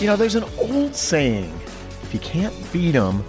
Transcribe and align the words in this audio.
You 0.00 0.06
know, 0.06 0.14
there's 0.14 0.36
an 0.36 0.44
old 0.58 0.94
saying 0.94 1.52
if 2.02 2.14
you 2.14 2.20
can't 2.20 2.54
beat 2.72 2.92
them, 2.92 3.24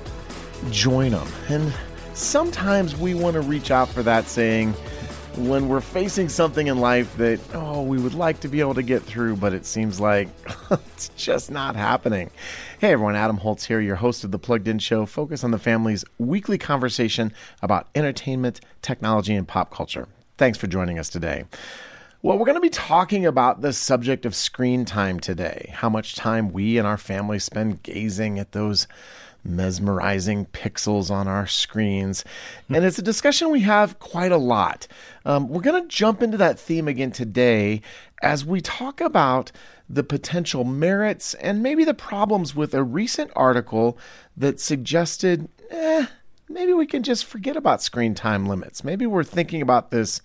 join 0.70 1.14
them. 1.14 1.28
And 1.48 1.74
sometimes 2.14 2.96
we 2.96 3.16
want 3.16 3.34
to 3.34 3.42
reach 3.42 3.72
out 3.72 3.90
for 3.90 4.04
that 4.04 4.28
saying 4.28 4.74
when 5.36 5.68
we're 5.68 5.82
facing 5.82 6.30
something 6.30 6.68
in 6.68 6.80
life 6.80 7.18
that, 7.18 7.40
oh, 7.56 7.82
we 7.82 7.98
would 7.98 8.14
like 8.14 8.40
to 8.42 8.48
be 8.48 8.60
able 8.60 8.76
to 8.76 8.84
get 8.84 9.02
through, 9.02 9.38
but 9.38 9.52
it 9.52 9.66
seems 9.66 10.00
like 10.00 10.30
it's 10.72 11.10
just 11.16 11.50
not 11.50 11.76
happening. 11.76 12.30
Hey 12.78 12.92
everyone, 12.92 13.16
Adam 13.16 13.38
Holz 13.38 13.66
here, 13.66 13.82
your 13.82 13.96
host 13.96 14.24
of 14.24 14.30
the 14.30 14.38
Plugged 14.38 14.68
In 14.68 14.78
Show, 14.78 15.08
focus 15.08 15.44
on 15.44 15.50
the 15.50 15.58
family's 15.58 16.06
weekly 16.20 16.60
conversation 16.60 17.34
about 17.64 17.88
entertainment, 17.96 18.62
technology, 18.84 19.34
and 19.34 19.48
pop 19.48 19.74
culture. 19.74 20.08
Thanks 20.38 20.60
for 20.60 20.68
joining 20.68 21.00
us 21.00 21.10
today. 21.10 21.46
Well, 22.22 22.38
we're 22.38 22.46
going 22.46 22.56
to 22.56 22.62
be 22.62 22.70
talking 22.70 23.26
about 23.26 23.62
the 23.62 23.72
subject 23.72 24.26
of 24.26 24.36
screen 24.36 24.84
time 24.84 25.22
today. 25.22 25.72
How 25.74 25.88
much 25.88 26.16
time 26.16 26.52
we 26.52 26.78
and 26.78 26.86
our 26.86 26.98
family 26.98 27.40
spend 27.40 27.82
gazing 27.82 28.38
at 28.38 28.52
those 28.52 28.90
mesmerizing 29.42 30.48
pixels 30.48 31.10
on 31.10 31.30
our 31.30 31.48
screens. 31.48 32.26
And 32.68 32.84
it's 32.84 33.00
a 33.00 33.02
discussion 33.02 33.52
we 33.52 33.62
have 33.62 34.00
quite 34.00 34.34
a 34.34 34.38
lot. 34.38 34.86
Um, 35.24 35.48
we're 35.48 35.62
going 35.62 35.82
to 35.82 35.88
jump 35.88 36.22
into 36.22 36.36
that 36.36 36.60
theme 36.60 36.90
again 36.90 37.12
today 37.12 37.82
as 38.22 38.44
we 38.44 38.60
talk 38.60 39.00
about 39.00 39.54
the 39.88 40.04
potential 40.04 40.66
merits 40.66 41.36
and 41.36 41.64
maybe 41.64 41.86
the 41.86 41.94
problems 41.94 42.54
with 42.54 42.74
a 42.74 42.84
recent 42.84 43.32
article 43.34 43.98
that 44.36 44.60
suggested, 44.60 45.48
eh, 45.70 46.08
maybe 46.50 46.74
we 46.74 46.86
can 46.86 47.02
just 47.02 47.24
forget 47.24 47.56
about 47.56 47.82
screen 47.82 48.14
time 48.14 48.46
limits. 48.46 48.84
Maybe 48.84 49.06
we're 49.06 49.24
thinking 49.24 49.62
about 49.62 49.90
this 49.90 50.22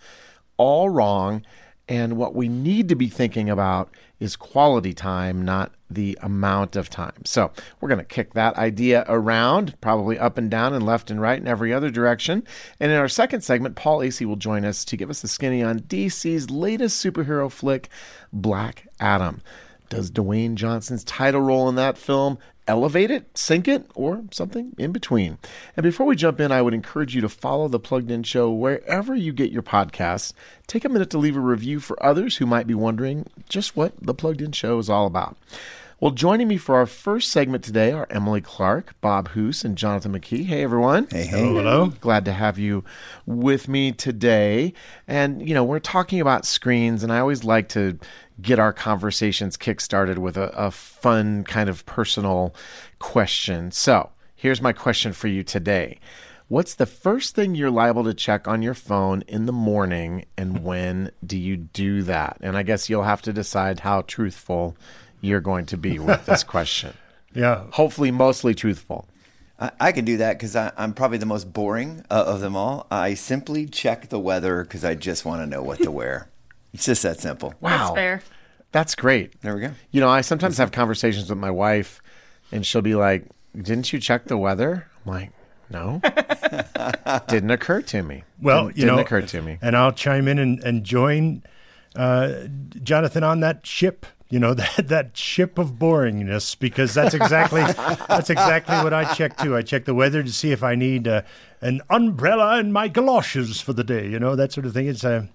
all 0.56 0.88
wrong 0.88 1.45
and 1.88 2.16
what 2.16 2.34
we 2.34 2.48
need 2.48 2.88
to 2.88 2.95
be 2.95 3.09
thinking 3.09 3.51
about 3.51 3.91
is 4.19 4.37
quality 4.37 4.95
time, 4.95 5.45
not 5.45 5.73
the 5.91 6.19
amount 6.23 6.77
of 6.77 6.88
time. 6.88 7.25
So 7.25 7.52
we're 7.81 7.89
going 7.89 7.98
to 7.98 8.05
kick 8.05 8.33
that 8.34 8.56
idea 8.56 9.05
around, 9.06 9.78
probably 9.83 10.19
up 10.19 10.39
and 10.39 10.50
down 10.50 10.73
and 10.73 10.86
left 10.86 11.11
and 11.11 11.20
right 11.20 11.39
and 11.39 11.48
every 11.48 11.75
other 11.75 11.91
direction. 11.91 12.47
And 12.81 12.91
in 12.91 12.97
our 12.97 13.08
second 13.08 13.42
segment, 13.42 13.77
Paul 13.77 13.98
Asay 14.00 14.25
will 14.25 14.36
join 14.36 14.64
us 14.64 14.84
to 14.86 14.97
give 14.97 15.11
us 15.11 15.20
the 15.20 15.28
skinny 15.28 15.62
on 15.62 15.81
DC's 15.81 16.50
latest 16.50 17.05
superhero 17.05 17.50
flick, 17.50 17.91
Black 18.33 18.89
Adam. 18.98 19.42
Does 19.91 20.11
Dwayne 20.11 20.55
Johnson's 20.55 21.05
title 21.05 21.42
role 21.42 21.69
in 21.69 21.75
that 21.75 21.98
film 21.98 22.39
elevate 22.67 23.11
it, 23.11 23.37
sink 23.37 23.69
it, 23.69 23.87
or 23.95 24.25
something 24.31 24.75
in 24.79 24.93
between. 24.93 25.39
And 25.77 25.84
before 25.84 26.07
we 26.07 26.17
jump 26.17 26.41
in, 26.41 26.53
I 26.53 26.62
would 26.62 26.75
encourage 26.75 27.15
you 27.15 27.20
to 27.20 27.29
follow 27.29 27.69
the 27.69 27.81
Plugged 27.81 28.11
In 28.11 28.23
Show 28.23 28.51
wherever 28.51 29.15
you 29.15 29.33
get 29.33 29.53
your 29.53 29.62
podcasts. 29.62 30.33
Take 30.67 30.85
a 30.85 30.89
minute 30.89 31.11
to 31.11 31.19
leave 31.19 31.37
a 31.37 31.41
review 31.41 31.81
for 31.81 32.03
others 32.03 32.37
who 32.37 32.47
might 32.47 32.67
be 32.67 32.75
wondering 32.75 33.27
just 33.48 33.77
what 33.77 33.92
the 34.01 34.15
Plugged 34.15 34.41
In 34.41 34.53
Show 34.53 34.79
is 34.79 34.91
all 34.91 35.07
about. 35.07 35.37
Well, 36.01 36.11
joining 36.11 36.48
me 36.48 36.57
for 36.57 36.75
our 36.75 36.87
first 36.87 37.31
segment 37.31 37.65
today 37.65 37.92
are 37.92 38.07
Emily 38.11 38.41
Clark, 38.41 38.95
Bob 39.01 39.29
Hoose, 39.31 39.65
and 39.65 39.79
Jonathan 39.79 40.12
McKee. 40.12 40.45
Hey, 40.45 40.62
everyone. 40.62 41.07
Hey, 41.11 41.25
hey. 41.25 41.39
Hello, 41.39 41.55
hello. 41.55 41.87
Glad 42.01 42.25
to 42.25 42.33
have 42.33 42.59
you 42.59 42.85
with 43.27 43.69
me 43.69 43.92
today. 43.92 44.75
And, 45.07 45.47
you 45.48 45.55
know, 45.55 45.65
we're 45.65 45.79
talking 45.79 46.20
about 46.20 46.45
screens, 46.45 47.05
and 47.05 47.12
I 47.12 47.20
always 47.20 47.45
like 47.45 47.69
to 47.70 47.98
get 48.40 48.58
our 48.58 48.72
conversations 48.72 49.56
kickstarted 49.56 50.18
with 50.18 50.36
a, 50.36 50.50
a 50.56 50.70
fun, 50.70 51.44
kind 51.44 51.68
of 51.68 51.86
personal 51.86 52.54
question. 52.98 53.70
So 53.70 54.10
here's 54.34 54.62
my 54.62 54.72
question 54.72 55.12
for 55.12 55.28
you 55.28 55.42
today. 55.42 55.98
What's 56.48 56.74
the 56.74 56.86
first 56.86 57.34
thing 57.34 57.55
you're 57.55 57.70
liable 57.70 58.05
to 58.05 58.12
check 58.12 58.46
on 58.46 58.60
your 58.60 58.74
phone 58.74 59.22
in 59.27 59.46
the 59.46 59.52
morning, 59.52 60.27
and 60.36 60.62
when 60.62 61.10
do 61.24 61.38
you 61.38 61.56
do 61.56 62.02
that? 62.02 62.36
And 62.42 62.56
I 62.56 62.62
guess 62.62 62.90
you'll 62.90 63.05
have 63.05 63.22
to 63.22 63.32
decide 63.32 63.80
how 63.80 64.02
truthful 64.02 64.77
you're 65.22 65.40
going 65.40 65.64
to 65.66 65.78
be 65.78 65.98
with 65.98 66.27
this 66.27 66.44
question. 66.44 66.92
yeah. 67.34 67.64
Hopefully, 67.70 68.10
mostly 68.10 68.55
truthful. 68.55 69.08
I, 69.58 69.70
I 69.80 69.92
can 69.92 70.05
do 70.05 70.18
that 70.18 70.34
because 70.34 70.55
I'm 70.55 70.92
probably 70.92 71.18
the 71.18 71.27
most 71.27 71.52
boring 71.52 72.05
uh, 72.11 72.24
of 72.27 72.40
them 72.40 72.56
all. 72.56 72.86
I 72.90 73.14
simply 73.14 73.67
check 73.67 74.11
the 74.11 74.20
weather 74.20 74.62
because 74.64 74.84
I 74.84 74.94
just 74.94 75.24
want 75.24 75.40
to 75.40 75.46
know 75.46 75.62
what 75.62 75.78
to 75.78 75.90
wear. 75.90 76.28
It's 76.74 76.85
just 76.85 77.05
that 77.05 77.20
simple. 77.20 77.55
Wow. 77.61 77.70
That's 77.70 77.95
fair. 77.95 78.23
That's 78.73 78.95
great. 78.96 79.40
There 79.40 79.55
we 79.55 79.61
go. 79.61 79.70
You 79.92 80.01
know, 80.01 80.08
I 80.08 80.20
sometimes 80.20 80.58
have 80.58 80.73
conversations 80.73 81.30
with 81.30 81.39
my 81.39 81.51
wife, 81.51 82.02
and 82.51 82.67
she'll 82.67 82.83
be 82.83 82.96
like, 82.96 83.29
Didn't 83.57 83.92
you 83.92 84.01
check 84.01 84.24
the 84.27 84.36
weather? 84.36 84.89
I'm 85.07 85.12
like, 85.12 85.30
No. 85.70 86.01
Didn't 87.29 87.52
occur 87.52 87.80
to 87.83 88.02
me. 88.02 88.24
Well, 88.42 88.67
didn't, 88.67 88.79
you 88.79 88.86
know, 88.86 88.96
didn't 88.96 89.07
occur 89.07 89.23
to 89.23 89.42
me. 89.42 89.58
And 89.62 89.77
I'll 89.77 89.92
chime 89.92 90.27
in 90.27 90.40
and, 90.40 90.58
and 90.64 90.85
join 90.85 91.45
uh, 91.95 92.48
Jonathan 92.83 93.23
on 93.23 93.41
that 93.41 93.64
ship. 93.64 94.06
You 94.29 94.41
know 94.41 94.55
that 94.55 94.89
that 94.89 95.17
ship 95.17 95.58
of 95.58 95.74
boringness 95.74 96.58
because 96.58 96.92
that's 96.92 97.14
exactly 97.14 97.62
that's 98.08 98.30
exactly 98.30 98.74
what 98.79 98.92
I 98.92 99.14
check 99.14 99.36
too. 99.36 99.56
I 99.56 99.62
check 99.62 99.85
the 99.85 99.95
weather 99.95 100.24
to 100.24 100.33
see 100.33 100.51
if 100.51 100.64
I 100.64 100.74
need 100.74 101.06
uh, 101.06 101.23
an 101.61 101.83
umbrella 101.89 102.58
and 102.58 102.73
my 102.73 102.89
galoshes 102.89 103.61
for 103.61 103.73
the 103.73 103.85
day. 103.85 104.08
You 104.08 104.18
know 104.18 104.35
that 104.35 104.51
sort 104.51 104.67
of 104.67 104.73
thing. 104.73 104.89
It's 104.89 105.05
a 105.05 105.29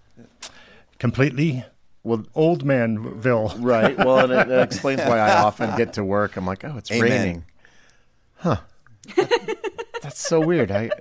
completely 0.99 1.65
well, 2.03 2.23
old 2.35 2.63
manville. 2.63 3.53
Right. 3.57 3.97
Well, 3.97 4.19
and 4.19 4.31
it, 4.33 4.49
it, 4.49 4.61
explains 4.61 5.01
why 5.01 5.19
I 5.19 5.41
often 5.43 5.75
get 5.75 5.93
to 5.93 6.03
work. 6.03 6.37
I'm 6.37 6.45
like, 6.45 6.63
oh, 6.63 6.77
it's 6.77 6.91
Amen. 6.91 7.09
raining. 7.09 7.45
Huh. 8.35 8.57
that's 10.01 10.19
so 10.19 10.39
weird. 10.39 10.71
I 10.71 10.91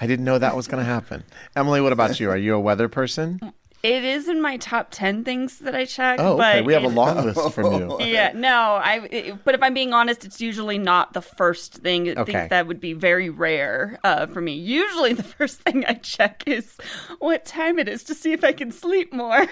I 0.00 0.06
didn't 0.06 0.24
know 0.24 0.38
that 0.38 0.56
was 0.56 0.68
going 0.68 0.82
to 0.82 0.90
happen. 0.90 1.24
Emily, 1.54 1.80
what 1.80 1.92
about 1.92 2.20
you? 2.20 2.30
Are 2.30 2.36
you 2.36 2.54
a 2.54 2.60
weather 2.60 2.88
person? 2.88 3.40
It 3.86 4.02
is 4.02 4.26
in 4.26 4.40
my 4.40 4.56
top 4.56 4.88
ten 4.90 5.22
things 5.22 5.60
that 5.60 5.76
I 5.76 5.84
check. 5.84 6.18
Oh, 6.18 6.32
okay. 6.32 6.58
But 6.58 6.64
we 6.64 6.72
have 6.72 6.82
it, 6.82 6.86
a 6.86 6.90
long 6.90 7.24
list 7.24 7.52
from 7.52 7.72
you. 7.72 7.96
Yeah, 8.00 8.32
no, 8.34 8.80
I. 8.82 9.06
It, 9.12 9.44
but 9.44 9.54
if 9.54 9.62
I'm 9.62 9.74
being 9.74 9.92
honest, 9.92 10.24
it's 10.24 10.40
usually 10.40 10.76
not 10.76 11.12
the 11.12 11.22
first 11.22 11.74
thing. 11.74 12.08
I 12.08 12.22
okay. 12.22 12.32
think 12.32 12.50
that 12.50 12.66
would 12.66 12.80
be 12.80 12.94
very 12.94 13.30
rare 13.30 14.00
uh, 14.02 14.26
for 14.26 14.40
me. 14.40 14.54
Usually, 14.54 15.12
the 15.12 15.22
first 15.38 15.60
thing 15.60 15.84
I 15.86 15.94
check 15.94 16.42
is 16.48 16.76
what 17.20 17.44
time 17.44 17.78
it 17.78 17.88
is 17.88 18.02
to 18.04 18.14
see 18.14 18.32
if 18.32 18.42
I 18.42 18.50
can 18.50 18.72
sleep 18.72 19.12
more. 19.12 19.46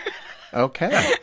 Okay. 0.53 1.15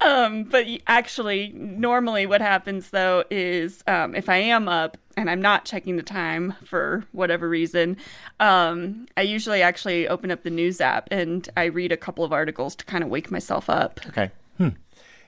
um, 0.00 0.44
but 0.44 0.66
actually, 0.86 1.52
normally 1.54 2.24
what 2.24 2.40
happens 2.40 2.88
though 2.90 3.24
is 3.30 3.84
um, 3.86 4.14
if 4.14 4.30
I 4.30 4.36
am 4.36 4.70
up 4.70 4.96
and 5.16 5.30
I'm 5.30 5.40
not 5.40 5.64
checking 5.64 5.96
the 5.96 6.02
time 6.02 6.54
for 6.64 7.04
whatever 7.12 7.48
reason, 7.48 7.96
um, 8.40 9.06
I 9.16 9.22
usually 9.22 9.62
actually 9.62 10.06
open 10.08 10.30
up 10.30 10.42
the 10.42 10.50
news 10.50 10.80
app 10.80 11.08
and 11.10 11.48
I 11.56 11.64
read 11.64 11.92
a 11.92 11.96
couple 11.96 12.24
of 12.24 12.32
articles 12.32 12.76
to 12.76 12.84
kind 12.84 13.02
of 13.02 13.10
wake 13.10 13.30
myself 13.30 13.70
up. 13.70 14.00
Okay. 14.08 14.30
Hmm. 14.58 14.70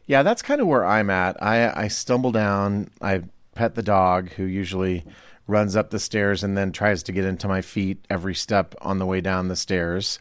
Yeah, 0.06 0.22
that's 0.22 0.42
kind 0.42 0.60
of 0.60 0.66
where 0.66 0.86
I'm 0.86 1.10
at. 1.10 1.42
I, 1.42 1.84
I 1.84 1.88
stumble 1.88 2.32
down, 2.32 2.90
I 3.00 3.22
pet 3.54 3.74
the 3.74 3.82
dog 3.82 4.30
who 4.30 4.44
usually 4.44 5.04
runs 5.46 5.74
up 5.74 5.90
the 5.90 5.98
stairs 5.98 6.44
and 6.44 6.56
then 6.56 6.72
tries 6.72 7.02
to 7.02 7.12
get 7.12 7.24
into 7.24 7.48
my 7.48 7.62
feet 7.62 8.04
every 8.10 8.34
step 8.34 8.74
on 8.82 8.98
the 8.98 9.06
way 9.06 9.20
down 9.20 9.48
the 9.48 9.56
stairs 9.56 10.18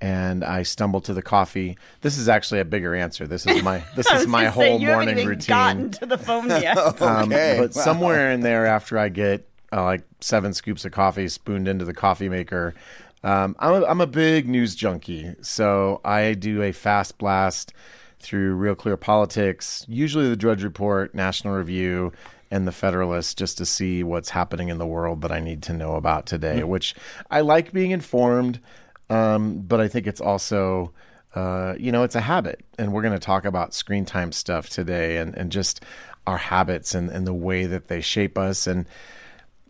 and 0.00 0.44
I 0.44 0.62
stumble 0.62 1.00
to 1.02 1.14
the 1.14 1.22
coffee. 1.22 1.76
This 2.00 2.16
is 2.16 2.28
actually 2.28 2.60
a 2.60 2.64
bigger 2.64 2.94
answer. 2.94 3.26
This 3.26 3.46
is 3.46 3.62
my 3.62 3.82
this 3.96 4.10
is 4.12 4.26
my 4.26 4.46
whole 4.46 4.78
say, 4.78 4.84
morning 4.84 5.18
you 5.18 5.28
routine. 5.28 5.48
Gotten 5.48 5.90
to 5.92 6.06
the 6.06 6.18
phone 6.18 6.48
yet? 6.48 6.78
um. 6.78 7.28
But 7.28 7.74
wow. 7.74 7.82
somewhere 7.82 8.30
in 8.32 8.40
there, 8.40 8.66
after 8.66 8.98
I 8.98 9.08
get 9.08 9.48
uh, 9.72 9.84
like 9.84 10.02
seven 10.20 10.54
scoops 10.54 10.84
of 10.84 10.92
coffee 10.92 11.28
spooned 11.28 11.68
into 11.68 11.84
the 11.84 11.94
coffee 11.94 12.28
maker, 12.28 12.74
um, 13.22 13.54
I'm 13.58 13.82
a, 13.82 13.86
I'm 13.86 14.00
a 14.00 14.06
big 14.06 14.48
news 14.48 14.74
junkie. 14.74 15.34
So 15.42 16.00
I 16.04 16.34
do 16.34 16.62
a 16.62 16.72
fast 16.72 17.18
blast 17.18 17.72
through 18.20 18.54
Real 18.54 18.74
Clear 18.74 18.96
Politics, 18.96 19.84
usually 19.88 20.28
the 20.28 20.36
Drudge 20.36 20.62
Report, 20.62 21.14
National 21.14 21.54
Review, 21.54 22.12
and 22.50 22.66
the 22.66 22.72
Federalist 22.72 23.38
just 23.38 23.58
to 23.58 23.66
see 23.66 24.02
what's 24.02 24.28
happening 24.28 24.68
in 24.68 24.78
the 24.78 24.86
world 24.86 25.22
that 25.22 25.32
I 25.32 25.40
need 25.40 25.62
to 25.64 25.72
know 25.72 25.94
about 25.94 26.26
today, 26.26 26.58
mm-hmm. 26.58 26.68
which 26.68 26.94
I 27.30 27.40
like 27.40 27.72
being 27.72 27.92
informed. 27.92 28.60
Um, 29.10 29.60
but 29.60 29.80
I 29.80 29.88
think 29.88 30.06
it's 30.06 30.20
also, 30.20 30.92
uh, 31.34 31.74
you 31.78 31.92
know, 31.92 32.04
it's 32.04 32.14
a 32.14 32.20
habit. 32.20 32.64
And 32.78 32.92
we're 32.92 33.02
going 33.02 33.14
to 33.14 33.18
talk 33.18 33.44
about 33.44 33.74
screen 33.74 34.04
time 34.04 34.32
stuff 34.32 34.68
today 34.68 35.18
and, 35.18 35.36
and 35.36 35.52
just 35.52 35.84
our 36.26 36.38
habits 36.38 36.94
and, 36.94 37.10
and 37.10 37.26
the 37.26 37.34
way 37.34 37.66
that 37.66 37.88
they 37.88 38.00
shape 38.00 38.38
us 38.38 38.66
and 38.66 38.86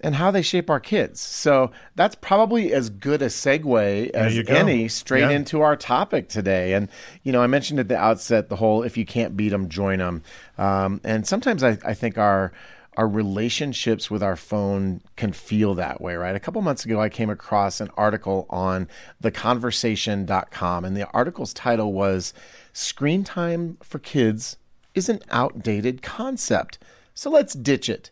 and 0.03 0.14
how 0.14 0.31
they 0.31 0.41
shape 0.41 0.70
our 0.70 0.81
kids. 0.81 1.20
So 1.20 1.73
that's 1.94 2.14
probably 2.14 2.73
as 2.73 2.88
good 2.88 3.20
a 3.20 3.26
segue 3.26 4.11
as 4.11 4.49
any 4.49 4.88
straight 4.88 5.20
yeah. 5.20 5.31
into 5.31 5.61
our 5.61 5.76
topic 5.76 6.31
today. 6.31 6.73
And, 6.73 6.88
you 7.23 7.32
know, 7.32 7.43
I 7.43 7.47
mentioned 7.47 7.81
at 7.81 7.88
the 7.88 7.99
outset 7.99 8.49
the 8.49 8.56
whole 8.56 8.82
if 8.82 8.97
you 8.97 9.05
can't 9.05 9.37
beat 9.37 9.50
them, 9.50 9.69
join 9.69 9.99
them. 9.99 10.23
Um, 10.56 11.03
and 11.05 11.26
sometimes 11.26 11.62
I, 11.62 11.76
I 11.85 11.93
think 11.93 12.17
our 12.17 12.53
our 12.96 13.08
relationships 13.08 14.10
with 14.10 14.22
our 14.22 14.37
phone 14.37 15.00
can 15.16 15.32
feel 15.32 15.75
that 15.75 16.00
way, 16.00 16.14
right? 16.16 16.34
A 16.34 16.40
couple 16.40 16.60
months 16.62 16.84
ago, 16.84 17.00
I 17.00 17.08
came 17.08 17.31
across 17.31 17.81
an 17.81 17.90
article 17.96 18.46
on 18.50 18.88
theconversation.com, 19.22 20.84
and 20.84 20.96
the 20.96 21.08
article's 21.10 21.54
title 21.54 21.92
was 21.92 22.34
Screen 22.72 23.25
Time 23.25 23.78
for 23.82 23.98
Kids 23.98 24.56
is 24.94 25.08
an 25.08 25.20
Outdated 25.31 26.02
Concept. 26.02 26.78
So 27.14 27.31
let's 27.31 27.54
ditch 27.54 27.88
it 27.88 28.10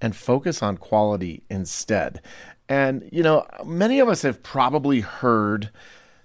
and 0.00 0.16
focus 0.16 0.62
on 0.62 0.78
quality 0.78 1.42
instead. 1.50 2.20
And, 2.68 3.08
you 3.12 3.22
know, 3.22 3.46
many 3.64 4.00
of 4.00 4.08
us 4.08 4.22
have 4.22 4.42
probably 4.42 5.00
heard 5.00 5.70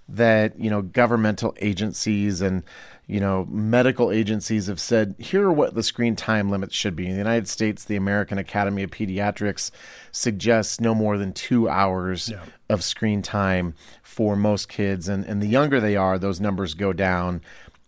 that, 0.08 0.58
you 0.58 0.70
know, 0.70 0.82
governmental 0.82 1.54
agencies 1.60 2.40
and 2.40 2.62
you 3.10 3.18
know, 3.18 3.44
medical 3.50 4.12
agencies 4.12 4.68
have 4.68 4.78
said 4.80 5.16
here 5.18 5.46
are 5.48 5.52
what 5.52 5.74
the 5.74 5.82
screen 5.82 6.14
time 6.14 6.48
limits 6.48 6.74
should 6.76 6.94
be. 6.94 7.06
In 7.06 7.12
the 7.12 7.18
United 7.18 7.48
States, 7.48 7.84
the 7.84 7.96
American 7.96 8.38
Academy 8.38 8.84
of 8.84 8.90
Pediatrics 8.90 9.72
suggests 10.12 10.80
no 10.80 10.94
more 10.94 11.18
than 11.18 11.32
two 11.32 11.68
hours 11.68 12.28
Yeah. 12.28 12.44
of 12.68 12.84
screen 12.84 13.20
time 13.20 13.74
for 14.02 14.36
most 14.36 14.68
kids. 14.68 15.08
And, 15.08 15.24
and 15.24 15.42
the 15.42 15.48
younger 15.48 15.80
they 15.80 15.96
are, 15.96 16.18
those 16.18 16.40
numbers 16.40 16.74
go 16.74 16.92
down 16.92 17.40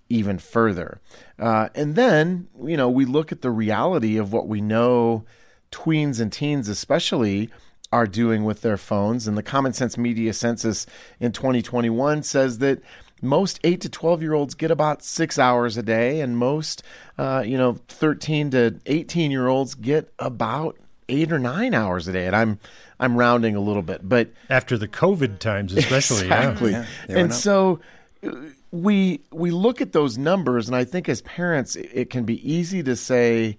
even 0.08 0.38
further. 0.38 1.00
Uh, 1.38 1.68
and 1.74 1.94
then, 1.94 2.48
you 2.64 2.76
know, 2.76 2.90
we 2.90 3.04
look 3.04 3.30
at 3.30 3.42
the 3.42 3.50
reality 3.50 4.16
of 4.16 4.32
what 4.32 4.48
we 4.48 4.60
know 4.60 5.24
tweens 5.70 6.20
and 6.20 6.32
teens, 6.32 6.68
especially, 6.68 7.48
are 7.92 8.06
doing 8.06 8.44
with 8.44 8.62
their 8.62 8.76
phones. 8.76 9.28
And 9.28 9.36
the 9.38 9.42
Common 9.42 9.72
Sense 9.72 9.96
Media 9.96 10.32
Census 10.32 10.84
in 11.20 11.30
2021 11.30 12.22
says 12.24 12.58
that 12.58 12.80
most 13.22 13.60
8 13.64 13.80
to 13.80 13.88
12 13.88 14.20
year 14.20 14.34
olds 14.34 14.54
get 14.54 14.70
about 14.70 15.02
six 15.02 15.38
hours 15.38 15.76
a 15.76 15.82
day, 15.82 16.20
and 16.20 16.36
most, 16.36 16.82
uh, 17.16 17.42
you 17.46 17.56
know, 17.56 17.78
13 17.88 18.50
to 18.50 18.78
18 18.86 19.30
year 19.30 19.46
olds 19.46 19.74
get 19.74 20.12
about 20.18 20.76
eight 21.08 21.32
or 21.32 21.38
nine 21.38 21.72
hours 21.72 22.08
a 22.08 22.12
day. 22.12 22.26
And 22.26 22.36
I'm, 22.36 22.58
I'm 22.98 23.16
rounding 23.16 23.56
a 23.56 23.60
little 23.60 23.82
bit, 23.82 24.06
but 24.06 24.30
After 24.50 24.76
the 24.76 24.88
COVID 24.88 25.38
times, 25.38 25.72
especially. 25.72 26.22
exactly. 26.22 26.72
Yeah, 26.72 26.86
they 27.06 27.14
and 27.14 27.22
went 27.22 27.34
so 27.34 27.80
uh, 28.26 28.30
we 28.70 29.20
we 29.30 29.50
look 29.50 29.80
at 29.80 29.92
those 29.92 30.18
numbers, 30.18 30.66
and 30.66 30.76
I 30.76 30.84
think 30.84 31.08
as 31.08 31.20
parents, 31.22 31.76
it, 31.76 31.90
it 31.92 32.10
can 32.10 32.24
be 32.24 32.50
easy 32.50 32.82
to 32.82 32.96
say 32.96 33.58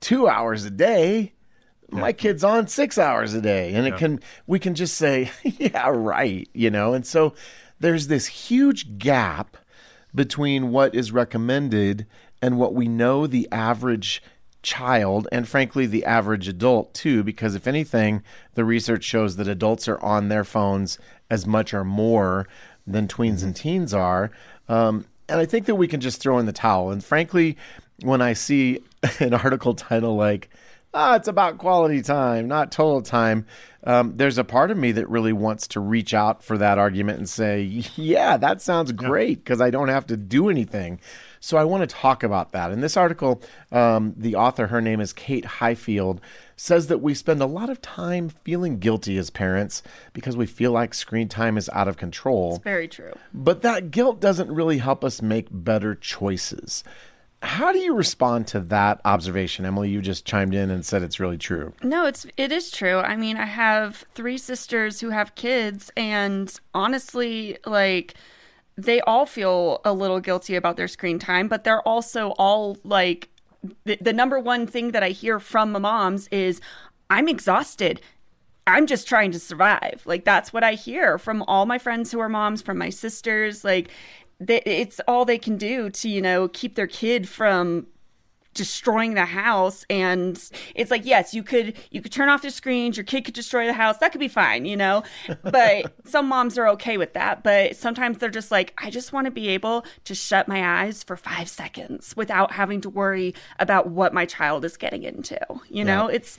two 0.00 0.28
hours 0.28 0.64
a 0.64 0.70
day. 0.70 1.32
My 1.90 2.12
kid's 2.12 2.44
on 2.44 2.66
six 2.66 2.98
hours 2.98 3.32
a 3.32 3.40
day, 3.40 3.72
and 3.72 3.86
it 3.86 3.96
can 3.96 4.20
we 4.46 4.58
can 4.58 4.74
just 4.74 4.96
say, 4.96 5.30
yeah, 5.42 5.88
right, 5.88 6.46
you 6.52 6.70
know. 6.70 6.92
And 6.92 7.06
so 7.06 7.34
there's 7.80 8.08
this 8.08 8.26
huge 8.26 8.98
gap 8.98 9.56
between 10.14 10.70
what 10.70 10.94
is 10.94 11.12
recommended 11.12 12.06
and 12.40 12.58
what 12.58 12.74
we 12.74 12.88
know 12.88 13.26
the 13.26 13.48
average 13.52 14.22
child 14.62 15.28
and 15.30 15.48
frankly 15.48 15.86
the 15.86 16.04
average 16.04 16.48
adult 16.48 16.92
too 16.92 17.22
because 17.22 17.54
if 17.54 17.66
anything 17.66 18.22
the 18.54 18.64
research 18.64 19.04
shows 19.04 19.36
that 19.36 19.46
adults 19.46 19.86
are 19.86 20.00
on 20.02 20.28
their 20.28 20.42
phones 20.44 20.98
as 21.30 21.46
much 21.46 21.72
or 21.72 21.84
more 21.84 22.48
than 22.86 23.06
tweens 23.06 23.42
and 23.42 23.54
teens 23.54 23.94
are. 23.94 24.30
Um, 24.68 25.06
and 25.28 25.40
i 25.40 25.46
think 25.46 25.66
that 25.66 25.76
we 25.76 25.88
can 25.88 26.00
just 26.00 26.20
throw 26.20 26.38
in 26.38 26.46
the 26.46 26.52
towel. 26.52 26.90
And 26.90 27.04
frankly 27.04 27.56
when 28.02 28.20
i 28.20 28.32
see 28.32 28.80
an 29.20 29.34
article 29.34 29.74
title 29.74 30.16
like 30.16 30.50
ah, 30.94 31.16
it's 31.16 31.28
about 31.28 31.58
quality 31.58 32.02
time, 32.02 32.48
not 32.48 32.72
total 32.72 33.02
time. 33.02 33.46
Um, 33.84 34.14
there's 34.16 34.38
a 34.38 34.44
part 34.44 34.70
of 34.70 34.76
me 34.76 34.92
that 34.92 35.08
really 35.08 35.32
wants 35.32 35.68
to 35.68 35.80
reach 35.80 36.12
out 36.12 36.42
for 36.42 36.58
that 36.58 36.78
argument 36.78 37.18
and 37.18 37.28
say, 37.28 37.62
yeah, 37.96 38.36
that 38.36 38.60
sounds 38.60 38.92
great 38.92 39.44
because 39.44 39.60
I 39.60 39.70
don't 39.70 39.88
have 39.88 40.06
to 40.08 40.16
do 40.16 40.48
anything. 40.48 41.00
So 41.40 41.56
I 41.56 41.64
want 41.64 41.88
to 41.88 41.96
talk 41.96 42.24
about 42.24 42.52
that. 42.52 42.72
In 42.72 42.80
this 42.80 42.96
article, 42.96 43.40
um, 43.70 44.14
the 44.16 44.34
author, 44.34 44.66
her 44.66 44.80
name 44.80 45.00
is 45.00 45.12
Kate 45.12 45.44
Highfield, 45.44 46.20
says 46.56 46.88
that 46.88 46.98
we 46.98 47.14
spend 47.14 47.40
a 47.40 47.46
lot 47.46 47.70
of 47.70 47.80
time 47.80 48.28
feeling 48.28 48.78
guilty 48.78 49.16
as 49.16 49.30
parents 49.30 49.84
because 50.12 50.36
we 50.36 50.46
feel 50.46 50.72
like 50.72 50.92
screen 50.92 51.28
time 51.28 51.56
is 51.56 51.70
out 51.72 51.86
of 51.86 51.96
control. 51.96 52.58
Very 52.64 52.88
true. 52.88 53.12
But 53.32 53.62
that 53.62 53.92
guilt 53.92 54.20
doesn't 54.20 54.50
really 54.50 54.78
help 54.78 55.04
us 55.04 55.22
make 55.22 55.46
better 55.50 55.94
choices. 55.94 56.82
How 57.40 57.72
do 57.72 57.78
you 57.78 57.94
respond 57.94 58.48
to 58.48 58.60
that 58.60 59.00
observation? 59.04 59.64
Emily, 59.64 59.90
you 59.90 60.02
just 60.02 60.24
chimed 60.24 60.54
in 60.54 60.70
and 60.70 60.84
said 60.84 61.02
it's 61.02 61.20
really 61.20 61.38
true. 61.38 61.72
No, 61.82 62.04
it's 62.06 62.26
it 62.36 62.50
is 62.50 62.70
true. 62.70 62.98
I 62.98 63.16
mean, 63.16 63.36
I 63.36 63.46
have 63.46 64.04
three 64.12 64.38
sisters 64.38 65.00
who 65.00 65.10
have 65.10 65.34
kids 65.36 65.90
and 65.96 66.52
honestly, 66.74 67.58
like 67.64 68.14
they 68.76 69.00
all 69.02 69.26
feel 69.26 69.80
a 69.84 69.92
little 69.92 70.20
guilty 70.20 70.56
about 70.56 70.76
their 70.76 70.88
screen 70.88 71.18
time, 71.18 71.48
but 71.48 71.64
they're 71.64 71.82
also 71.82 72.30
all 72.38 72.76
like 72.84 73.28
the, 73.84 73.98
the 74.00 74.12
number 74.12 74.38
one 74.38 74.66
thing 74.66 74.92
that 74.92 75.02
I 75.02 75.10
hear 75.10 75.40
from 75.40 75.72
moms 75.72 76.28
is 76.28 76.60
I'm 77.10 77.28
exhausted. 77.28 78.00
I'm 78.68 78.86
just 78.86 79.08
trying 79.08 79.32
to 79.32 79.40
survive. 79.40 80.02
Like 80.04 80.24
that's 80.24 80.52
what 80.52 80.62
I 80.62 80.74
hear 80.74 81.18
from 81.18 81.42
all 81.44 81.66
my 81.66 81.78
friends 81.78 82.12
who 82.12 82.20
are 82.20 82.28
moms, 82.28 82.62
from 82.62 82.78
my 82.78 82.90
sisters. 82.90 83.64
Like 83.64 83.90
they, 84.40 84.60
it's 84.62 85.00
all 85.08 85.24
they 85.24 85.38
can 85.38 85.56
do 85.56 85.90
to 85.90 86.08
you 86.08 86.22
know 86.22 86.48
keep 86.48 86.74
their 86.74 86.86
kid 86.86 87.28
from 87.28 87.86
destroying 88.54 89.14
the 89.14 89.24
house 89.24 89.84
and 89.88 90.50
it's 90.74 90.90
like 90.90 91.04
yes 91.04 91.32
you 91.32 91.44
could 91.44 91.76
you 91.92 92.00
could 92.02 92.10
turn 92.10 92.28
off 92.28 92.42
the 92.42 92.50
screens 92.50 92.96
your 92.96 93.04
kid 93.04 93.24
could 93.24 93.34
destroy 93.34 93.66
the 93.66 93.72
house 93.72 93.98
that 93.98 94.10
could 94.10 94.18
be 94.18 94.26
fine 94.26 94.64
you 94.64 94.76
know 94.76 95.02
but 95.42 95.92
some 96.04 96.26
moms 96.26 96.58
are 96.58 96.66
okay 96.66 96.96
with 96.96 97.12
that 97.12 97.44
but 97.44 97.76
sometimes 97.76 98.18
they're 98.18 98.28
just 98.30 98.50
like 98.50 98.72
i 98.78 98.90
just 98.90 99.12
want 99.12 99.26
to 99.26 99.30
be 99.30 99.48
able 99.48 99.84
to 100.02 100.14
shut 100.14 100.48
my 100.48 100.82
eyes 100.82 101.04
for 101.04 101.16
five 101.16 101.48
seconds 101.48 102.16
without 102.16 102.50
having 102.50 102.80
to 102.80 102.88
worry 102.90 103.32
about 103.60 103.90
what 103.90 104.12
my 104.12 104.24
child 104.24 104.64
is 104.64 104.76
getting 104.76 105.04
into 105.04 105.38
you 105.68 105.84
know 105.84 106.08
it's 106.08 106.36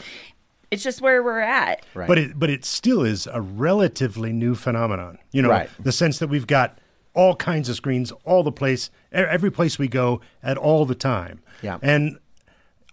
it's 0.71 0.83
just 0.83 1.01
where 1.01 1.23
we're 1.23 1.39
at 1.39 1.85
Right. 1.93 2.07
But 2.07 2.17
it 2.17 2.37
but 2.37 2.49
it 2.49 2.65
still 2.65 3.03
is 3.03 3.27
a 3.27 3.39
relatively 3.41 4.31
new 4.33 4.53
phenomenon. 4.55 5.17
You 5.31 5.41
know, 5.41 5.49
Right. 5.49 5.69
the 5.79 5.91
sense 5.91 6.19
that 6.19 6.27
we've 6.27 6.45
got 6.45 6.78
all 7.19 7.35
kinds 7.35 7.67
of 7.67 7.75
screens, 7.75 8.13
all 8.23 8.43
the 8.43 8.51
place, 8.51 8.89
every 9.11 9.51
place 9.51 9.77
we 9.77 9.89
go 9.89 10.21
at 10.41 10.57
all 10.57 10.85
the 10.85 10.95
time. 10.95 11.41
Yeah. 11.61 11.77
And 11.81 12.17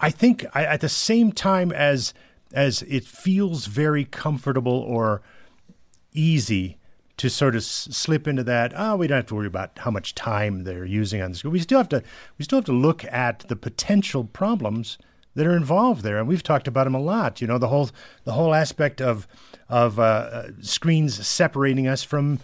I 0.00 0.11
think 0.11 0.44
I, 0.52 0.64
at 0.64 0.81
the 0.81 0.88
same 0.88 1.31
time 1.31 1.70
as 1.70 2.12
as 2.52 2.82
it 2.82 3.05
feels 3.05 3.67
very 3.67 4.05
comfortable 4.05 4.78
or 4.81 5.23
easy 6.12 6.76
to 7.19 7.31
sort 7.31 7.55
of 7.55 7.61
s- 7.61 7.88
slip 7.90 8.26
into 8.26 8.43
that. 8.44 8.73
Oh, 8.76 8.96
we 8.96 9.06
don't 9.06 9.17
have 9.17 9.26
to 9.26 9.34
worry 9.37 9.46
about 9.46 9.78
how 9.78 9.93
much 9.93 10.14
time 10.14 10.64
they're 10.64 10.84
using 10.84 11.23
on 11.23 11.31
the 11.31 11.37
screen. 11.37 11.52
We 11.52 11.61
still 11.61 11.78
have 11.78 11.88
to 11.90 12.02
we 12.37 12.44
still 12.44 12.58
have 12.58 12.67
to 12.67 12.73
look 12.73 13.05
at 13.05 13.40
the 13.49 13.56
potential 13.56 14.25
problems 14.25 14.99
that 15.37 15.46
are 15.46 15.56
involved 15.56 16.02
there, 16.02 16.19
and 16.19 16.26
we've 16.26 16.43
talked 16.43 16.67
about 16.67 16.84
them 16.84 16.96
a 16.96 17.00
lot. 17.00 17.40
You 17.40 17.46
know, 17.46 17.58
the 17.58 17.69
whole 17.69 17.90
the 18.25 18.32
whole 18.32 18.55
aspect 18.55 19.00
of 19.00 19.28
of 19.69 20.00
uh, 20.00 20.02
uh, 20.02 20.49
screens 20.62 21.25
separating 21.26 21.87
us 21.87 22.02
From 22.02 22.40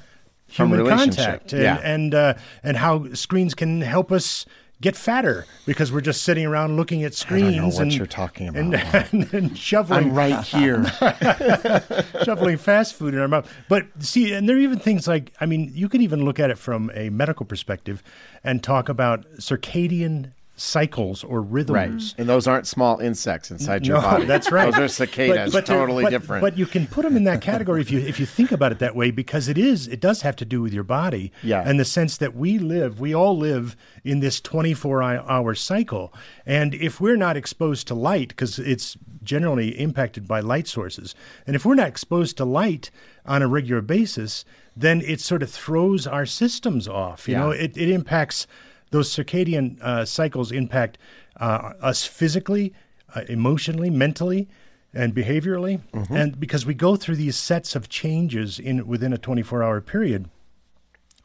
human 0.52 0.86
contact, 0.86 1.52
and 1.52 1.62
yeah. 1.62 1.78
and, 1.82 2.14
uh, 2.14 2.34
and 2.62 2.76
how 2.76 3.12
screens 3.14 3.54
can 3.54 3.80
help 3.80 4.12
us 4.12 4.46
get 4.82 4.96
fatter 4.96 5.46
because 5.64 5.92
we're 5.92 6.00
just 6.00 6.22
sitting 6.22 6.44
around 6.44 6.76
looking 6.76 7.04
at 7.04 7.12
I 7.12 7.14
screens 7.14 7.54
don't 7.54 7.56
know 7.56 7.68
what 7.68 7.82
and, 7.82 7.94
you're 7.94 8.04
talking 8.04 8.48
about. 8.48 8.60
and, 8.60 8.74
and, 9.12 9.34
and 9.34 9.58
shoveling 9.58 10.10
I'm 10.10 10.14
right 10.14 10.44
here. 10.44 10.84
shoveling 12.24 12.58
fast 12.58 12.94
food 12.94 13.14
in 13.14 13.20
our 13.20 13.28
mouth. 13.28 13.50
But 13.68 13.86
see, 14.00 14.34
and 14.34 14.48
there 14.48 14.56
are 14.56 14.60
even 14.60 14.78
things 14.78 15.08
like 15.08 15.32
I 15.40 15.46
mean, 15.46 15.70
you 15.74 15.88
could 15.88 16.02
even 16.02 16.24
look 16.24 16.38
at 16.38 16.50
it 16.50 16.58
from 16.58 16.90
a 16.94 17.08
medical 17.08 17.46
perspective 17.46 18.02
and 18.44 18.62
talk 18.62 18.88
about 18.88 19.24
circadian 19.38 20.32
cycles 20.62 21.24
or 21.24 21.40
right. 21.42 21.50
rhythms. 21.52 22.14
And 22.18 22.28
those 22.28 22.46
aren't 22.46 22.66
small 22.66 22.98
insects 23.00 23.50
inside 23.50 23.86
your 23.86 23.96
No, 23.96 24.02
body. 24.02 24.24
that's 24.32 24.50
right. 24.52 24.70
Those 24.72 24.80
are 24.80 24.88
cicadas, 24.88 25.52
they're- 25.52 25.62
totally 25.62 26.04
but- 26.04 26.10
different. 26.10 26.40
But 26.42 26.56
you 26.56 26.66
can 26.66 26.86
put 26.86 27.02
them 27.02 27.16
in 27.16 27.24
that 27.24 27.40
category 27.40 27.80
if 27.80 27.90
you 27.90 27.98
if 28.00 28.20
you 28.20 28.26
think 28.26 28.52
about 28.52 28.72
it 28.72 28.78
that 28.78 28.94
way, 28.94 29.10
because 29.10 29.48
it 29.48 29.58
is 29.58 29.88
it 29.88 30.00
does 30.00 30.22
have 30.22 30.36
to 30.36 30.44
do 30.44 30.62
with 30.62 30.72
your 30.72 30.84
body, 30.84 31.32
Yeah. 31.42 31.62
and 31.66 31.78
the 31.80 31.84
sense 31.84 32.16
that 32.18 32.34
we 32.34 32.58
live, 32.58 33.00
we 33.00 33.14
all 33.14 33.36
live 33.36 33.76
in 34.04 34.20
this 34.20 34.40
twenty 34.40 34.74
four 34.74 35.02
hour 35.02 35.54
cycle, 35.54 36.12
and 36.46 36.74
if 36.74 37.00
we're 37.00 37.16
not 37.16 37.36
exposed 37.36 37.86
to 37.88 37.94
light, 37.94 38.28
because 38.28 38.58
it's 38.58 38.96
generally 39.22 39.78
impacted 39.80 40.26
by 40.26 40.40
light 40.40 40.66
sources, 40.68 41.14
and 41.46 41.54
if 41.56 41.64
we're 41.64 41.74
not 41.76 41.88
exposed 41.88 42.36
to 42.36 42.44
light 42.44 42.90
on 43.24 43.40
a 43.42 43.46
regular 43.48 43.80
basis, 43.80 44.44
then 44.76 45.00
it 45.02 45.20
sort 45.20 45.42
of 45.42 45.50
throws 45.50 46.06
our 46.06 46.26
systems 46.26 46.88
off. 46.88 47.28
You 47.28 47.34
Yeah. 47.34 47.40
know, 47.40 47.50
it, 47.50 47.76
it 47.76 47.88
impacts 47.88 48.46
those 48.92 49.10
circadian 49.10 49.80
uh, 49.82 50.04
cycles 50.04 50.52
impact 50.52 50.96
uh, 51.40 51.72
us 51.80 52.04
physically, 52.04 52.72
uh, 53.14 53.22
emotionally, 53.28 53.90
mentally, 53.90 54.48
and 54.94 55.14
behaviorally, 55.14 55.80
Mm-hmm. 55.92 56.14
and 56.14 56.38
because 56.38 56.64
we 56.66 56.74
go 56.74 56.96
through 56.96 57.16
these 57.16 57.36
sets 57.36 57.74
of 57.74 57.88
changes 57.88 58.58
in 58.58 58.86
within 58.86 59.12
a 59.12 59.16
24-hour 59.18 59.80
period, 59.80 60.28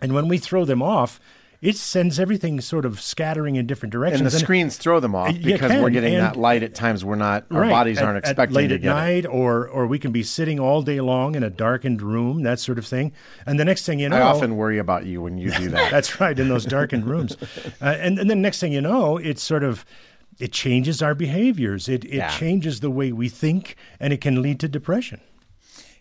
and 0.01 0.13
when 0.13 0.27
we 0.27 0.37
throw 0.37 0.63
them 0.65 0.81
off, 0.81 1.19
it 1.61 1.75
sends 1.75 2.19
everything 2.19 2.61
sort 2.61 2.85
of 2.85 3.01
scattering 3.01 3.55
in 3.55 3.65
different 3.65 3.91
directions. 3.91 4.21
and 4.21 4.29
the 4.31 4.37
screens 4.39 4.77
throw 4.77 4.99
them 4.99 5.15
off 5.15 5.35
because 5.41 5.71
we're 5.81 5.89
getting 5.89 6.13
and- 6.15 6.23
that 6.23 6.35
light 6.35 6.61
at 6.63 6.75
times 6.75 7.03
we're 7.03 7.15
not, 7.15 7.45
our 7.51 7.61
Right. 7.61 7.69
bodies 7.71 7.97
aren't 7.99 8.17
at 8.17 8.23
expecting 8.25 8.55
late 8.55 8.67
to 8.67 8.75
at 8.75 8.81
get 8.81 8.91
it. 8.91 8.93
night, 8.93 9.25
or 9.25 9.67
or 9.67 9.87
we 9.87 9.97
can 9.99 10.11
be 10.11 10.21
sitting 10.23 10.59
all 10.59 10.81
day 10.81 11.01
long 11.01 11.35
in 11.35 11.43
a 11.43 11.49
darkened 11.49 12.01
room, 12.01 12.43
that 12.43 12.59
sort 12.59 12.77
of 12.77 12.85
thing. 12.85 13.11
And 13.45 13.59
the 13.59 13.65
next 13.65 13.85
thing 13.85 13.99
you 13.99 14.09
know, 14.09 14.17
I 14.17 14.21
often 14.21 14.55
worry 14.55 14.77
about 14.77 15.05
you 15.05 15.21
when 15.21 15.37
you 15.37 15.49
do 15.51 15.69
that. 15.75 15.89
That's 15.91 16.19
right, 16.21 16.37
in 16.37 16.47
those 16.49 16.65
darkened 16.65 17.05
rooms. 17.05 17.35
Uh, 17.81 17.95
and, 17.99 18.17
and 18.19 18.29
then 18.29 18.41
next 18.41 18.59
thing 18.59 18.71
you 18.71 18.81
know, 18.81 19.17
it's 19.17 19.41
sort 19.43 19.63
of 19.63 19.85
it 20.39 20.51
changes 20.51 21.01
our 21.01 21.15
behaviors. 21.15 21.87
It 21.89 22.05
it 22.05 22.13
Yeah. 22.17 22.29
changes 22.29 22.79
the 22.81 22.89
way 22.91 23.11
we 23.11 23.29
think, 23.29 23.75
and 23.99 24.13
it 24.13 24.21
can 24.21 24.41
lead 24.41 24.59
to 24.61 24.67
depression. 24.67 25.19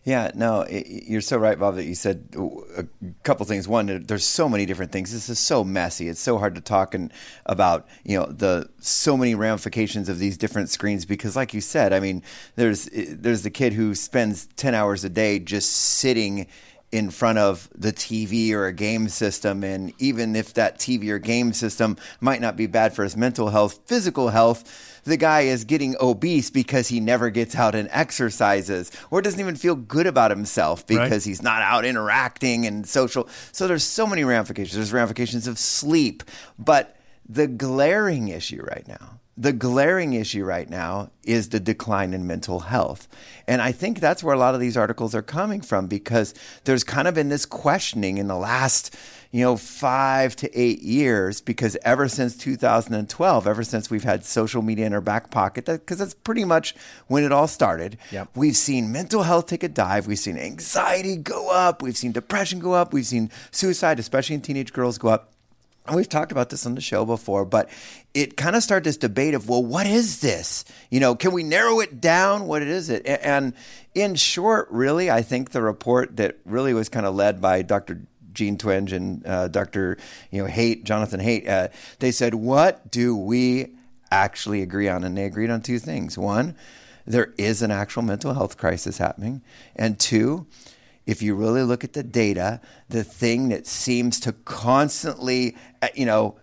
Yeah, 0.07 0.31
no, 0.37 0.63
i 0.63 0.85
you're 0.87 1.21
so 1.21 1.37
right, 1.37 1.59
Bob, 1.59 1.75
that 1.75 1.85
you 1.85 1.97
said 1.97 2.29
uh, 2.39 2.47
a 2.77 2.87
couple 3.25 3.45
things. 3.45 3.67
One, 3.67 4.05
there's 4.07 4.25
so 4.25 4.49
many 4.49 4.65
different 4.65 4.93
things. 4.93 5.13
This 5.13 5.29
is 5.29 5.41
so 5.41 5.65
messy. 5.65 6.07
It's 6.07 6.21
so 6.21 6.39
hard 6.39 6.55
to 6.55 6.61
talk 6.61 6.95
and 6.95 7.13
about, 7.45 7.89
you 8.05 8.17
know, 8.17 8.27
the 8.27 8.71
so 8.79 9.17
many 9.17 9.35
ramifications 9.35 10.09
of 10.09 10.21
these 10.21 10.39
different 10.39 10.71
screens 10.71 11.05
because, 11.05 11.35
like 11.35 11.53
you 11.53 11.61
said, 11.61 11.93
I 11.93 11.99
mean, 11.99 12.23
there's 12.55 12.89
there's 12.95 13.43
the 13.43 13.51
kid 13.51 13.73
who 13.73 13.97
spends 13.97 14.47
ten 14.55 14.77
hours 14.77 15.03
a 15.03 15.09
day 15.09 15.41
just 15.41 15.73
sitting 15.73 16.47
in 16.93 17.11
front 17.11 17.39
of 17.39 17.69
the 17.75 17.93
TV 17.93 18.53
or 18.53 18.67
a 18.67 18.73
game 18.73 19.09
system. 19.09 19.65
And 19.65 19.93
even 19.99 20.37
if 20.37 20.55
that 20.55 20.79
TV 20.79 21.09
or 21.09 21.19
game 21.19 21.53
system 21.53 21.97
might 22.21 22.41
not 22.41 22.57
be 22.57 22.69
bad 22.69 22.95
for 22.95 23.03
his 23.03 23.17
mental 23.17 23.49
health, 23.49 23.81
physical 23.87 24.29
health, 24.29 24.96
the 25.07 25.17
guy 25.17 25.43
is 25.43 25.65
getting 25.65 25.95
obese 26.01 26.51
because 26.51 26.89
he 26.89 27.01
never 27.01 27.31
gets 27.31 27.55
out 27.55 27.75
and 27.75 27.89
exercises 27.93 28.91
or 29.11 29.23
doesn't 29.23 29.41
even 29.41 29.57
feel 29.57 29.75
good 29.77 30.07
about 30.07 30.31
himself 30.31 30.87
because 30.87 31.11
Right. 31.11 31.23
he's 31.23 31.43
not 31.43 31.63
out 31.63 31.85
interacting 31.85 32.67
and 32.67 32.87
social. 32.87 33.29
So 33.53 33.67
there's 33.67 33.85
so 33.85 34.07
many 34.07 34.25
ramifications. 34.25 34.75
There's 34.75 34.93
ramifications 34.93 35.47
of 35.47 35.59
sleep. 35.59 36.23
But 36.59 36.97
the 37.29 37.47
glaring 37.47 38.29
issue 38.29 38.63
right 38.63 38.87
now, 38.87 39.21
the 39.37 39.53
glaring 39.53 40.15
issue 40.15 40.45
right 40.45 40.69
now 40.71 41.11
is 41.23 41.51
the 41.51 41.61
decline 41.61 42.15
in 42.15 42.27
mental 42.27 42.61
health. 42.61 43.07
And 43.47 43.61
I 43.61 43.71
think 43.73 44.01
that's 44.01 44.25
where 44.25 44.35
a 44.35 44.39
lot 44.39 44.55
of 44.55 44.61
these 44.61 44.77
articles 44.77 45.15
are 45.15 45.23
coming 45.23 45.61
from 45.61 45.87
because 45.89 46.35
there's 46.65 46.85
kind 46.85 47.07
of 47.07 47.15
been 47.15 47.29
this 47.29 47.45
questioning 47.47 48.17
in 48.19 48.29
the 48.29 48.37
last, 48.37 48.97
you 49.37 49.43
know, 49.45 49.55
five 49.55 50.35
to 50.35 50.59
eight 50.59 50.81
years 50.81 51.43
because 51.43 51.77
ever 51.85 52.09
since 52.09 52.35
2012, 52.39 53.47
ever 53.47 53.63
since 53.63 53.91
we've 53.91 54.03
had 54.03 54.25
social 54.25 54.63
media 54.63 54.87
in 54.87 54.95
our 54.95 55.03
back 55.03 55.31
pocket, 55.31 55.67
because 55.67 55.99
that's 55.99 56.15
pretty 56.15 56.43
much 56.43 56.75
when 57.09 57.23
it 57.23 57.33
all 57.33 57.47
started, 57.47 57.99
Yep. 58.13 58.31
we've 58.35 58.57
seen 58.57 58.91
mental 58.91 59.25
health 59.25 59.47
take 59.47 59.63
a 59.63 59.69
dive. 59.69 60.07
We've 60.07 60.19
seen 60.19 60.39
anxiety 60.39 61.17
go 61.19 61.51
up. 61.51 61.83
We've 61.83 61.99
seen 61.99 62.13
depression 62.13 62.61
go 62.61 62.73
up. 62.73 62.95
We've 62.95 63.05
seen 63.05 63.31
suicide, 63.51 63.99
especially 63.99 64.37
in 64.37 64.41
teenage 64.41 64.73
girls, 64.73 64.97
go 64.97 65.09
up. 65.09 65.35
And 65.87 65.95
we've 65.97 66.09
talked 66.09 66.33
about 66.33 66.49
this 66.49 66.65
on 66.65 66.75
the 66.75 66.81
show 66.81 67.05
before, 67.05 67.45
but 67.45 67.69
it 68.15 68.39
kind 68.39 68.57
of 68.57 68.63
started 68.63 68.85
this 68.85 68.97
debate 68.97 69.35
of, 69.35 69.51
well, 69.51 69.63
what 69.63 69.87
is 69.87 70.21
this? 70.21 70.65
You 70.91 70.99
know, 70.99 71.15
can 71.15 71.33
we 71.33 71.43
narrow 71.43 71.79
it 71.81 72.01
down? 72.01 72.47
What 72.47 72.63
is 72.63 72.89
it? 72.89 73.05
And 73.07 73.53
in 73.95 74.15
short, 74.15 74.67
really, 74.71 75.11
I 75.11 75.21
think 75.21 75.51
the 75.51 75.61
report 75.63 76.17
that 76.17 76.39
really 76.47 76.73
was 76.73 76.89
kind 76.89 77.05
of 77.05 77.15
led 77.15 77.41
by 77.43 77.61
Dr. 77.63 78.01
Jean 78.37 78.57
Twenge 78.57 78.93
and 78.93 79.27
uh, 79.27 79.49
Dr. 79.49 79.99
You 80.31 80.43
know 80.43 80.49
Haidt, 80.49 80.85
Jonathan 80.85 81.21
Haidt, 81.21 81.49
uh, 81.49 81.69
they 81.99 82.13
said, 82.13 82.35
what 82.35 82.91
do 82.91 83.17
we 83.17 83.75
actually 84.11 84.63
agree 84.63 84.89
on? 84.89 85.03
And 85.03 85.17
they 85.17 85.25
agreed 85.25 85.51
on 85.51 85.61
two 85.63 85.79
things. 85.79 86.17
One, 86.17 86.55
there 87.07 87.35
is 87.37 87.63
an 87.63 87.71
actual 87.71 88.03
mental 88.03 88.35
health 88.35 88.57
crisis 88.57 88.99
happening, 88.99 89.43
and 89.75 89.99
two, 89.99 90.47
if 91.07 91.23
you 91.23 91.35
really 91.35 91.63
look 91.63 91.85
at 91.85 91.93
the 91.93 92.03
data, 92.03 92.61
the 92.89 93.05
thing 93.05 93.49
that 93.49 93.67
seems 93.67 94.21
to 94.21 94.33
constantly, 94.33 95.57
uh, 95.81 95.89
you 95.95 96.05
know, 96.05 96.37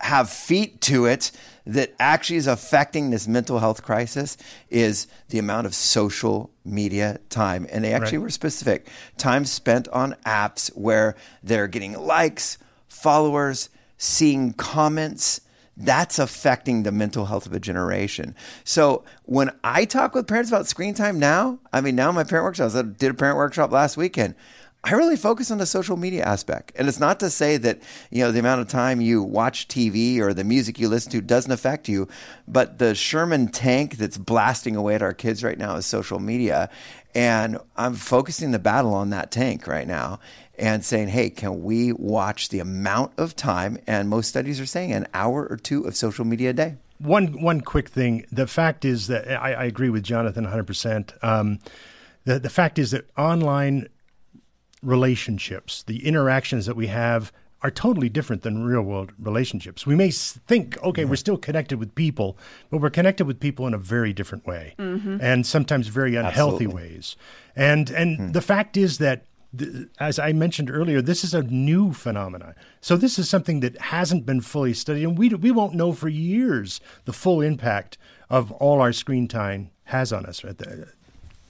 have 0.00 0.30
feet 0.30 0.80
to 0.82 1.06
it 1.06 1.30
that 1.66 1.94
actually 1.98 2.36
is 2.36 2.46
affecting 2.46 3.10
this 3.10 3.28
mental 3.28 3.58
health 3.58 3.82
crisis 3.82 4.36
is 4.70 5.06
the 5.28 5.38
amount 5.38 5.66
of 5.66 5.74
social 5.74 6.50
media 6.64 7.18
time. 7.28 7.66
And 7.70 7.84
they 7.84 7.92
actually 7.92 8.18
Right. 8.18 8.24
were 8.24 8.30
specific 8.30 8.88
time 9.18 9.44
spent 9.44 9.86
on 9.88 10.16
apps 10.26 10.68
where 10.76 11.14
they're 11.42 11.68
getting 11.68 11.92
likes, 11.92 12.58
followers, 12.88 13.68
seeing 13.98 14.52
comments 14.54 15.42
that's 15.76 16.18
affecting 16.18 16.82
the 16.82 16.92
mental 16.92 17.26
health 17.26 17.46
of 17.46 17.54
a 17.54 17.60
generation. 17.60 18.34
So 18.64 19.02
when 19.24 19.50
I 19.64 19.86
talk 19.86 20.14
with 20.14 20.26
parents 20.26 20.50
about 20.50 20.66
screen 20.68 20.92
time 20.92 21.18
now, 21.18 21.58
I 21.72 21.80
mean, 21.80 21.96
now 21.96 22.12
my 22.12 22.24
parent 22.24 22.44
workshops, 22.44 22.74
I 22.74 22.82
did 22.82 23.10
a 23.10 23.14
parent 23.14 23.38
workshop 23.38 23.72
last 23.72 23.96
weekend. 23.96 24.34
I 24.82 24.92
really 24.92 25.16
focus 25.16 25.50
on 25.50 25.58
the 25.58 25.66
social 25.66 25.98
media 25.98 26.24
aspect. 26.24 26.72
And 26.74 26.88
it's 26.88 26.98
not 26.98 27.20
to 27.20 27.28
say 27.28 27.58
that, 27.58 27.80
you 28.10 28.24
know, 28.24 28.32
the 28.32 28.38
amount 28.38 28.62
of 28.62 28.68
time 28.68 29.02
you 29.02 29.22
watch 29.22 29.68
TV 29.68 30.18
or 30.20 30.32
the 30.32 30.42
music 30.42 30.78
you 30.78 30.88
listen 30.88 31.12
to 31.12 31.20
doesn't 31.20 31.52
affect 31.52 31.86
you, 31.86 32.08
but 32.48 32.78
the 32.78 32.94
Sherman 32.94 33.48
tank 33.48 33.98
that's 33.98 34.16
blasting 34.16 34.76
away 34.76 34.94
at 34.94 35.02
our 35.02 35.12
kids 35.12 35.44
right 35.44 35.58
now 35.58 35.76
is 35.76 35.84
social 35.84 36.18
media. 36.18 36.70
And 37.14 37.58
I'm 37.76 37.94
focusing 37.94 38.52
the 38.52 38.58
battle 38.58 38.94
on 38.94 39.10
that 39.10 39.30
tank 39.30 39.66
right 39.66 39.86
now 39.86 40.18
and 40.58 40.82
saying, 40.82 41.08
hey, 41.08 41.28
can 41.28 41.62
we 41.62 41.92
watch 41.92 42.48
the 42.48 42.60
amount 42.60 43.12
of 43.18 43.36
time? 43.36 43.78
And 43.86 44.08
most 44.08 44.28
studies 44.28 44.60
are 44.60 44.66
saying 44.66 44.92
an 44.92 45.06
hour 45.12 45.46
or 45.50 45.58
two 45.58 45.84
of 45.84 45.94
social 45.94 46.24
media 46.24 46.50
a 46.50 46.52
day. 46.54 46.76
One 46.98 47.40
one 47.42 47.62
quick 47.62 47.88
thing. 47.88 48.26
The 48.30 48.46
fact 48.46 48.84
is 48.84 49.06
that 49.06 49.30
I, 49.30 49.52
I 49.54 49.64
agree 49.64 49.88
with 49.88 50.04
Jonathan 50.04 50.44
100. 50.44 50.66
percent 50.66 51.12
um, 51.22 51.58
The 52.24 52.38
the 52.38 52.50
fact 52.50 52.78
is 52.78 52.90
that 52.90 53.06
online 53.16 53.88
relationships, 54.82 55.82
the 55.82 56.06
interactions 56.06 56.66
that 56.66 56.76
we 56.76 56.88
have, 56.88 57.32
are 57.62 57.70
totally 57.70 58.08
different 58.08 58.42
than 58.42 58.64
real 58.64 58.80
world 58.80 59.12
relationships. 59.18 59.86
We 59.86 59.94
may 59.94 60.10
think, 60.10 60.82
okay, 60.82 61.04
we're 61.04 61.16
still 61.16 61.36
connected 61.36 61.78
with 61.78 61.94
people, 61.94 62.38
but 62.70 62.80
we're 62.80 62.88
connected 62.88 63.26
with 63.26 63.38
people 63.38 63.66
in 63.66 63.74
a 63.74 63.78
very 63.78 64.14
different 64.14 64.46
way, 64.46 64.74
mm-hmm. 64.78 65.18
and 65.20 65.46
sometimes 65.46 65.88
very 65.88 66.16
unhealthy 66.16 66.64
Absolutely. 66.64 66.94
ways. 66.94 67.16
And 67.54 67.90
and 67.90 68.16
hmm. 68.16 68.32
the 68.32 68.40
fact 68.40 68.76
is 68.76 68.98
that. 68.98 69.26
th- 69.58 69.88
As 69.98 70.18
I 70.18 70.32
mentioned 70.32 70.70
earlier, 70.70 71.02
this 71.02 71.24
is 71.24 71.34
a 71.34 71.42
new 71.42 71.92
phenomenon. 71.92 72.54
So 72.80 72.96
this 72.96 73.18
is 73.18 73.28
something 73.28 73.60
that 73.60 73.76
hasn't 73.78 74.24
been 74.24 74.40
fully 74.40 74.72
studied, 74.72 75.04
and 75.04 75.18
we 75.18 75.28
we 75.28 75.50
won't 75.50 75.74
know 75.74 75.92
for 75.92 76.08
years 76.08 76.80
the 77.04 77.12
full 77.12 77.40
impact 77.42 77.98
of 78.28 78.52
all 78.52 78.80
our 78.80 78.92
screen 78.92 79.28
time 79.28 79.70
has 79.84 80.12
on 80.12 80.24
us. 80.24 80.44
At 80.44 80.58
the, 80.58 80.88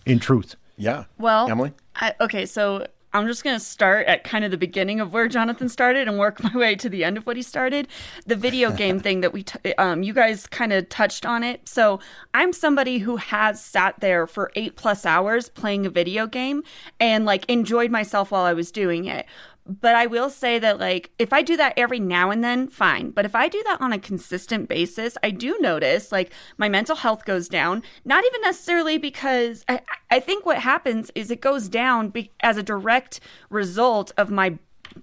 in 0.07 0.19
truth, 0.19 0.57
Yeah. 0.77 1.05
Well, 1.19 1.49
Emily? 1.51 1.73
I, 1.95 2.15
okay, 2.21 2.47
so 2.47 2.87
I'm 3.13 3.27
just 3.27 3.43
going 3.43 3.57
to 3.57 3.65
start 3.65 4.07
at 4.07 4.23
kind 4.23 4.45
of 4.45 4.51
the 4.51 4.57
beginning 4.57 5.01
of 5.01 5.13
where 5.13 5.27
Jonathan 5.27 5.69
started 5.69 6.07
and 6.07 6.19
work 6.19 6.43
my 6.43 6.53
way 6.55 6.77
to 6.77 6.89
the 6.89 7.05
end 7.05 7.17
of 7.17 7.27
what 7.27 7.37
he 7.37 7.43
started. 7.43 7.89
The 8.27 8.37
video 8.37 8.71
game 8.71 9.01
thing 9.01 9.21
that 9.21 9.33
we, 9.33 9.43
t- 9.43 9.75
um, 9.75 10.03
you 10.03 10.13
guys 10.13 10.47
kind 10.47 10.73
of 10.73 10.89
touched 10.89 11.27
on 11.27 11.43
it. 11.43 11.69
So 11.69 12.01
I'm 12.35 12.53
somebody 12.53 12.99
who 12.99 13.17
has 13.17 13.61
sat 13.61 13.99
there 14.01 14.27
for 14.27 14.53
eight 14.55 14.77
plus 14.77 15.05
hours 15.05 15.49
playing 15.49 15.87
a 15.87 15.91
video 15.91 16.27
game 16.27 16.63
and 17.01 17.25
like 17.25 17.45
enjoyed 17.49 17.91
myself 17.91 18.31
while 18.31 18.45
I 18.45 18.53
was 18.53 18.71
doing 18.71 19.07
it. 19.07 19.27
But 19.67 19.95
I 19.95 20.07
will 20.07 20.31
say 20.31 20.59
that, 20.59 20.81
like, 20.81 21.11
if 21.19 21.33
I 21.33 21.43
do 21.43 21.57
that 21.57 21.75
every 21.77 22.01
now 22.01 22.31
and 22.31 22.43
then, 22.43 22.69
fine. 22.69 23.11
But 23.11 23.25
if 23.25 23.35
I 23.35 23.49
do 23.49 23.63
that 23.67 23.81
on 23.81 23.93
a 23.93 23.99
consistent 23.99 24.69
basis, 24.69 25.17
I 25.23 25.31
do 25.31 25.57
notice, 25.61 26.11
like, 26.11 26.33
my 26.59 26.69
mental 26.69 26.97
health 26.97 27.25
goes 27.25 27.49
down. 27.49 27.83
Not 28.05 28.25
even 28.25 28.41
necessarily 28.41 28.99
because 28.99 29.65
I, 29.69 29.81
I 30.11 30.21
think 30.21 30.45
what 30.45 30.59
happens 30.59 31.11
is 31.15 31.31
it 31.31 31.41
goes 31.41 31.69
down 31.69 32.09
be- 32.09 32.33
as 32.41 32.57
a 32.57 32.63
direct 32.63 33.21
result 33.49 34.13
of 34.17 34.31
my 34.31 34.59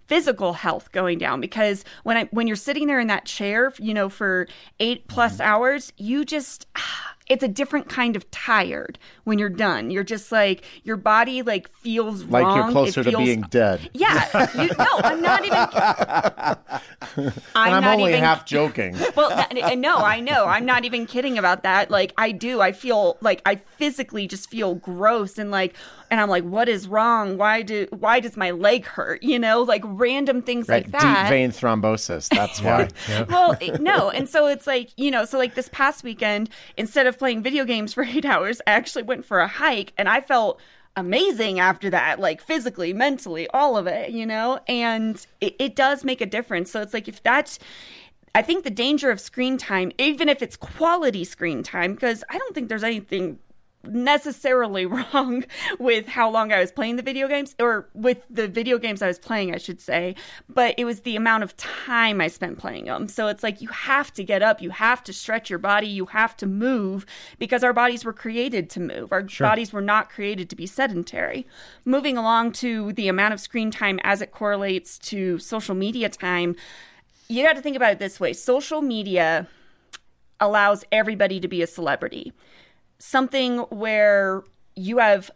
physical 0.06 0.54
health 0.54 0.92
going 0.92 1.18
down 1.18 1.40
because 1.40 1.86
when 2.04 2.18
I 2.18 2.26
when 2.26 2.48
you're 2.48 2.56
sitting 2.56 2.88
there 2.88 3.00
in 3.00 3.08
that 3.08 3.26
chair, 3.26 3.74
you 3.80 3.94
know, 3.94 4.10
for 4.10 4.48
8 4.80 5.08
plus 5.08 5.34
mm-hmm. 5.34 5.42
hours, 5.44 5.94
you 5.98 6.26
just 6.26 6.68
ah, 6.76 7.14
it's 7.30 7.44
a 7.44 7.48
different 7.48 7.90
kind 7.90 8.16
of 8.16 8.30
tired 8.32 8.98
when 9.26 9.38
you're 9.40 9.50
done. 9.50 9.92
You're 9.92 10.04
just 10.04 10.32
like 10.32 10.64
your 10.84 10.98
body 10.98 11.42
like 11.42 11.68
feels 11.70 12.24
wrong. 12.24 12.32
Like 12.32 12.44
wrong. 12.46 12.58
you're 12.58 12.70
It 12.70 12.72
closer 12.72 13.04
to 13.04 13.10
feels- 13.12 13.24
being 13.24 13.42
dead. 13.42 13.90
Yeah, 13.94 14.62
you, 14.62 14.70
no, 14.78 14.86
I'm 15.04 15.22
not 15.22 15.46
even. 15.46 15.58
I'm, 17.56 17.74
I'm 17.74 17.84
not 17.84 17.98
only 18.00 18.12
even, 18.12 18.24
half 18.24 18.46
joking. 18.46 18.96
well, 19.16 19.30
that, 19.30 19.54
no, 19.78 19.98
I 19.98 20.20
know. 20.20 20.46
I'm 20.46 20.66
not 20.66 20.86
even 20.86 21.06
kidding 21.06 21.38
about 21.38 21.64
that. 21.64 21.90
Like, 21.92 22.14
I 22.18 22.32
do. 22.32 22.62
I 22.62 22.72
feel 22.72 23.18
like 23.22 23.42
I 23.46 23.56
physically 23.56 24.28
just 24.28 24.50
feel 24.50 24.76
gross 24.76 25.38
and 25.38 25.52
like, 25.52 25.76
and 26.10 26.22
I'm 26.22 26.30
like, 26.30 26.44
what 26.44 26.70
is 26.70 26.88
wrong? 26.88 27.38
Why 27.38 27.62
do? 27.64 27.88
Why 27.92 28.20
does 28.20 28.38
my 28.38 28.52
leg 28.52 28.86
hurt? 28.86 29.24
You 29.24 29.40
know, 29.40 29.62
like 29.64 29.82
random 29.86 30.42
things 30.42 30.70
Right. 30.70 30.84
like 30.86 30.92
that. 31.02 31.24
Deep 31.24 31.30
vein 31.30 31.52
thrombosis. 31.52 32.30
That's 32.30 32.62
why. 32.62 32.88
well, 33.30 33.58
no. 33.80 34.10
And 34.10 34.30
so 34.30 34.48
it's 34.48 34.66
like, 34.68 34.90
you 34.96 35.12
know, 35.12 35.26
so 35.26 35.38
like 35.38 35.56
this 35.56 35.70
past 35.72 36.04
weekend, 36.04 36.50
instead 36.78 37.08
of 37.08 37.17
playing 37.18 37.44
video 37.44 37.66
games 37.66 37.94
for 37.94 38.04
eight 38.06 38.26
hours, 38.26 38.62
I 38.68 38.72
actually 38.72 39.04
went 39.04 39.26
for 39.26 39.40
a 39.40 39.48
hike 39.48 39.94
and 39.98 40.08
I 40.08 40.22
felt 40.22 40.60
amazing 40.96 41.60
after 41.60 41.90
that, 41.92 42.20
like 42.20 42.42
physically, 42.42 42.92
mentally, 42.92 43.48
all 43.50 43.78
of 43.78 43.86
it, 43.88 44.10
you 44.12 44.26
know? 44.26 44.60
And 44.68 45.26
it, 45.40 45.56
it 45.60 45.76
does 45.76 46.04
make 46.04 46.22
a 46.22 46.26
difference. 46.26 46.72
So 46.72 46.82
it's 46.82 46.94
like, 46.94 47.08
if 47.08 47.22
that's, 47.22 47.60
I 48.34 48.42
think 48.42 48.64
the 48.64 48.72
danger 48.72 49.12
of 49.12 49.22
screen 49.22 49.58
time, 49.58 49.92
even 50.00 50.28
if 50.28 50.42
it's 50.42 50.58
quality 50.58 51.24
screen 51.24 51.62
time, 51.62 51.94
because 51.94 52.24
I 52.30 52.38
don't 52.38 52.56
think 52.56 52.68
there's 52.68 52.84
anything 52.84 53.38
necessarily 53.84 54.86
wrong 55.14 55.46
with 55.80 56.08
how 56.08 56.30
long 56.30 56.52
I 56.52 56.60
was 56.60 56.72
playing 56.72 56.96
the 56.96 57.04
video 57.04 57.28
games 57.28 57.56
or 57.60 57.90
with 57.94 58.24
the 58.30 58.48
video 58.48 58.78
games 58.78 59.02
I 59.02 59.08
was 59.08 59.20
playing, 59.20 59.54
I 59.54 59.58
should 59.58 59.80
say, 59.80 60.16
but 60.50 60.76
it 60.78 60.86
was 60.86 61.02
the 61.02 61.16
amount 61.16 61.44
of 61.44 61.56
time 61.58 62.22
I 62.22 62.28
spent 62.28 62.58
playing 62.58 62.86
them. 62.86 63.08
So 63.08 63.28
it's 63.28 63.44
like 63.44 63.62
you 63.62 63.70
have 63.70 64.14
to 64.16 64.24
get 64.24 64.42
up, 64.42 64.62
you 64.62 64.72
have 64.72 65.04
to 65.06 65.14
stretch 65.14 65.50
your 65.50 65.60
body, 65.60 65.88
you 65.88 66.08
have 66.08 66.36
to 66.38 66.46
move 66.46 67.06
because 67.40 67.64
our 67.64 67.74
bodies 67.74 68.04
were 68.04 68.14
created 68.14 68.70
to 68.72 68.80
move. 68.80 69.12
Our 69.12 69.24
bodies 69.40 69.74
were 69.74 69.82
not 69.82 70.10
created 70.10 70.50
to 70.50 70.56
be 70.56 70.66
sedentary. 70.66 71.48
Moving 71.86 72.18
along 72.18 72.54
to 72.54 72.94
the 72.94 73.08
amount 73.08 73.34
of 73.34 73.40
screen 73.40 73.72
time 73.72 74.00
as 74.04 74.22
it 74.22 74.32
correlates 74.32 74.98
to 75.00 75.40
social 75.40 75.76
media 75.76 76.10
time, 76.10 76.56
you 77.28 77.44
got 77.44 77.56
to 77.56 77.62
think 77.62 77.76
about 77.76 77.92
it 77.92 78.00
this 78.00 78.20
way 78.20 78.34
social 78.34 78.82
media 78.82 79.48
allows 80.40 80.84
everybody 80.92 81.40
to 81.40 81.48
be 81.48 81.62
a 81.62 81.68
celebrity 81.68 82.32
something 83.00 83.60
where 83.70 84.44
you 84.76 84.98
have 84.98 85.32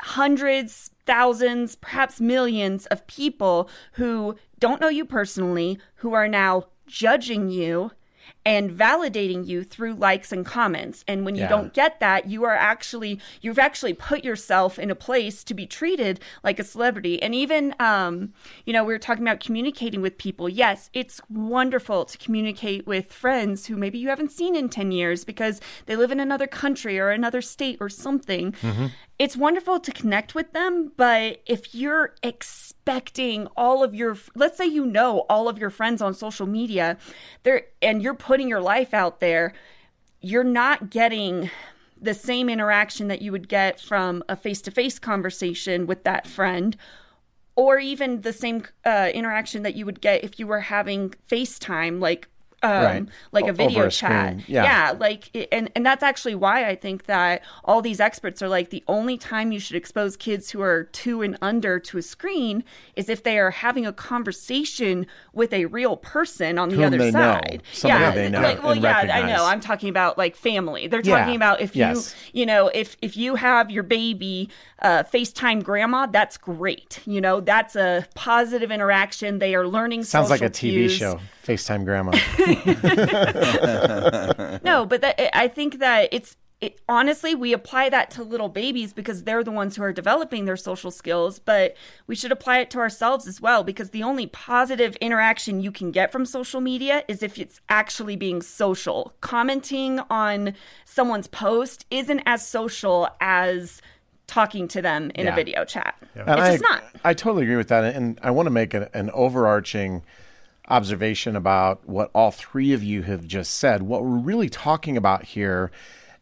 hundreds, 0.00 0.90
thousands, 1.06 1.76
perhaps 1.76 2.20
millions 2.20 2.86
of 2.86 3.06
people 3.06 3.68
who 3.92 4.36
don't 4.58 4.80
know 4.80 4.88
you 4.88 5.04
personally, 5.04 5.78
who 5.96 6.14
are 6.14 6.28
now 6.28 6.64
judging 6.86 7.48
you 7.48 7.90
and 8.50 8.68
validating 8.68 9.46
you 9.46 9.62
through 9.62 9.94
likes 9.94 10.32
and 10.32 10.44
comments. 10.44 11.04
And 11.06 11.24
when 11.24 11.36
you 11.36 11.42
Yeah. 11.42 11.48
don't 11.54 11.72
get 11.72 12.00
that, 12.00 12.28
you 12.28 12.42
are 12.44 12.56
actually 12.72 13.20
you've 13.42 13.60
actually 13.60 13.94
put 13.94 14.24
yourself 14.24 14.76
in 14.78 14.90
a 14.90 14.94
place 14.96 15.44
to 15.44 15.54
be 15.54 15.66
treated 15.66 16.18
like 16.42 16.58
a 16.58 16.64
celebrity. 16.64 17.22
And 17.22 17.32
even 17.34 17.74
um, 17.78 18.32
you 18.66 18.72
know, 18.72 18.82
we 18.82 18.92
were 18.92 18.98
talking 18.98 19.22
about 19.22 19.38
communicating 19.38 20.02
with 20.02 20.18
people. 20.18 20.48
Yes, 20.48 20.90
it's 20.92 21.20
wonderful 21.30 22.04
to 22.06 22.18
communicate 22.18 22.86
with 22.88 23.12
friends 23.12 23.66
who 23.66 23.76
maybe 23.76 23.98
you 23.98 24.08
haven't 24.08 24.32
seen 24.32 24.56
in 24.56 24.68
10 24.68 24.90
years 24.90 25.24
because 25.24 25.60
they 25.86 25.94
live 25.94 26.10
in 26.10 26.18
another 26.18 26.48
country 26.48 26.98
or 26.98 27.10
another 27.10 27.40
state 27.42 27.78
or 27.80 27.88
something. 27.88 28.52
It's 29.18 29.36
wonderful 29.36 29.78
to 29.80 29.92
connect 29.92 30.34
with 30.34 30.52
them, 30.54 30.92
but 30.96 31.42
if 31.46 31.74
you're 31.74 32.14
expecting 32.22 33.46
all 33.54 33.84
of 33.84 33.94
your 33.94 34.16
let's 34.34 34.56
say 34.56 34.66
you 34.66 34.84
know 34.86 35.26
all 35.28 35.46
of 35.46 35.58
your 35.58 35.68
friends 35.68 36.00
on 36.00 36.14
social 36.14 36.46
media, 36.46 36.96
there 37.42 37.62
and 37.82 38.02
you're 38.02 38.14
putting 38.30 38.39
your 38.48 38.60
life 38.60 38.94
out 38.94 39.20
there, 39.20 39.52
you're 40.20 40.44
not 40.44 40.90
getting 40.90 41.50
the 42.00 42.14
same 42.14 42.48
interaction 42.48 43.08
that 43.08 43.22
you 43.22 43.32
would 43.32 43.48
get 43.48 43.78
from 43.80 44.22
a 44.28 44.36
face-to-face 44.36 44.98
conversation 44.98 45.86
with 45.86 46.04
that 46.04 46.26
friend 46.26 46.76
or 47.56 47.78
even 47.78 48.22
the 48.22 48.32
same 48.32 48.64
uh, 48.84 49.10
interaction 49.12 49.62
that 49.62 49.74
you 49.74 49.84
would 49.84 50.00
get 50.00 50.24
if 50.24 50.38
you 50.38 50.46
were 50.46 50.60
having 50.60 51.14
FaceTime, 51.30 52.00
like 52.00 52.28
um, 52.62 52.70
Right. 52.84 53.06
like 53.32 53.44
O- 53.44 53.48
a 53.48 53.52
video 53.52 53.86
a 53.86 53.90
chat. 53.90 54.40
screen. 54.40 54.44
Yeah. 54.48 54.94
like 54.98 55.30
and 55.52 55.70
and 55.74 55.84
that's 55.86 56.02
actually 56.02 56.34
why 56.34 56.68
I 56.68 56.74
think 56.74 57.06
that 57.06 57.42
all 57.64 57.80
these 57.80 58.00
experts 58.00 58.42
are 58.42 58.48
like 58.48 58.70
the 58.70 58.84
only 58.86 59.16
time 59.16 59.50
you 59.52 59.58
should 59.58 59.76
expose 59.76 60.16
kids 60.16 60.50
who 60.50 60.60
are 60.60 60.84
two 60.84 61.22
and 61.22 61.38
under 61.40 61.78
to 61.80 61.98
a 61.98 62.02
screen 62.02 62.62
is 62.96 63.08
if 63.08 63.22
they 63.22 63.38
are 63.38 63.50
having 63.50 63.86
a 63.86 63.92
conversation 63.92 65.06
with 65.32 65.52
a 65.52 65.64
real 65.66 65.96
person 65.96 66.58
on 66.58 66.68
the 66.68 66.76
Whom 66.76 66.84
other 66.86 67.10
side. 67.10 67.62
Yeah, 67.82 68.10
they 68.12 68.28
know 68.28 68.40
like, 68.42 68.62
well, 68.62 68.74
yeah, 68.74 68.98
I 69.12 69.22
know. 69.26 69.44
I'm 69.44 69.60
talking 69.60 69.88
about 69.88 70.18
like 70.18 70.36
family. 70.36 70.86
They're 70.86 71.00
Yeah. 71.02 71.18
talking 71.20 71.36
about 71.36 71.60
if 71.60 71.74
Yes. 71.74 72.14
you 72.32 72.40
you 72.40 72.46
know 72.46 72.68
if 72.74 72.96
if 73.02 73.16
you 73.16 73.36
have 73.36 73.70
your 73.70 73.82
baby 73.82 74.48
uh, 74.82 75.02
FaceTime 75.02 75.62
grandma, 75.62 76.06
that's 76.06 76.36
great. 76.38 77.00
You 77.06 77.20
know, 77.20 77.40
that's 77.40 77.76
a 77.76 78.06
positive 78.14 78.70
interaction. 78.70 79.38
They 79.38 79.54
are 79.54 79.66
learning. 79.66 80.04
Sounds 80.04 80.30
like 80.30 80.40
a 80.40 80.48
TV 80.48 80.72
cues. 80.72 80.92
show. 80.92 81.20
FaceTime 81.46 81.84
Grandma. 81.84 82.12
No, 84.64 84.84
but 84.86 85.00
that, 85.00 85.36
I 85.36 85.48
think 85.48 85.78
that 85.78 86.08
it's 86.12 86.36
it, 86.60 86.78
honestly 86.90 87.34
we 87.34 87.54
apply 87.54 87.88
that 87.88 88.10
to 88.10 88.22
little 88.22 88.50
babies 88.50 88.92
because 88.92 89.24
they're 89.24 89.42
the 89.42 89.50
ones 89.50 89.76
who 89.76 89.82
are 89.82 89.94
developing 89.94 90.44
their 90.44 90.56
social 90.56 90.90
skills. 90.90 91.38
But 91.38 91.74
we 92.06 92.14
should 92.14 92.32
apply 92.32 92.58
it 92.58 92.70
to 92.72 92.78
ourselves 92.78 93.26
as 93.26 93.40
well 93.40 93.64
because 93.64 93.90
the 93.90 94.02
only 94.02 94.26
positive 94.26 94.94
interaction 94.96 95.62
you 95.62 95.72
can 95.72 95.90
get 95.90 96.12
from 96.12 96.26
social 96.26 96.60
media 96.60 97.02
is 97.08 97.22
if 97.22 97.38
it's 97.38 97.60
actually 97.70 98.16
being 98.16 98.42
social. 98.42 99.14
Commenting 99.22 100.00
on 100.10 100.54
someone's 100.84 101.28
post 101.28 101.86
isn't 101.90 102.20
as 102.26 102.46
social 102.46 103.08
as 103.20 103.80
talking 104.26 104.68
to 104.68 104.82
them 104.82 105.10
in 105.14 105.24
Yeah. 105.26 105.32
a 105.32 105.34
video 105.34 105.64
chat. 105.64 105.94
And 106.14 106.28
It's 106.28 106.40
I, 106.40 106.50
just 106.52 106.62
not. 106.62 106.84
I 107.04 107.14
totally 107.14 107.44
agree 107.44 107.56
with 107.56 107.68
that. 107.68 107.84
And 107.96 108.18
I 108.22 108.30
want 108.30 108.46
to 108.46 108.50
make 108.50 108.74
an, 108.74 108.86
an 108.92 109.10
overarching 109.14 110.02
observation 110.70 111.36
about 111.36 111.86
what 111.88 112.10
all 112.14 112.30
three 112.30 112.72
of 112.72 112.82
you 112.82 113.02
have 113.02 113.26
just 113.26 113.56
said. 113.56 113.82
What 113.82 114.02
we're 114.02 114.18
really 114.18 114.48
talking 114.48 114.96
about 114.96 115.24
here, 115.24 115.70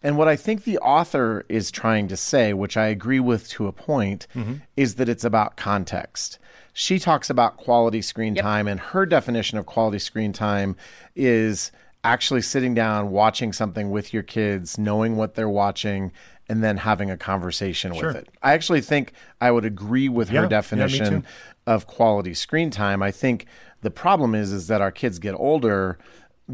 and 0.02 0.16
what 0.16 0.28
I 0.28 0.36
think 0.36 0.64
the 0.64 0.78
author 0.78 1.44
is 1.48 1.70
trying 1.70 2.08
to 2.08 2.16
say, 2.16 2.52
which 2.54 2.76
I 2.76 2.86
agree 2.86 3.20
with 3.20 3.48
to 3.50 3.66
a 3.66 3.72
point, 3.72 4.26
mm-hmm. 4.34 4.54
is 4.76 4.94
that 4.96 5.08
it's 5.08 5.24
about 5.24 5.56
context. 5.56 6.38
She 6.72 6.98
talks 6.98 7.28
about 7.28 7.56
quality 7.56 8.02
screen 8.02 8.34
time, 8.34 8.68
and 8.68 8.78
her 8.78 9.04
definition 9.04 9.58
of 9.58 9.66
quality 9.66 9.98
screen 9.98 10.32
time 10.32 10.76
is 11.16 11.72
actually 12.04 12.42
sitting 12.42 12.74
down, 12.74 13.10
watching 13.10 13.52
something 13.52 13.90
with 13.90 14.14
your 14.14 14.22
kids, 14.22 14.78
knowing 14.78 15.16
what 15.16 15.34
they're 15.34 15.48
watching, 15.48 16.12
and 16.48 16.62
then 16.62 16.76
having 16.76 17.10
a 17.10 17.16
conversation 17.16 17.94
with 17.94 18.16
it. 18.16 18.28
I 18.42 18.52
actually 18.52 18.80
think 18.80 19.12
I 19.40 19.50
would 19.50 19.64
agree 19.64 20.08
with 20.08 20.30
Yeah, 20.30 20.34
yeah, 20.34 20.40
her 20.42 20.48
definition 20.48 21.22
too. 21.22 21.28
of 21.66 21.86
quality 21.86 22.32
screen 22.32 22.70
time. 22.70 23.02
I 23.02 23.10
think 23.10 23.46
the 23.82 23.90
problem 23.90 24.34
is 24.34 24.52
is 24.52 24.66
that 24.68 24.80
our 24.80 24.90
kids 24.92 25.18
get 25.18 25.34
older 25.34 25.98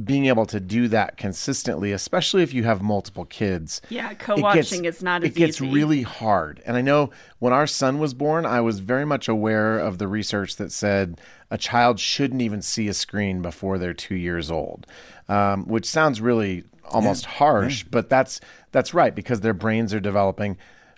being 0.02 0.26
able 0.26 0.44
to 0.44 0.58
do 0.58 0.88
that 0.88 1.16
consistently, 1.16 1.92
especially 1.92 2.42
if 2.42 2.52
you 2.52 2.64
have 2.64 2.82
multiple 2.82 3.24
kids. 3.24 3.80
Yeah, 3.90 4.12
co-watching 4.14 4.82
gets- 4.82 4.96
is 4.96 5.02
not 5.04 5.22
It 5.22 5.36
gets 5.36 5.60
easy. 5.60 5.70
really 5.72 6.02
hard. 6.02 6.60
And 6.66 6.76
I 6.76 6.80
know 6.80 7.10
when 7.38 7.52
our 7.52 7.68
son 7.68 8.00
was 8.00 8.12
born, 8.12 8.44
I 8.44 8.60
was 8.60 8.80
very 8.80 9.04
much 9.04 9.28
aware 9.28 9.78
of 9.78 9.98
the 9.98 10.08
research 10.08 10.56
that 10.56 10.72
said 10.72 11.20
a 11.48 11.56
child 11.56 12.00
shouldn't 12.00 12.42
even 12.42 12.60
see 12.60 12.88
a 12.88 12.92
screen 12.94 13.40
before 13.40 13.78
they're 13.78 13.94
two 13.94 14.16
years 14.16 14.50
old, 14.50 14.84
um, 15.28 15.64
which 15.68 15.86
sounds 15.86 16.20
really 16.20 16.64
almost 16.90 17.24
harsh, 17.26 17.84
but 17.88 18.08
that's 18.10 18.40
that's 18.72 18.92
right 18.94 19.14
because 19.14 19.42
their 19.42 19.54
brains 19.54 19.94
are 19.94 20.00
developing. 20.00 20.56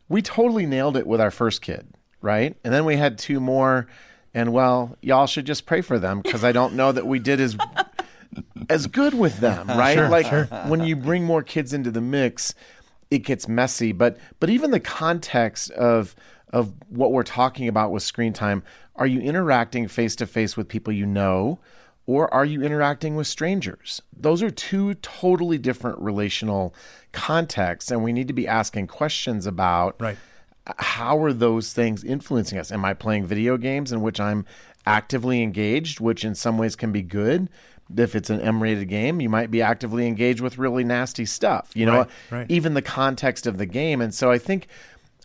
We 0.08 0.22
totally 0.22 0.64
nailed 0.64 0.96
it 0.96 1.06
with 1.06 1.20
our 1.20 1.30
first 1.30 1.60
kid, 1.60 1.86
right? 2.22 2.56
And 2.64 2.72
then 2.72 2.86
we 2.86 2.96
had 2.96 3.18
two 3.18 3.40
more, 3.40 3.88
and 4.36 4.52
well, 4.52 4.98
y'all 5.00 5.26
should 5.26 5.46
just 5.46 5.64
pray 5.64 5.80
for 5.80 5.98
them 5.98 6.20
because 6.20 6.44
I 6.44 6.52
don't 6.52 6.74
know 6.74 6.92
that 6.92 7.06
we 7.06 7.18
did 7.18 7.40
as 7.40 7.56
as 8.68 8.86
good 8.86 9.14
with 9.14 9.38
them, 9.40 9.66
right? 9.68 10.10
like 10.10 10.50
when 10.68 10.84
you 10.84 10.94
bring 10.94 11.24
more 11.24 11.42
kids 11.42 11.72
into 11.72 11.90
the 11.90 12.02
mix, 12.02 12.54
it 13.10 13.20
gets 13.20 13.48
messy. 13.48 13.92
But 13.92 14.18
but 14.38 14.50
even 14.50 14.72
the 14.72 14.80
context 14.80 15.70
of 15.70 16.14
of 16.52 16.74
what 16.90 17.12
we're 17.12 17.22
talking 17.22 17.66
about 17.66 17.92
with 17.92 18.02
screen 18.02 18.34
time, 18.34 18.62
are 18.94 19.06
you 19.06 19.20
interacting 19.20 19.88
face 19.88 20.14
to 20.16 20.26
face 20.26 20.54
with 20.54 20.68
people 20.68 20.92
you 20.92 21.06
know? 21.06 21.58
Or 22.08 22.32
are 22.32 22.44
you 22.44 22.62
interacting 22.62 23.16
with 23.16 23.26
strangers? 23.26 24.00
Those 24.16 24.40
are 24.40 24.50
two 24.50 24.94
totally 24.94 25.58
different 25.58 25.98
relational 25.98 26.72
contexts, 27.10 27.90
and 27.90 28.04
we 28.04 28.12
need 28.12 28.28
to 28.28 28.34
be 28.34 28.46
asking 28.46 28.86
questions 28.86 29.44
about 29.46 29.96
Right. 29.98 30.16
How 30.78 31.22
are 31.22 31.32
those 31.32 31.72
things 31.72 32.04
influencing 32.04 32.58
us? 32.58 32.72
Am 32.72 32.84
I 32.84 32.94
playing 32.94 33.26
video 33.26 33.56
games 33.56 33.92
in 33.92 34.00
which 34.00 34.20
I'm 34.20 34.44
actively 34.86 35.42
engaged, 35.42 36.00
which 36.00 36.24
in 36.24 36.34
some 36.34 36.58
ways 36.58 36.76
can 36.76 36.92
be 36.92 37.02
good? 37.02 37.48
If 37.96 38.16
it's 38.16 38.30
an 38.30 38.40
M-rated 38.40 38.88
game, 38.88 39.20
you 39.20 39.28
might 39.28 39.50
be 39.50 39.62
actively 39.62 40.06
engaged 40.06 40.40
with 40.40 40.58
really 40.58 40.82
nasty 40.82 41.24
stuff. 41.24 41.70
You 41.74 41.86
know, 41.86 41.98
Right, 41.98 42.08
right. 42.30 42.46
even 42.50 42.74
the 42.74 42.82
context 42.82 43.46
of 43.46 43.58
the 43.58 43.66
game. 43.66 44.00
And 44.00 44.12
so 44.12 44.30
I 44.30 44.38
think, 44.38 44.66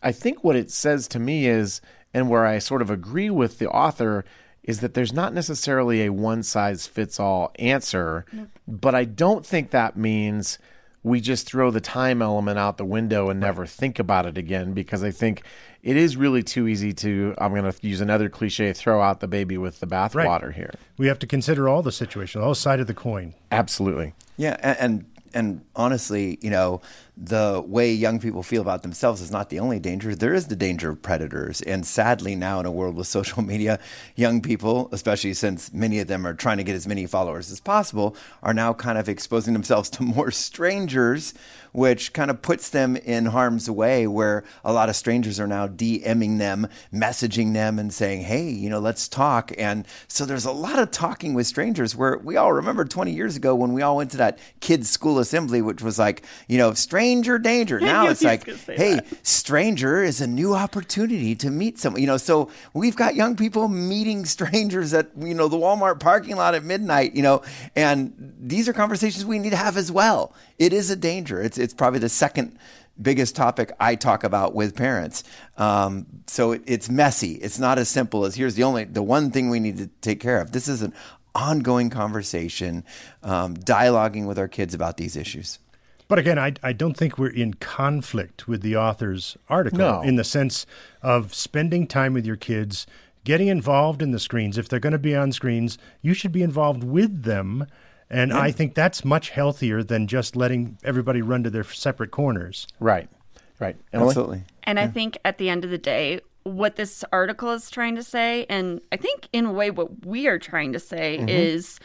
I 0.04 0.12
think 0.12 0.44
what 0.44 0.56
it 0.56 0.70
says 0.70 1.08
to 1.10 1.20
me 1.20 1.48
is, 1.48 1.82
and 2.14 2.30
where 2.30 2.46
I 2.46 2.60
sort 2.60 2.84
of 2.84 2.92
agree 2.92 3.32
with 3.32 3.58
the 3.58 3.68
author, 3.70 4.26
is 4.64 4.82
that 4.82 4.94
there's 4.94 5.12
not 5.14 5.34
necessarily 5.34 6.06
a 6.06 6.12
one 6.12 6.44
size 6.44 6.86
fits 6.86 7.20
all 7.20 7.52
answer, 7.58 8.26
but 8.68 8.94
I 8.94 9.06
don't 9.06 9.44
think 9.44 9.72
that 9.72 9.98
means 9.98 10.60
we 11.04 11.20
just 11.20 11.48
throw 11.48 11.72
the 11.72 11.82
time 11.82 12.22
element 12.22 12.60
out 12.60 12.78
the 12.78 12.86
window 12.86 13.30
and 13.30 13.40
never 13.40 13.66
think 13.66 13.98
about 13.98 14.26
it 14.26 14.38
again 14.38 14.74
because 14.74 15.04
I 15.04 15.12
think 15.12 15.44
it 15.82 15.98
is 15.98 16.16
really 16.16 16.44
too 16.44 16.68
easy 16.68 16.94
to 16.94 17.34
I'm 17.40 17.54
going 17.54 17.72
to 17.72 17.88
use 17.88 18.02
another 18.02 18.30
cliche 18.30 18.72
throw 18.74 19.02
out 19.02 19.20
the 19.20 19.28
baby 19.28 19.58
with 19.58 19.80
the 19.80 19.88
bathwater 19.88 20.54
here. 20.54 20.72
We 20.98 21.08
have 21.08 21.20
to 21.20 21.28
consider 21.28 21.68
all 21.68 21.82
the 21.82 21.92
situations, 21.92 22.42
all 22.42 22.46
whole 22.46 22.56
side 22.56 22.80
of 22.80 22.88
the 22.88 22.94
coin. 22.94 23.34
Absolutely. 23.52 24.14
Yeah, 24.38 24.58
and, 24.62 24.78
and 24.80 25.06
and 25.34 25.62
honestly, 25.76 26.38
you 26.42 26.50
know, 26.50 26.82
the 27.18 27.64
way 27.66 27.92
young 27.92 28.20
people 28.20 28.42
feel 28.42 28.62
about 28.62 28.82
themselves 28.82 29.22
is 29.22 29.32
not 29.32 29.50
the 29.50 29.60
only 29.60 29.80
danger. 29.80 30.16
There 30.16 30.34
is 30.34 30.48
the 30.48 30.56
danger 30.56 30.90
of 30.90 31.02
predators, 31.02 31.62
and 31.62 31.86
sadly, 31.86 32.36
now 32.36 32.60
in 32.60 32.66
a 32.66 32.72
world 32.72 32.96
with 32.96 33.08
social 33.20 33.42
media, 33.42 33.80
young 34.16 34.42
people, 34.42 34.90
especially 34.92 35.34
since 35.34 35.72
many 35.74 36.00
of 36.00 36.08
them 36.08 36.26
are 36.26 36.34
trying 36.34 36.58
to 36.58 36.64
get 36.64 36.76
as 36.76 36.88
many 36.88 37.06
followers 37.06 37.52
as 37.52 37.60
possible, 37.60 38.16
are 38.42 38.54
now 38.54 38.74
kind 38.74 38.98
of 38.98 39.08
exposing 39.08 39.54
themselves 39.54 39.90
to 39.92 40.04
more 40.04 40.32
strangers, 40.48 41.34
which 41.72 42.14
kind 42.14 42.30
of 42.30 42.42
puts 42.42 42.70
them 42.70 42.96
in 42.96 43.28
harm's 43.28 43.70
way. 43.70 44.08
Where 44.08 44.44
a 44.64 44.74
lot 44.74 44.90
of 44.90 44.96
strangers 44.96 45.40
are 45.40 45.48
now 45.48 45.68
DMing 45.68 46.38
them, 46.38 46.68
messaging 46.94 47.54
them, 47.54 47.80
and 47.80 47.94
saying, 47.94 48.22
"Hey, 48.22 48.50
you 48.50 48.70
know, 48.70 48.80
let's 48.80 49.08
talk." 49.08 49.52
And 49.58 49.86
so 50.08 50.26
there's 50.26 50.46
a 50.46 50.52
lot 50.52 50.80
of 50.80 50.92
talking 50.92 51.34
with 51.34 51.48
strangers. 51.48 51.96
Where 51.96 52.18
we 52.18 52.38
all 52.38 52.54
remember 52.54 52.86
20 52.86 53.12
years 53.12 53.36
ago 53.36 53.56
when 53.56 53.74
we 53.74 53.82
all 53.82 53.98
went 53.98 54.12
to 54.12 54.18
that 54.18 54.40
kids' 54.60 54.90
school 54.90 55.20
assembly, 55.20 55.62
which 55.62 55.82
was 55.82 55.98
like, 56.00 56.24
you 56.48 56.58
know, 56.58 56.74
stranger 56.74 57.38
danger. 57.38 57.80
Now 57.92 58.08
it's 58.08 58.24
like, 58.24 58.46
hey, 58.46 58.96
that. 58.96 59.28
stranger 59.28 60.02
is 60.02 60.22
a 60.22 60.28
new 60.28 60.54
opportunity 60.54 61.36
to 61.36 61.50
meet 61.50 61.78
someone. 61.78 62.00
You 62.00 62.08
know, 62.08 62.18
so 62.18 62.50
we've 62.74 62.96
got 62.96 63.16
young 63.16 63.36
people 63.36 63.68
meeting 63.68 64.24
strangers 64.26 64.94
at 64.94 65.10
you 65.20 65.34
know 65.34 65.48
the 65.48 65.58
Walmart 65.58 66.00
parking 66.00 66.36
lot 66.36 66.56
at 66.56 66.64
midnight. 66.64 67.14
You 67.14 67.24
know, 67.24 67.42
and 67.76 68.14
these 68.40 68.70
are 68.70 68.74
conversations 68.74 69.26
we 69.26 69.40
need 69.40 69.50
to 69.50 69.56
have 69.58 69.78
as 69.78 69.92
well. 69.92 70.34
It 70.58 70.74
is 70.74 70.90
a 70.90 70.96
danger. 70.96 71.42
It's 71.42 71.58
it's 71.62 71.74
probably 71.74 72.00
the 72.00 72.10
second 72.10 72.58
biggest 73.02 73.36
topic 73.36 73.72
I 73.80 73.96
talk 73.96 74.24
about 74.24 74.54
with 74.54 74.76
parents. 74.76 75.24
Um, 75.58 76.06
so 76.28 76.52
it, 76.52 76.62
it's 76.66 76.90
messy. 76.90 77.34
It's 77.36 77.58
not 77.60 77.80
as 77.80 77.90
simple 77.90 78.26
as 78.26 78.36
here's 78.36 78.56
the 78.56 78.64
only 78.64 78.84
the 78.84 79.04
one 79.04 79.32
thing 79.32 79.50
we 79.50 79.60
need 79.60 79.78
to 79.78 79.88
take 80.02 80.20
care 80.20 80.42
of. 80.42 80.52
This 80.52 80.68
is 80.68 80.82
an 80.82 80.94
ongoing 81.34 81.90
conversation, 81.90 82.84
um, 83.24 83.56
dialoguing 83.56 84.28
with 84.28 84.38
our 84.38 84.48
kids 84.48 84.74
about 84.74 84.98
these 84.98 85.16
issues. 85.16 85.60
But 86.08 86.20
again, 86.20 86.38
I, 86.38 86.54
I 86.62 86.74
don't 86.74 86.98
think 86.98 87.18
we're 87.18 87.30
in 87.30 87.54
conflict 87.54 88.46
with 88.46 88.62
the 88.62 88.76
author's 88.76 89.38
article 89.48 89.80
No. 89.80 90.02
in 90.02 90.18
the 90.18 90.26
sense 90.26 90.66
of 91.02 91.34
spending 91.34 91.88
time 91.88 92.14
with 92.14 92.26
your 92.26 92.36
kids, 92.36 92.86
getting 93.24 93.48
involved 93.48 94.02
in 94.02 94.12
the 94.12 94.20
screens. 94.20 94.58
If 94.58 94.68
they're 94.68 94.82
going 94.82 94.92
to 94.92 95.00
be 95.00 95.16
on 95.16 95.32
screens, 95.32 95.78
you 96.02 96.14
should 96.14 96.34
be 96.34 96.44
involved 96.44 96.84
with 96.84 97.24
them 97.24 97.66
And 98.12 98.34
I 98.34 98.52
think 98.52 98.76
that's 98.76 99.06
much 99.06 99.30
healthier 99.30 99.84
than 99.84 100.06
just 100.06 100.36
letting 100.36 100.78
everybody 100.84 101.22
run 101.22 101.44
to 101.44 101.50
their 101.50 101.64
separate 101.64 102.12
corners. 102.12 102.68
Right. 102.80 103.10
Right. 103.58 103.78
Emily? 103.94 104.10
Absolutely. 104.10 104.44
And 104.64 104.80
I 104.80 104.88
think 104.88 105.18
at 105.24 105.38
the 105.38 105.50
end 105.50 105.64
of 105.64 105.72
the 105.72 105.78
day, 105.78 106.20
what 106.44 106.76
this 106.76 107.06
article 107.14 107.52
is 107.52 107.70
trying 107.70 107.96
to 107.96 108.04
say, 108.04 108.46
and 108.50 108.82
I 108.92 108.98
think 108.98 109.30
in 109.32 109.46
a 109.46 109.52
way 109.52 109.72
what 109.72 110.06
we 110.06 110.28
are 110.28 110.40
trying 110.40 110.74
to 110.74 110.80
say 110.80 111.18
mm-hmm. 111.18 111.30
is 111.30 111.80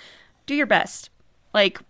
do 0.46 0.54
your 0.54 0.66
best. 0.66 1.10
Like 1.54 1.80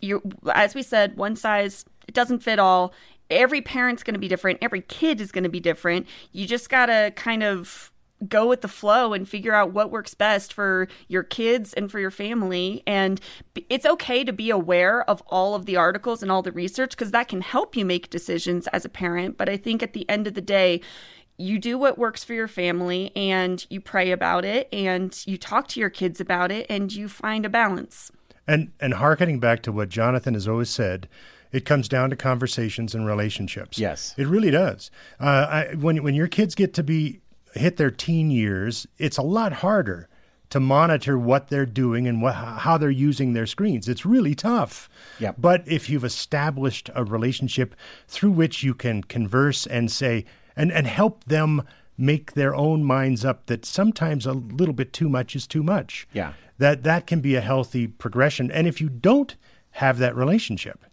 you 0.00 0.22
as 0.52 0.74
we 0.74 0.82
said, 0.82 1.16
one 1.16 1.36
size 1.36 1.84
it 2.06 2.14
doesn't 2.14 2.40
fit 2.40 2.58
all. 2.58 2.92
Every 3.30 3.60
parent's 3.60 4.02
going 4.02 4.14
to 4.14 4.20
be 4.20 4.28
different. 4.28 4.58
Every 4.62 4.80
kid 4.82 5.20
is 5.20 5.32
going 5.32 5.44
to 5.44 5.50
be 5.50 5.60
different. 5.60 6.06
You 6.32 6.46
just 6.46 6.68
got 6.68 6.86
to 6.86 7.12
kind 7.14 7.42
of 7.42 7.92
go 8.26 8.48
with 8.48 8.62
the 8.62 8.68
flow 8.68 9.12
and 9.12 9.28
figure 9.28 9.54
out 9.54 9.72
what 9.72 9.90
works 9.90 10.14
best 10.14 10.52
for 10.52 10.88
your 11.06 11.22
kids 11.22 11.72
and 11.74 11.90
for 11.90 12.00
your 12.00 12.10
family. 12.10 12.82
And 12.86 13.20
it's 13.68 13.86
okay 13.86 14.24
to 14.24 14.32
be 14.32 14.50
aware 14.50 15.08
of 15.08 15.22
all 15.28 15.54
of 15.54 15.66
the 15.66 15.76
articles 15.76 16.22
and 16.22 16.30
all 16.32 16.42
the 16.42 16.52
research 16.52 16.90
because 16.90 17.12
that 17.12 17.28
can 17.28 17.40
help 17.40 17.76
you 17.76 17.84
make 17.84 18.10
decisions 18.10 18.66
as 18.68 18.84
a 18.84 18.88
parent. 18.88 19.36
But 19.36 19.48
I 19.48 19.56
think 19.56 19.82
at 19.82 19.92
the 19.92 20.08
end 20.08 20.26
of 20.26 20.34
the 20.34 20.40
day, 20.40 20.80
you 21.36 21.58
do 21.58 21.78
what 21.78 21.96
works 21.96 22.24
for 22.24 22.34
your 22.34 22.48
family 22.48 23.12
and 23.14 23.64
you 23.70 23.80
pray 23.80 24.10
about 24.10 24.44
it 24.44 24.68
and 24.72 25.16
you 25.26 25.38
talk 25.38 25.68
to 25.68 25.80
your 25.80 25.90
kids 25.90 26.20
about 26.20 26.50
it 26.50 26.66
and 26.68 26.92
you 26.92 27.08
find 27.08 27.46
a 27.46 27.48
balance. 27.48 28.10
And 28.46 28.72
and 28.80 28.94
harkening 28.94 29.38
back 29.38 29.62
to 29.62 29.72
what 29.72 29.88
Jonathan 29.88 30.34
has 30.34 30.48
always 30.48 30.70
said, 30.70 31.08
it 31.52 31.64
comes 31.64 31.88
down 31.88 32.10
to 32.10 32.16
conversations 32.16 32.94
and 32.94 33.06
relationships. 33.06 33.78
Yes. 33.78 34.14
it 34.16 34.26
really 34.26 34.50
does. 34.50 34.90
Uh, 35.20 35.46
I, 35.70 35.74
when 35.74 36.02
when 36.02 36.14
your 36.14 36.28
kids 36.28 36.54
get 36.54 36.74
to 36.74 36.82
be 36.82 37.20
hit 37.54 37.76
their 37.76 37.90
teen 37.90 38.30
years, 38.30 38.86
it's 38.98 39.16
a 39.18 39.22
lot 39.22 39.52
harder 39.54 40.08
to 40.50 40.60
monitor 40.60 41.18
what 41.18 41.48
they're 41.48 41.66
doing 41.66 42.06
and 42.06 42.22
what, 42.22 42.34
how 42.34 42.78
they're 42.78 42.90
using 42.90 43.32
their 43.34 43.46
screens. 43.46 43.86
It's 43.88 44.06
really 44.06 44.34
tough. 44.34 44.88
Yep. 45.20 45.36
But 45.38 45.62
if 45.66 45.90
you've 45.90 46.04
established 46.04 46.88
a 46.94 47.04
relationship 47.04 47.74
through 48.06 48.30
which 48.30 48.62
you 48.62 48.72
can 48.74 49.04
converse 49.04 49.66
and 49.66 49.90
say 49.90 50.24
and 50.56 50.72
and 50.72 50.86
help 50.86 51.24
them 51.24 51.62
make 51.98 52.32
their 52.32 52.54
own 52.54 52.82
minds 52.84 53.24
up 53.24 53.46
that 53.46 53.64
sometimes 53.66 54.24
a 54.24 54.32
little 54.32 54.72
bit 54.74 54.92
too 54.92 55.08
much 55.08 55.36
is 55.36 55.46
too 55.46 55.62
much 55.62 56.06
Yeah. 56.14 56.32
that 56.58 56.82
that 56.84 57.06
can 57.06 57.20
be 57.20 57.34
a 57.34 57.40
healthy 57.42 57.86
progression. 57.86 58.50
And 58.50 58.66
if 58.66 58.80
you 58.80 58.88
don't 58.88 59.36
have 59.72 59.98
that 59.98 60.16
relationship, 60.16 60.84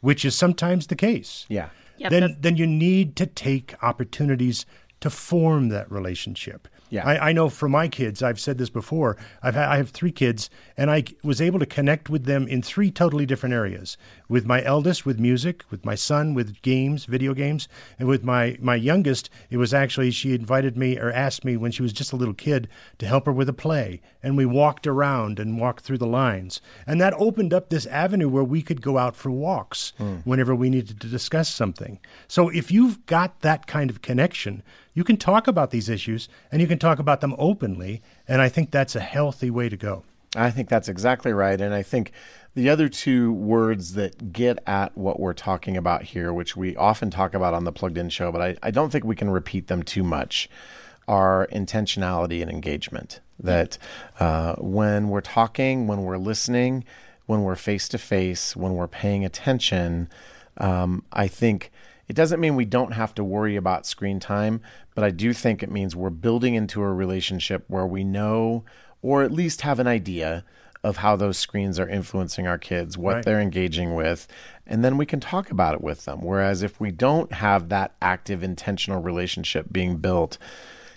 which 0.00 0.24
is 0.24 0.34
sometimes 0.34 0.88
the 0.88 0.96
case, 0.96 1.46
Yeah. 1.48 1.68
Yep, 1.98 2.10
then 2.10 2.20
that's- 2.22 2.38
then 2.40 2.56
you 2.56 2.66
need 2.66 3.14
to 3.16 3.26
take 3.26 3.74
opportunities 3.82 4.66
to 5.00 5.10
form 5.10 5.68
that 5.68 5.90
relationship. 5.90 6.68
Yeah. 6.88 7.06
I, 7.06 7.30
I 7.30 7.32
know 7.32 7.48
for 7.48 7.68
my 7.68 7.88
kids, 7.88 8.22
I've 8.22 8.38
said 8.40 8.58
this 8.58 8.70
before. 8.70 9.16
I've 9.42 9.56
ha- 9.56 9.70
I 9.70 9.76
have 9.76 9.90
three 9.90 10.12
kids, 10.12 10.48
and 10.76 10.90
I 10.90 11.04
was 11.22 11.40
able 11.40 11.58
to 11.58 11.66
connect 11.66 12.08
with 12.08 12.24
them 12.24 12.46
in 12.46 12.62
three 12.62 12.90
totally 12.90 13.26
different 13.26 13.54
areas. 13.54 13.96
With 14.28 14.46
my 14.46 14.62
eldest, 14.62 15.04
with 15.04 15.18
music. 15.18 15.64
With 15.70 15.84
my 15.84 15.96
son, 15.96 16.32
with 16.32 16.62
games, 16.62 17.04
video 17.04 17.34
games, 17.34 17.68
and 17.98 18.08
with 18.08 18.22
my 18.22 18.56
my 18.60 18.76
youngest, 18.76 19.28
it 19.50 19.56
was 19.56 19.74
actually 19.74 20.12
she 20.12 20.32
invited 20.32 20.76
me 20.76 20.98
or 20.98 21.10
asked 21.10 21.44
me 21.44 21.56
when 21.56 21.72
she 21.72 21.82
was 21.82 21.92
just 21.92 22.12
a 22.12 22.16
little 22.16 22.34
kid 22.34 22.68
to 22.98 23.06
help 23.06 23.26
her 23.26 23.32
with 23.32 23.48
a 23.48 23.52
play, 23.52 24.00
and 24.22 24.36
we 24.36 24.46
walked 24.46 24.86
around 24.86 25.40
and 25.40 25.60
walked 25.60 25.84
through 25.84 25.98
the 25.98 26.06
lines, 26.06 26.60
and 26.86 27.00
that 27.00 27.14
opened 27.14 27.52
up 27.52 27.68
this 27.68 27.86
avenue 27.86 28.28
where 28.28 28.44
we 28.44 28.62
could 28.62 28.80
go 28.80 28.96
out 28.96 29.16
for 29.16 29.30
walks 29.30 29.92
hmm. 29.98 30.16
whenever 30.24 30.54
we 30.54 30.70
needed 30.70 31.00
to 31.00 31.08
discuss 31.08 31.48
something. 31.48 31.98
So 32.28 32.48
if 32.48 32.70
you've 32.70 33.04
got 33.06 33.40
that 33.40 33.66
kind 33.66 33.90
of 33.90 34.02
connection, 34.02 34.62
you 34.96 35.04
can 35.04 35.18
talk 35.18 35.46
about 35.46 35.70
these 35.70 35.90
issues 35.90 36.26
and 36.50 36.62
you 36.62 36.66
can 36.66 36.78
talk 36.78 36.98
about 36.98 37.20
them 37.20 37.36
openly. 37.38 38.02
And 38.26 38.40
I 38.40 38.48
think 38.48 38.70
that's 38.70 38.96
a 38.96 39.00
healthy 39.00 39.50
way 39.50 39.68
to 39.68 39.76
go. 39.76 40.04
I 40.34 40.50
think 40.50 40.70
that's 40.70 40.88
exactly 40.88 41.34
right. 41.34 41.60
And 41.60 41.74
I 41.74 41.82
think 41.82 42.12
the 42.54 42.70
other 42.70 42.88
two 42.88 43.30
words 43.34 43.92
that 43.92 44.32
get 44.32 44.58
at 44.66 44.96
what 44.96 45.20
we're 45.20 45.34
talking 45.34 45.76
about 45.76 46.02
here, 46.02 46.32
which 46.32 46.56
we 46.56 46.74
often 46.76 47.10
talk 47.10 47.34
about 47.34 47.52
on 47.52 47.64
the 47.64 47.72
Plugged 47.72 47.98
In 47.98 48.08
show, 48.08 48.32
but 48.32 48.40
I, 48.40 48.56
I 48.62 48.70
don't 48.70 48.90
think 48.90 49.04
we 49.04 49.14
can 49.14 49.28
repeat 49.28 49.66
them 49.66 49.82
too 49.82 50.02
much, 50.02 50.48
are 51.06 51.46
intentionality 51.52 52.40
and 52.40 52.50
engagement. 52.50 53.20
That 53.38 53.76
uh, 54.18 54.54
when 54.56 55.10
we're 55.10 55.20
talking, 55.20 55.86
when 55.86 56.04
we're 56.04 56.16
listening, 56.16 56.84
when 57.26 57.42
we're 57.42 57.54
face 57.54 57.86
to 57.90 57.98
face, 57.98 58.56
when 58.56 58.74
we're 58.74 58.88
paying 58.88 59.26
attention, 59.26 60.08
um, 60.56 61.04
I 61.12 61.28
think 61.28 61.70
it 62.08 62.14
doesn't 62.16 62.40
mean 62.40 62.54
we 62.56 62.64
don't 62.64 62.92
have 62.92 63.14
to 63.16 63.24
worry 63.24 63.56
about 63.56 63.86
screen 63.86 64.20
time, 64.20 64.60
but 64.94 65.04
I 65.04 65.10
do 65.10 65.32
think 65.32 65.62
it 65.62 65.70
means 65.70 65.96
we're 65.96 66.10
building 66.10 66.54
into 66.54 66.82
a 66.82 66.92
relationship 66.92 67.64
where 67.68 67.86
we 67.86 68.04
know 68.04 68.64
or 69.02 69.22
at 69.22 69.32
least 69.32 69.60
have 69.62 69.78
an 69.78 69.86
idea 69.86 70.44
of 70.82 70.98
how 70.98 71.16
those 71.16 71.36
screens 71.36 71.80
are 71.80 71.88
influencing 71.88 72.46
our 72.46 72.58
kids, 72.58 72.96
what 72.96 73.14
Right. 73.16 73.24
they're 73.24 73.40
engaging 73.40 73.94
with, 73.94 74.28
and 74.66 74.84
then 74.84 74.96
we 74.96 75.06
can 75.06 75.18
talk 75.20 75.50
about 75.50 75.74
it 75.74 75.80
with 75.80 76.04
them. 76.04 76.20
Whereas 76.20 76.62
if 76.62 76.80
we 76.80 76.90
don't 76.92 77.32
have 77.32 77.68
that 77.70 77.94
active, 78.00 78.42
intentional 78.42 79.02
relationship 79.02 79.66
being 79.72 79.96
built, 79.96 80.38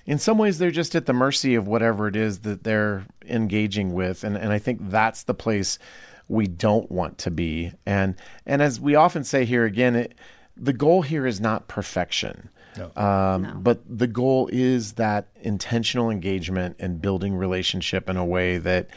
in 0.06 0.18
some 0.20 0.38
ways 0.38 0.58
they're 0.60 0.72
just 0.72 0.96
at 0.96 1.06
the 1.08 1.14
mercy 1.14 1.56
of 1.56 1.68
whatever 1.68 2.08
it 2.08 2.16
is 2.16 2.40
that 2.40 2.64
they're 2.64 3.06
engaging 3.26 3.94
with. 3.94 4.24
And, 4.24 4.36
and 4.38 4.52
I 4.52 4.60
think 4.60 4.90
that's 4.90 5.24
the 5.24 5.34
place 5.34 5.80
we 6.28 6.46
don't 6.48 6.92
want 6.92 7.18
to 7.20 7.32
be. 7.32 7.74
And 7.86 8.16
and 8.46 8.62
as 8.62 8.80
we 8.80 8.96
often 8.96 9.24
say 9.24 9.46
here 9.46 9.66
again, 9.66 9.96
it, 9.96 10.16
the 10.60 10.74
goal 10.74 11.02
here 11.02 11.26
is 11.26 11.40
not 11.40 11.68
perfection. 11.68 12.50
Um, 12.96 13.62
But 13.64 13.82
the 13.90 14.08
goal 14.08 14.50
is 14.52 14.94
that 14.94 15.28
intentional 15.42 16.10
engagement 16.10 16.76
and 16.80 17.02
building 17.02 17.36
relationship 17.36 18.10
in 18.10 18.18
a 18.18 18.26
way 18.26 18.58
that 18.58 18.88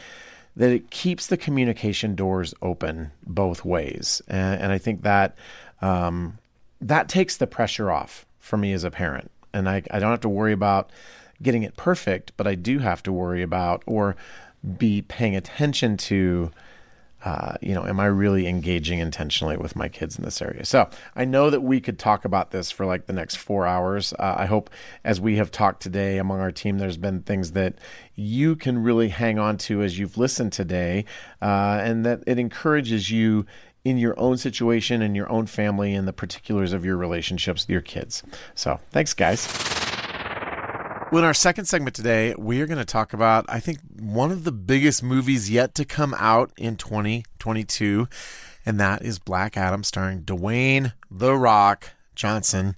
that 0.55 0.69
it 0.69 0.91
keeps 0.91 1.27
the 1.27 1.37
communication 1.37 2.13
doors 2.13 2.53
open 2.61 3.11
both 3.25 3.65
ways, 3.65 4.21
and, 4.27 4.61
and 4.61 4.71
I 4.71 4.77
think 4.77 5.01
that 5.01 5.35
um, 5.81 6.37
that 6.79 7.09
takes 7.09 7.37
the 7.37 7.47
pressure 7.47 7.89
off 7.91 8.25
for 8.39 8.57
me 8.57 8.71
as 8.71 8.83
a 8.83 8.91
parent, 8.91 9.31
and 9.51 9.67
I, 9.67 9.81
I 9.89 9.99
don't 9.99 10.11
have 10.11 10.21
to 10.21 10.29
worry 10.29 10.53
about 10.53 10.91
getting 11.41 11.63
it 11.63 11.75
perfect, 11.75 12.33
but 12.37 12.45
I 12.45 12.53
do 12.55 12.79
have 12.79 13.01
to 13.03 13.11
worry 13.11 13.41
about 13.41 13.81
or 13.87 14.15
be 14.77 15.01
paying 15.01 15.35
attention 15.35 15.97
to 15.97 16.51
uh, 17.23 17.53
you 17.61 17.73
know, 17.73 17.85
am 17.85 17.99
I 17.99 18.05
really 18.05 18.47
engaging 18.47 18.99
intentionally 18.99 19.55
with 19.55 19.75
my 19.75 19.87
kids 19.87 20.17
in 20.17 20.25
this 20.25 20.41
area? 20.41 20.65
So 20.65 20.89
I 21.15 21.23
know 21.25 21.49
that 21.49 21.61
we 21.61 21.79
could 21.79 21.97
talk 21.97 22.25
about 22.25 22.51
this 22.51 22.69
for 22.69 22.85
like 22.85 23.05
the 23.05 23.13
next 23.13 23.37
four 23.37 23.65
hours. 23.65 24.13
Uh, 24.13 24.35
I 24.37 24.45
hope 24.45 24.69
as 25.05 25.21
we 25.21 25.37
have 25.37 25.49
talked 25.49 25.81
today 25.81 26.17
among 26.17 26.41
our 26.41 26.51
team, 26.51 26.79
there's 26.79 26.97
been 26.97 27.21
things 27.21 27.53
that 27.53 27.75
you 28.15 28.55
can 28.55 28.83
really 28.83 29.09
hang 29.09 29.39
on 29.39 29.57
to 29.59 29.81
as 29.81 29.97
you've 29.97 30.17
listened 30.17 30.51
today, 30.51 31.05
uh, 31.41 31.79
and 31.81 32.05
that 32.05 32.23
it 32.27 32.39
encourages 32.39 33.09
you 33.09 33.45
in 33.85 33.97
your 33.97 34.17
own 34.19 34.37
situation 34.37 35.01
and 35.01 35.15
your 35.15 35.29
own 35.29 35.45
family 35.45 35.93
and 35.93 36.07
the 36.07 36.13
particulars 36.13 36.73
of 36.73 36.85
your 36.85 36.97
relationships 36.97 37.63
with 37.63 37.69
your 37.69 37.81
kids. 37.81 38.23
So 38.55 38.79
thanks, 38.91 39.13
guys. 39.13 39.72
Well, 41.13 41.21
in 41.21 41.27
our 41.27 41.35
second 41.35 41.65
segment 41.65 41.95
today, 41.95 42.33
we 42.39 42.59
are 42.59 42.65
going 42.65 42.79
to 42.79 42.85
talk 42.85 43.13
about, 43.13 43.45
I 43.47 43.59
think, 43.59 43.77
one 43.99 44.31
of 44.31 44.45
the 44.45 44.51
biggest 44.51 45.03
movies 45.03 45.47
yet 45.47 45.75
to 45.75 45.85
come 45.85 46.15
out 46.17 46.51
in 46.57 46.75
2022, 46.75 48.07
and 48.65 48.79
that 48.79 49.03
is 49.03 49.19
Black 49.19 49.55
Adam, 49.55 49.83
starring 49.83 50.23
Dwayne 50.23 50.93
The 51.11 51.35
Rock 51.35 51.91
Johnson. 52.15 52.75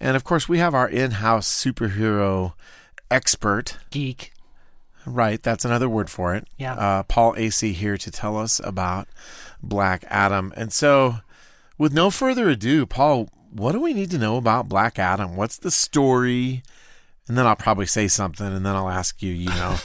And 0.00 0.16
of 0.16 0.24
course, 0.24 0.48
we 0.48 0.56
have 0.56 0.72
our 0.72 0.88
in 0.88 1.10
house 1.10 1.46
superhero 1.46 2.54
expert. 3.10 3.76
geek. 3.90 4.32
Right, 5.04 5.42
that's 5.42 5.66
another 5.66 5.90
word 5.90 6.08
for 6.08 6.34
it. 6.34 6.48
Yeah. 6.56 6.72
Uh, 6.72 7.02
Paul 7.02 7.34
Asay 7.34 7.74
here 7.74 7.98
to 7.98 8.10
tell 8.10 8.38
us 8.38 8.62
about 8.64 9.08
Black 9.62 10.06
Adam. 10.08 10.54
And 10.56 10.72
so, 10.72 11.16
with 11.76 11.92
no 11.92 12.08
further 12.08 12.48
ado, 12.48 12.86
Paul, 12.86 13.28
what 13.52 13.72
do 13.72 13.80
we 13.80 13.92
need 13.92 14.10
to 14.12 14.18
know 14.18 14.38
about 14.38 14.70
Black 14.70 14.98
Adam? 14.98 15.36
What's 15.36 15.58
the 15.58 15.70
story? 15.70 16.62
And 17.28 17.36
then 17.36 17.46
I'll 17.46 17.56
probably 17.56 17.86
say 17.86 18.08
something, 18.08 18.46
and 18.46 18.64
then 18.64 18.74
I'll 18.74 18.88
ask 18.88 19.22
you, 19.22 19.32
you 19.32 19.48
know, 19.50 19.76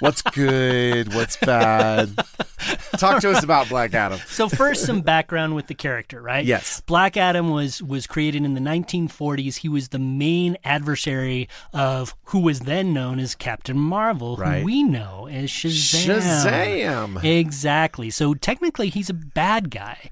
what's 0.00 0.20
good, 0.22 1.14
what's 1.14 1.36
bad. 1.38 2.14
Talk 2.98 3.20
to 3.22 3.30
us 3.30 3.42
about 3.42 3.68
Black 3.68 3.94
Adam. 3.94 4.20
So 4.28 4.48
first, 4.48 4.84
some 4.84 5.00
background 5.00 5.54
with 5.54 5.66
the 5.66 5.74
character, 5.74 6.20
right? 6.20 6.44
Yes. 6.44 6.80
Black 6.82 7.16
Adam 7.16 7.50
was 7.50 7.82
was 7.82 8.06
created 8.06 8.44
in 8.44 8.54
the 8.54 8.60
1940s. 8.60 9.56
He 9.56 9.68
was 9.68 9.88
the 9.88 9.98
main 9.98 10.56
adversary 10.64 11.48
of 11.72 12.14
who 12.24 12.40
was 12.40 12.60
then 12.60 12.92
known 12.92 13.18
as 13.18 13.34
Captain 13.34 13.78
Marvel, 13.78 14.36
Right. 14.36 14.60
who 14.60 14.64
we 14.66 14.82
know 14.82 15.26
as 15.30 15.50
Shazam. 15.50 16.20
Shazam. 16.20 17.24
Exactly. 17.24 18.10
So 18.10 18.34
technically, 18.34 18.88
he's 18.90 19.10
a 19.10 19.14
bad 19.14 19.70
guy. 19.70 20.10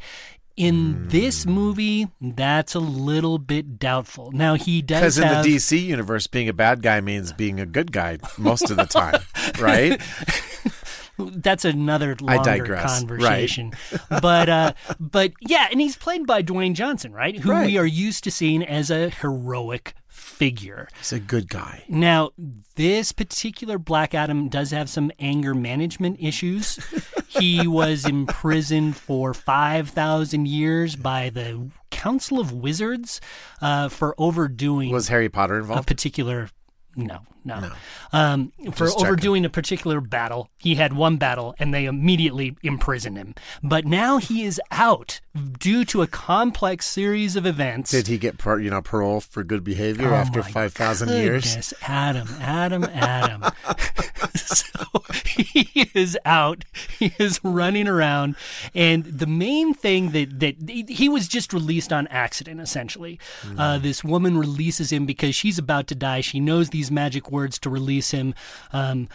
In 0.57 0.93
Hmm. 0.95 1.09
this 1.09 1.47
movie, 1.47 2.09
that's 2.21 2.75
a 2.75 2.79
little 2.79 3.38
bit 3.38 3.79
doubtful. 3.79 4.31
Now 4.33 4.55
he 4.55 4.83
does 4.83 5.01
Because 5.01 5.19
in 5.19 5.25
have 5.25 5.45
the 5.45 5.57
DC 5.57 5.79
universe, 5.87 6.27
being 6.27 6.49
a 6.49 6.53
bad 6.53 6.83
guy 6.83 7.01
means 7.01 7.33
being 7.33 7.59
a 7.59 7.65
good 7.67 7.91
guy 7.93 8.19
most 8.37 8.71
of 8.71 8.77
the 8.77 8.85
time, 8.85 9.23
right? 9.59 9.99
that's 11.19 11.65
another 11.65 12.17
I 12.27 12.37
longer 12.37 12.51
digress. 12.59 12.99
conversation. 12.99 13.73
but 14.09 14.49
uh, 14.49 14.73
but 15.01 15.33
yeah, 15.41 15.69
and 15.71 15.81
he's 15.81 15.97
played 15.97 16.27
by 16.27 16.43
Dwayne 16.43 16.75
Johnson, 16.75 17.12
right? 17.12 17.38
Who 17.38 17.51
Right. 17.51 17.67
we 17.67 17.79
are 17.79 17.87
used 17.87 18.25
to 18.25 18.31
seeing 18.31 18.62
as 18.62 18.91
a 18.91 19.09
heroic 19.11 19.95
figure. 20.22 20.88
He's 20.98 21.12
a 21.12 21.20
good 21.20 21.48
guy. 21.48 21.85
Now, 21.88 22.30
this 22.76 23.12
particular 23.12 23.78
Black 23.78 24.14
Adam 24.14 24.48
does 24.48 24.70
have 24.70 24.88
some 24.88 25.11
anger 25.18 25.54
management 25.54 26.18
issues. 26.20 26.78
he 27.28 27.66
was 27.66 28.06
imprisoned 28.06 28.96
for 28.96 29.35
5,000 29.35 30.46
years 30.46 30.96
by 30.96 31.30
the 31.30 31.70
Council 31.90 32.38
of 32.40 32.52
Wizards 32.52 33.20
uh, 33.61 33.88
for 33.88 34.14
overdoing 34.16 34.90
Was 34.90 35.08
Harry 35.08 35.28
Potter 35.28 35.58
involved? 35.58 35.82
a 35.82 35.85
particular. 35.85 36.48
No, 36.96 37.20
no. 37.44 37.70
Um, 38.12 38.52
for 38.72 38.88
overdoing 38.98 39.44
a 39.44 39.50
particular 39.50 40.00
battle, 40.00 40.48
he 40.59 40.76
had 40.76 40.92
one 40.92 41.16
battle, 41.16 41.55
and 41.59 41.72
they 41.72 41.87
immediately 41.87 42.57
imprisoned 42.62 43.16
him. 43.16 43.35
But 43.62 43.85
now 43.85 44.18
he 44.18 44.44
is 44.44 44.61
out 44.70 45.20
due 45.59 45.85
to 45.87 46.02
a 46.02 46.07
complex 46.07 46.87
series 46.87 47.37
of 47.37 47.46
events. 47.46 47.90
Did 47.90 48.07
he 48.07 48.18
get 48.18 48.38
par- 48.38 48.61
you 48.61 48.70
know 48.70 48.83
parole 48.83 49.20
for 49.20 49.42
good 49.42 49.64
behavior 49.64 50.11
Oh 50.11 50.14
after 50.14 50.42
five 50.42 50.72
thousand 50.72 51.11
years? 51.11 51.44
Goodness, 51.44 51.74
Adam, 51.83 52.28
Adam, 52.40 52.85
Adam. 52.85 53.44
so 54.35 55.02
he 55.26 55.90
is 55.94 56.18
out. 56.24 56.64
He 56.98 57.14
is 57.18 57.40
running 57.42 57.88
around, 57.88 58.37
and 58.74 59.05
the 59.05 59.26
main 59.26 59.74
thing 59.74 60.11
that 60.11 60.40
that 60.40 60.70
he 60.88 61.09
was 61.09 61.28
just 61.28 61.52
released 61.52 61.92
on 61.92 62.07
accident. 62.09 62.61
Essentially, 62.61 63.18
uh, 63.59 63.78
this 63.78 64.05
woman 64.05 64.38
releases 64.38 64.92
him 64.92 65.07
because 65.07 65.35
she's 65.35 65.59
about 65.59 65.87
to 65.88 65.94
die. 65.94 66.20
She 66.20 66.40
knows 66.40 66.70
these 66.70 66.90
magic 66.90 67.32
words 67.33 67.59
to 67.61 67.71
release 67.71 68.12
him, 68.12 68.35
um, 68.73 69.09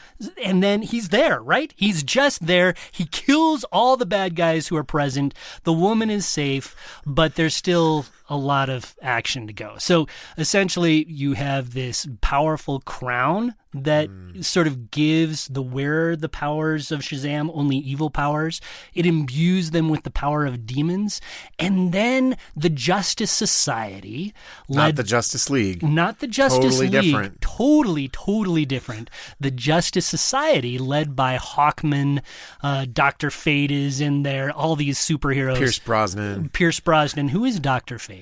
and 0.43 0.61
then 0.61 0.81
he's 0.81 1.09
there. 1.09 1.41
Right? 1.41 1.73
He's 1.77 2.03
just 2.03 2.47
there. 2.47 2.73
He 2.91 3.05
kills 3.05 3.63
all 3.65 3.95
the 3.95 4.05
bad 4.05 4.35
guys 4.35 4.67
who 4.67 4.75
are 4.75 4.83
present. 4.83 5.33
The 5.63 5.73
woman 5.73 6.09
is 6.09 6.25
safe, 6.25 6.75
but 7.05 7.35
there's 7.35 7.55
still 7.55 8.05
a 8.29 8.37
lot 8.37 8.69
of 8.69 8.95
action 9.01 9.47
to 9.47 9.53
go. 9.53 9.75
So 9.77 10.07
essentially, 10.37 11.05
you 11.07 11.33
have 11.33 11.73
this 11.73 12.07
powerful 12.21 12.79
crown 12.81 13.55
that 13.73 14.09
sort 14.41 14.65
of 14.65 14.89
gives 14.91 15.47
the 15.49 15.61
wearer 15.61 16.15
the 16.15 16.29
powers 16.29 16.91
of 16.91 17.01
Shazam, 17.01 17.51
only 17.53 17.77
evil 17.77 18.09
powers. 18.09 18.59
It 18.93 19.05
imbues 19.05 19.71
them 19.71 19.89
with 19.89 20.03
the 20.03 20.09
power 20.09 20.45
of 20.45 20.65
demons. 20.65 21.21
And 21.59 21.91
then 21.91 22.37
the 22.55 22.69
Justice 22.69 23.29
Society, 23.31 24.33
Not 24.67 24.95
the 24.95 25.03
Justice 25.03 25.49
League. 25.49 25.83
not 25.83 26.19
the 26.19 26.27
Justice 26.27 26.77
Totally 26.77 26.87
League. 26.89 27.03
different. 27.11 27.41
Totally, 27.41 28.07
totally 28.07 28.65
different. 28.65 29.09
The 29.39 29.51
Justice 29.51 30.07
Society, 30.07 30.77
led 30.79 31.15
by 31.15 31.37
Hawkman, 31.37 32.21
uh, 32.63 32.85
Doctor 32.91 33.29
Fate 33.29 33.69
is 33.71 34.01
in 34.01 34.23
there. 34.23 34.51
All 34.51 34.75
these 34.75 34.97
superheroes. 34.97 35.57
Pierce 35.57 35.79
Brosnan. 35.79 36.49
Pierce 36.49 36.79
Brosnan, 36.79 37.29
who 37.29 37.45
is 37.45 37.59
Doctor 37.59 37.99
Fate. 37.99 38.16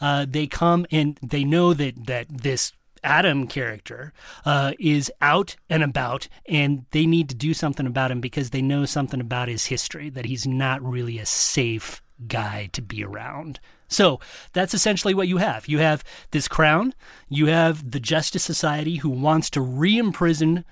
Uh, 0.00 0.26
they 0.28 0.46
come 0.46 0.86
and 0.90 1.18
they 1.22 1.44
know 1.44 1.72
that 1.74 2.06
that 2.06 2.26
this 2.28 2.72
Adam 3.02 3.46
character 3.46 4.12
uh, 4.44 4.72
is 4.78 5.10
out 5.20 5.56
and 5.68 5.82
about, 5.82 6.28
and 6.46 6.84
they 6.90 7.06
need 7.06 7.28
to 7.30 7.34
do 7.34 7.54
something 7.54 7.86
about 7.86 8.10
him 8.10 8.20
because 8.20 8.50
they 8.50 8.62
know 8.62 8.84
something 8.84 9.20
about 9.20 9.48
his 9.48 9.66
history 9.66 10.10
that 10.10 10.26
he's 10.26 10.46
not 10.46 10.82
really 10.82 11.18
a 11.18 11.26
safe 11.26 12.02
guy 12.26 12.68
to 12.72 12.82
be 12.82 13.02
around. 13.02 13.60
So 13.88 14.20
that's 14.52 14.74
essentially 14.74 15.14
what 15.14 15.28
you 15.28 15.38
have. 15.38 15.66
You 15.66 15.78
have 15.78 16.04
this 16.30 16.46
crown. 16.46 16.94
You 17.28 17.46
have 17.46 17.90
the 17.90 18.00
Justice 18.00 18.44
Society 18.44 18.96
who 18.96 19.08
wants 19.08 19.50
to 19.50 19.60
re-imprison 19.60 20.64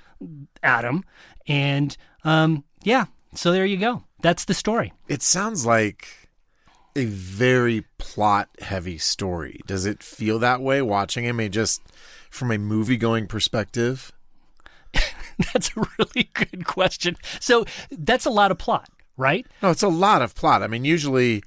Adam, 0.62 1.04
and 1.46 1.96
um, 2.24 2.64
yeah. 2.82 3.06
So 3.34 3.52
there 3.52 3.66
you 3.66 3.76
go. 3.76 4.04
That's 4.20 4.44
the 4.44 4.54
story. 4.54 4.92
It 5.08 5.22
sounds 5.22 5.66
like 5.66 6.27
a 6.98 7.04
very 7.06 7.84
plot 7.98 8.48
heavy 8.60 8.98
story. 8.98 9.60
Does 9.66 9.86
it 9.86 10.02
feel 10.02 10.38
that 10.40 10.60
way 10.60 10.82
watching 10.82 11.24
him? 11.24 11.36
Mean, 11.36 11.52
just 11.52 11.82
from 12.30 12.50
a 12.50 12.58
movie 12.58 12.96
going 12.96 13.26
perspective? 13.26 14.12
That's 15.52 15.70
a 15.76 15.88
really 15.98 16.30
good 16.34 16.66
question. 16.66 17.16
So 17.38 17.64
that's 17.92 18.26
a 18.26 18.30
lot 18.30 18.50
of 18.50 18.58
plot, 18.58 18.88
right? 19.16 19.46
No, 19.62 19.70
it's 19.70 19.84
a 19.84 19.88
lot 19.88 20.20
of 20.20 20.34
plot. 20.34 20.64
I 20.64 20.66
mean, 20.66 20.84
usually 20.84 21.44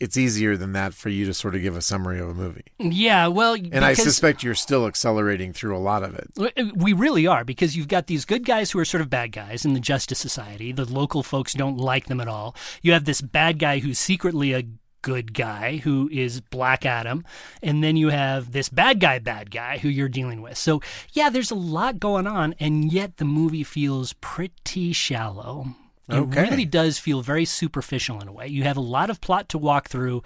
it's 0.00 0.16
easier 0.16 0.56
than 0.56 0.72
that 0.72 0.94
for 0.94 1.08
you 1.08 1.26
to 1.26 1.34
sort 1.34 1.54
of 1.54 1.62
give 1.62 1.76
a 1.76 1.82
summary 1.82 2.20
of 2.20 2.28
a 2.28 2.34
movie. 2.34 2.64
Yeah, 2.78 3.26
well, 3.26 3.54
And 3.54 3.84
I 3.84 3.94
suspect 3.94 4.42
you're 4.42 4.54
still 4.54 4.86
accelerating 4.86 5.52
through 5.52 5.76
a 5.76 5.80
lot 5.80 6.02
of 6.02 6.14
it. 6.14 6.30
Uh, 6.38 6.64
we 6.74 6.92
really 6.92 7.26
are 7.26 7.44
because 7.44 7.76
you've 7.76 7.88
got 7.88 8.06
these 8.06 8.24
good 8.24 8.44
guys 8.44 8.70
who 8.70 8.78
are 8.78 8.84
sort 8.84 9.00
of 9.00 9.10
bad 9.10 9.32
guys 9.32 9.64
in 9.64 9.74
the 9.74 9.80
Justice 9.80 10.18
Society. 10.18 10.72
The 10.72 10.84
local 10.84 11.22
folks 11.22 11.52
don't 11.54 11.76
like 11.76 12.06
them 12.06 12.20
at 12.20 12.28
all. 12.28 12.54
You 12.82 12.92
have 12.92 13.04
this 13.06 13.20
bad 13.20 13.58
guy 13.58 13.80
who's 13.80 13.98
secretly 13.98 14.52
a 14.52 14.64
good 15.02 15.32
guy 15.32 15.78
who 15.78 16.08
is 16.12 16.40
Black 16.40 16.84
Adam, 16.84 17.24
and 17.62 17.82
then 17.82 17.96
you 17.96 18.08
have 18.10 18.52
this 18.52 18.68
bad 18.68 19.00
guy, 19.00 19.18
bad 19.18 19.50
guy 19.50 19.78
who 19.78 19.88
you're 19.88 20.08
dealing 20.08 20.42
with. 20.42 20.58
So, 20.58 20.80
yeah, 21.12 21.30
there's 21.30 21.50
a 21.50 21.56
lot 21.56 21.98
going 21.98 22.26
on, 22.26 22.54
and 22.60 22.92
yet 22.92 23.16
the 23.16 23.24
movie 23.24 23.64
feels 23.64 24.12
pretty 24.14 24.92
shallow. 24.92 25.74
It 26.08 26.14
Okay. 26.14 26.42
really 26.48 26.64
does 26.64 26.98
feel 26.98 27.20
very 27.20 27.44
superficial 27.44 28.20
in 28.20 28.28
a 28.28 28.32
way. 28.32 28.46
You 28.46 28.64
have 28.64 28.76
a 28.76 28.80
lot 28.80 29.10
of 29.10 29.20
plot 29.20 29.48
to 29.50 29.58
walk 29.58 29.88
through, 29.88 30.22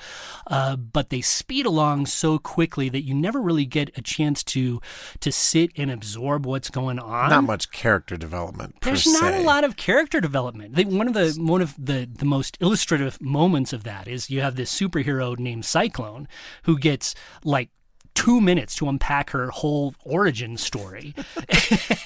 uh, 0.46 0.76
but 0.76 1.10
they 1.10 1.20
speed 1.20 1.66
along 1.66 2.06
so 2.06 2.38
quickly 2.38 2.88
that 2.88 3.02
you 3.04 3.14
never 3.14 3.40
really 3.40 3.66
get 3.66 3.90
a 3.96 4.02
chance 4.02 4.42
to 4.44 4.80
to 5.20 5.32
sit 5.32 5.70
and 5.76 5.90
absorb 5.90 6.46
what's 6.46 6.70
going 6.70 6.98
on. 6.98 7.30
Not 7.30 7.44
much 7.44 7.70
character 7.72 8.16
development 8.16 8.80
per 8.80 8.90
There's 8.90 9.06
not 9.12 9.34
a 9.34 9.40
lot 9.42 9.64
of 9.64 9.76
character 9.76 10.20
development. 10.20 10.74
They, 10.76 10.84
one 10.84 11.08
of 11.08 11.14
the 11.14 11.34
one 11.40 11.60
of 11.62 11.74
the 11.78 12.08
the 12.12 12.24
most 12.24 12.56
illustrative 12.60 13.20
moments 13.20 13.72
of 13.72 13.84
that 13.84 14.06
is 14.06 14.30
you 14.30 14.40
have 14.40 14.56
this 14.56 14.72
superhero 14.72 15.38
named 15.38 15.64
Cyclone 15.64 16.28
who 16.64 16.78
gets 16.78 17.14
like 17.44 17.70
two 18.14 18.40
minutes 18.40 18.74
to 18.76 18.88
unpack 18.88 19.30
her 19.30 19.50
whole 19.50 19.94
origin 20.04 20.56
story. 20.56 21.14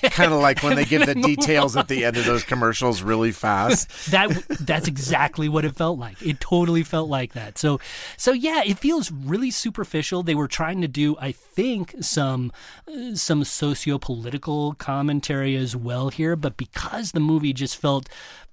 kind 0.03 0.33
of 0.33 0.41
like 0.41 0.63
when 0.63 0.77
they 0.77 0.85
give 0.85 1.07
the 1.07 1.15
details 1.15 1.77
at 1.77 1.89
the 1.89 2.05
end 2.05 2.17
of 2.17 2.25
those 2.25 2.45
commercials 2.45 3.03
really 3.03 3.33
fast. 3.33 3.89
that 4.11 4.31
that's 4.61 4.89
exactly 4.89 5.49
what 5.49 5.65
it 5.65 5.75
felt 5.75 5.99
like. 5.99 6.21
It 6.23 6.41
totally 6.41 6.83
felt 6.83 7.09
like 7.09 7.33
that. 7.33 7.59
So 7.59 7.81
so 8.17 8.33
yeah, 8.33 8.63
it 8.65 8.79
feels 8.79 9.11
really 9.11 9.51
superficial. 9.51 10.23
They 10.23 10.35
were 10.35 10.49
trying 10.49 10.81
to 10.83 10.89
do 10.89 11.17
I 11.21 11.33
think 11.33 11.95
some 12.01 12.53
uh, 12.89 13.15
some 13.15 13.45
socio-political 13.45 14.75
commentary 14.75 15.57
as 15.57 15.75
well 15.77 16.09
here, 16.09 16.37
but 16.37 16.57
because 16.57 17.13
the 17.13 17.21
movie 17.21 17.53
just 17.53 17.77
felt 17.77 18.09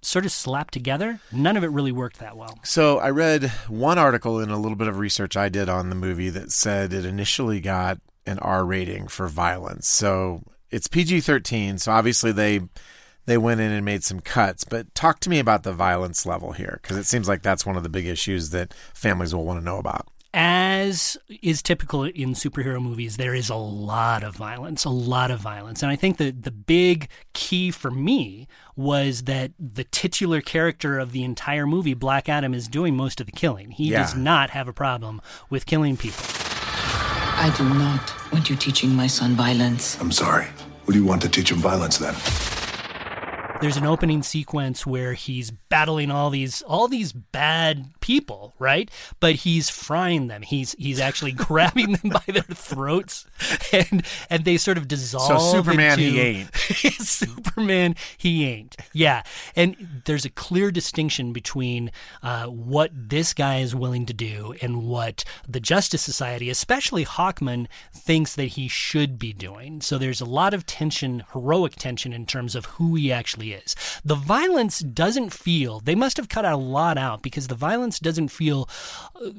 sort 0.05 0.25
of 0.25 0.31
slapped 0.31 0.73
together, 0.73 1.19
none 1.31 1.57
of 1.57 1.63
it 1.63 1.67
really 1.67 1.91
worked 1.91 2.19
that 2.19 2.37
well. 2.37 2.59
So 2.63 2.99
I 2.99 3.09
read 3.09 3.45
one 3.67 3.97
article 3.97 4.39
in 4.39 4.49
a 4.49 4.59
little 4.59 4.77
bit 4.77 4.87
of 4.87 4.97
research 4.97 5.35
I 5.37 5.49
did 5.49 5.69
on 5.69 5.89
the 5.89 5.95
movie 5.95 6.29
that 6.29 6.51
said 6.51 6.93
it 6.93 7.05
initially 7.05 7.59
got 7.59 7.99
an 8.25 8.39
R 8.39 8.65
rating 8.65 9.07
for 9.07 9.27
violence. 9.27 9.87
So 9.87 10.43
it's 10.71 10.87
PG-13, 10.87 11.79
so 11.79 11.91
obviously 11.91 12.31
they 12.31 12.61
they 13.25 13.37
went 13.37 13.61
in 13.61 13.71
and 13.71 13.85
made 13.85 14.03
some 14.03 14.19
cuts, 14.19 14.65
but 14.65 14.93
talk 14.95 15.19
to 15.21 15.29
me 15.29 15.39
about 15.39 15.63
the 15.63 15.71
violence 15.71 16.25
level 16.25 16.51
here 16.51 16.79
because 16.81 16.97
it 16.97 17.05
seems 17.05 17.27
like 17.27 17.41
that's 17.41 17.65
one 17.65 17.77
of 17.77 17.83
the 17.83 17.89
big 17.89 18.05
issues 18.05 18.49
that 18.49 18.73
families 18.93 19.33
will 19.33 19.45
want 19.45 19.59
to 19.59 19.65
know 19.65 19.77
about. 19.77 20.07
As 20.33 21.15
is 21.41 21.61
typical 21.61 22.03
in 22.05 22.33
superhero 22.33 22.81
movies, 22.81 23.17
there 23.17 23.35
is 23.35 23.49
a 23.49 23.55
lot 23.55 24.23
of 24.23 24.35
violence, 24.35 24.83
a 24.83 24.89
lot 24.89 25.29
of 25.31 25.39
violence. 25.39 25.83
And 25.83 25.91
I 25.91 25.95
think 25.95 26.17
that 26.17 26.43
the 26.43 26.51
big 26.51 27.07
key 27.33 27.69
for 27.71 27.91
me 27.91 28.47
was 28.75 29.23
that 29.23 29.51
the 29.59 29.83
titular 29.83 30.41
character 30.41 30.97
of 30.97 31.11
the 31.11 31.23
entire 31.23 31.67
movie, 31.67 31.93
Black 31.93 32.27
Adam, 32.27 32.53
is 32.53 32.67
doing 32.67 32.95
most 32.95 33.19
of 33.21 33.27
the 33.27 33.31
killing. 33.31 33.71
He 33.71 33.89
Yeah. 33.91 33.99
does 34.01 34.15
not 34.15 34.49
have 34.49 34.67
a 34.67 34.73
problem 34.73 35.21
with 35.49 35.65
killing 35.65 35.97
people. 35.97 36.23
I 37.35 37.53
do 37.57 37.63
not 37.69 38.13
want 38.31 38.49
you 38.49 38.55
teaching 38.55 38.95
my 38.95 39.07
son 39.07 39.35
violence. 39.35 39.97
I'm 39.99 40.11
sorry. 40.11 40.47
What 40.85 40.93
do 40.93 40.99
you 40.99 41.05
want 41.05 41.21
to 41.21 41.29
teach 41.29 41.51
him 41.51 41.59
violence 41.59 41.97
then? 41.97 42.15
There's 43.63 43.77
an 43.77 43.85
opening 43.85 44.23
sequence 44.23 44.85
where 44.85 45.13
he's 45.13 45.49
battling 45.49 46.11
all 46.11 46.29
these 46.29 46.61
all 46.63 46.89
these 46.89 47.13
bad 47.13 47.85
people, 48.01 48.53
right? 48.59 48.91
But 49.21 49.35
he's 49.35 49.69
frying 49.69 50.27
them. 50.27 50.41
He's 50.41 50.75
he's 50.77 50.99
actually 50.99 51.31
grabbing 51.47 51.93
them 51.93 52.11
by 52.11 52.23
their 52.27 52.41
throats, 52.41 53.25
and 53.71 54.05
and 54.29 54.43
they 54.43 54.57
sort 54.57 54.77
of 54.77 54.89
dissolve. 54.89 55.39
So 55.39 55.59
Superman, 55.59 55.97
into- 55.97 56.11
he 56.11 56.19
ain't. 56.19 56.53
Superman, 56.55 57.95
he 58.17 58.45
ain't. 58.45 58.75
Yeah, 58.91 59.23
and 59.55 60.01
there's 60.03 60.25
a 60.25 60.29
clear 60.29 60.69
distinction 60.69 61.31
between 61.31 61.89
uh, 62.21 62.47
what 62.47 62.91
this 62.93 63.33
guy 63.33 63.59
is 63.59 63.73
willing 63.73 64.05
to 64.07 64.13
do 64.13 64.55
and 64.61 64.83
what 64.83 65.23
the 65.47 65.61
Justice 65.61 66.01
Society, 66.01 66.49
especially 66.49 67.05
Hawkman, 67.05 67.67
thinks 67.93 68.35
that 68.35 68.43
he 68.43 68.67
should 68.67 69.17
be 69.17 69.31
doing. 69.31 69.79
So 69.79 69.97
there's 69.97 70.19
a 70.19 70.25
lot 70.25 70.53
of 70.53 70.65
tension, 70.65 71.23
heroic 71.31 71.77
tension, 71.77 72.11
in 72.11 72.25
terms 72.25 72.55
of 72.55 72.65
who 72.65 72.95
he 72.95 73.09
actually 73.09 73.52
is. 73.53 73.75
The 74.03 74.15
violence 74.15 74.79
doesn't 74.79 75.31
feel. 75.31 75.79
They 75.79 75.95
must 75.95 76.17
have 76.17 76.29
cut 76.29 76.45
a 76.45 76.57
lot 76.57 76.97
out 76.97 77.21
because 77.21 77.47
the 77.47 77.55
violence 77.55 77.99
doesn't 77.99 78.29
feel 78.29 78.69
uh, 79.15 79.29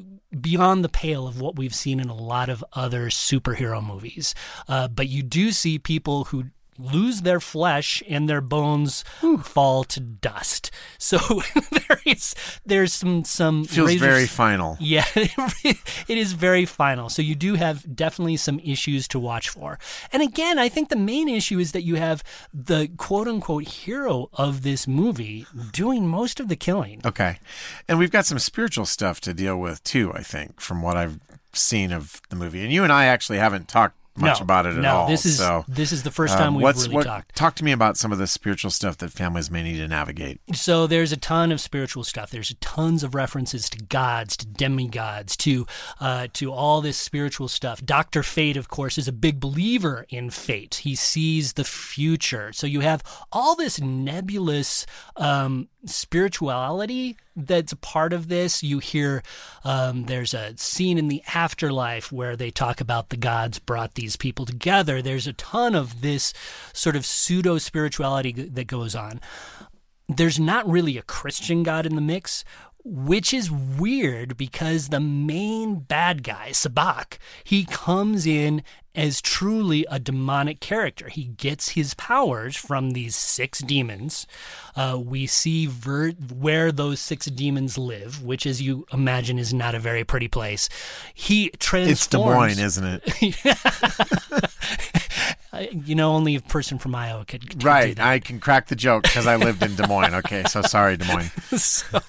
beyond 0.40 0.84
the 0.84 0.88
pale 0.88 1.26
of 1.26 1.40
what 1.40 1.56
we've 1.56 1.74
seen 1.74 2.00
in 2.00 2.08
a 2.08 2.14
lot 2.14 2.48
of 2.48 2.64
other 2.72 3.06
superhero 3.06 3.84
movies. 3.84 4.34
Uh, 4.68 4.88
but 4.88 5.08
you 5.08 5.22
do 5.22 5.52
see 5.52 5.78
people 5.78 6.24
who 6.24 6.44
lose 6.78 7.22
their 7.22 7.40
flesh 7.40 8.02
and 8.08 8.28
their 8.28 8.40
bones 8.40 9.04
fall 9.42 9.84
to 9.84 10.00
dust. 10.00 10.70
So 11.04 11.18
there 11.70 12.00
is 12.06 12.34
there's 12.64 12.94
some 12.94 13.24
some 13.24 13.64
Feels 13.64 13.88
razor- 13.88 14.04
very 14.06 14.26
final. 14.26 14.78
yeah, 14.80 15.04
it 15.14 15.78
is 16.08 16.32
very 16.32 16.64
final. 16.64 17.10
So 17.10 17.20
you 17.20 17.34
do 17.34 17.54
have 17.56 17.94
definitely 17.94 18.38
some 18.38 18.58
issues 18.60 19.06
to 19.08 19.18
watch 19.18 19.50
for. 19.50 19.78
And 20.12 20.22
again, 20.22 20.58
I 20.58 20.70
think 20.70 20.88
the 20.88 20.96
main 20.96 21.28
issue 21.28 21.58
is 21.58 21.72
that 21.72 21.82
you 21.82 21.96
have 21.96 22.24
the 22.54 22.88
quote 22.96 23.28
unquote 23.28 23.64
hero 23.64 24.30
of 24.32 24.62
this 24.62 24.86
movie 24.88 25.46
doing 25.72 26.08
most 26.08 26.40
of 26.40 26.48
the 26.48 26.56
killing. 26.56 27.02
Okay. 27.04 27.38
And 27.86 27.98
we've 27.98 28.10
got 28.10 28.24
some 28.24 28.38
spiritual 28.38 28.86
stuff 28.86 29.20
to 29.22 29.34
deal 29.34 29.58
with 29.58 29.84
too, 29.84 30.10
I 30.14 30.22
think, 30.22 30.58
from 30.60 30.80
what 30.80 30.96
I've 30.96 31.20
seen 31.52 31.92
of 31.92 32.22
the 32.30 32.36
movie. 32.36 32.62
And 32.62 32.72
you 32.72 32.82
and 32.82 32.92
I 32.92 33.04
actually 33.06 33.38
haven't 33.38 33.68
talked 33.68 33.96
much 34.16 34.38
no, 34.38 34.44
about 34.44 34.66
it 34.66 34.76
at 34.76 34.82
no, 34.82 34.94
all. 34.96 35.08
this 35.08 35.26
is 35.26 35.38
so, 35.38 35.64
this 35.66 35.90
is 35.90 36.02
the 36.04 36.10
first 36.10 36.34
um, 36.34 36.38
time 36.38 36.54
we've 36.54 36.62
what's- 36.62 36.84
really 36.84 36.96
what- 36.96 37.06
talked. 37.06 37.34
Talk 37.34 37.56
to 37.56 37.64
me 37.64 37.72
about 37.72 37.96
some 37.96 38.12
of 38.12 38.18
the 38.18 38.26
spiritual 38.26 38.70
stuff 38.70 38.98
that 38.98 39.10
families 39.10 39.50
may 39.50 39.62
need 39.62 39.78
to 39.78 39.88
navigate. 39.88 40.40
So 40.54 40.86
there's 40.86 41.10
a 41.12 41.16
ton 41.16 41.50
of 41.50 41.60
spiritual 41.60 42.04
stuff. 42.04 42.30
There's 42.30 42.54
tons 42.60 43.02
of 43.02 43.14
references 43.14 43.68
to 43.70 43.78
gods, 43.78 44.36
to 44.38 44.46
demigods, 44.46 45.36
to 45.38 45.66
uh, 46.00 46.28
to 46.34 46.52
all 46.52 46.80
this 46.80 46.96
spiritual 46.96 47.48
stuff. 47.48 47.84
Doctor 47.84 48.22
Fate, 48.22 48.56
of 48.56 48.68
course, 48.68 48.98
is 48.98 49.08
a 49.08 49.12
big 49.12 49.40
believer 49.40 50.06
in 50.08 50.30
fate. 50.30 50.76
He 50.76 50.94
sees 50.94 51.54
the 51.54 51.64
future. 51.64 52.52
So 52.52 52.66
you 52.66 52.80
have 52.80 53.02
all 53.32 53.56
this 53.56 53.80
nebulous 53.80 54.86
um, 55.16 55.68
spirituality 55.86 57.16
that's 57.36 57.72
a 57.72 57.76
part 57.76 58.12
of 58.12 58.28
this. 58.28 58.62
You 58.62 58.78
hear 58.78 59.22
um, 59.64 60.04
there's 60.04 60.34
a 60.34 60.56
scene 60.56 60.98
in 60.98 61.08
the 61.08 61.22
afterlife 61.34 62.12
where 62.12 62.36
they 62.36 62.50
talk 62.50 62.80
about 62.80 63.08
the 63.08 63.16
gods 63.16 63.58
brought 63.58 63.94
these 63.94 64.16
people 64.16 64.46
together. 64.46 65.02
There's 65.02 65.26
a 65.26 65.32
ton 65.32 65.74
of 65.74 66.00
this 66.00 66.32
sort 66.72 66.94
of 66.96 67.04
pseudo 67.04 67.58
spirituality 67.58 68.32
that 68.32 68.66
goes 68.66 68.94
on 68.94 69.20
there's 70.08 70.38
not 70.38 70.68
really 70.68 70.98
a 70.98 71.02
Christian 71.02 71.62
God 71.62 71.86
in 71.86 71.94
the 71.94 72.00
mix, 72.00 72.44
which 72.84 73.32
is 73.32 73.50
weird 73.50 74.36
because 74.36 74.88
the 74.88 75.00
main 75.00 75.80
bad 75.80 76.22
guy, 76.22 76.50
Sabbac, 76.50 77.16
he 77.42 77.64
comes 77.64 78.26
in 78.26 78.62
as 78.94 79.20
truly 79.20 79.86
a 79.90 79.98
demonic 79.98 80.60
character. 80.60 81.08
He 81.08 81.24
gets 81.24 81.70
his 81.70 81.94
powers 81.94 82.56
from 82.56 82.92
these 82.92 83.16
six 83.16 83.60
demons. 83.60 84.26
Uh, 84.76 85.00
we 85.02 85.26
see 85.26 85.66
ver- 85.66 86.12
where 86.12 86.70
those 86.70 87.00
six 87.00 87.26
demons 87.26 87.76
live, 87.76 88.22
which, 88.22 88.46
as 88.46 88.62
you 88.62 88.86
imagine, 88.92 89.38
is 89.38 89.52
not 89.52 89.74
a 89.74 89.80
very 89.80 90.04
pretty 90.04 90.28
place. 90.28 90.68
He 91.12 91.50
transforms. 91.58 91.90
It's 91.90 92.06
Des 92.06 92.18
Moines, 92.18 92.58
isn't 92.58 93.02
it? 93.04 94.50
You 95.70 95.94
know, 95.94 96.12
only 96.12 96.34
a 96.34 96.40
person 96.40 96.78
from 96.78 96.94
Iowa 96.94 97.24
could, 97.24 97.48
could 97.48 97.62
right. 97.62 97.98
I 97.98 98.18
can 98.18 98.40
crack 98.40 98.68
the 98.68 98.76
joke 98.76 99.04
because 99.04 99.26
I 99.26 99.36
lived 99.36 99.62
in 99.62 99.76
Des 99.76 99.86
Moines. 99.86 100.14
Okay. 100.14 100.42
So 100.48 100.62
sorry, 100.62 100.96
Des 100.96 101.04
Moines. 101.04 101.30
so, 101.60 102.00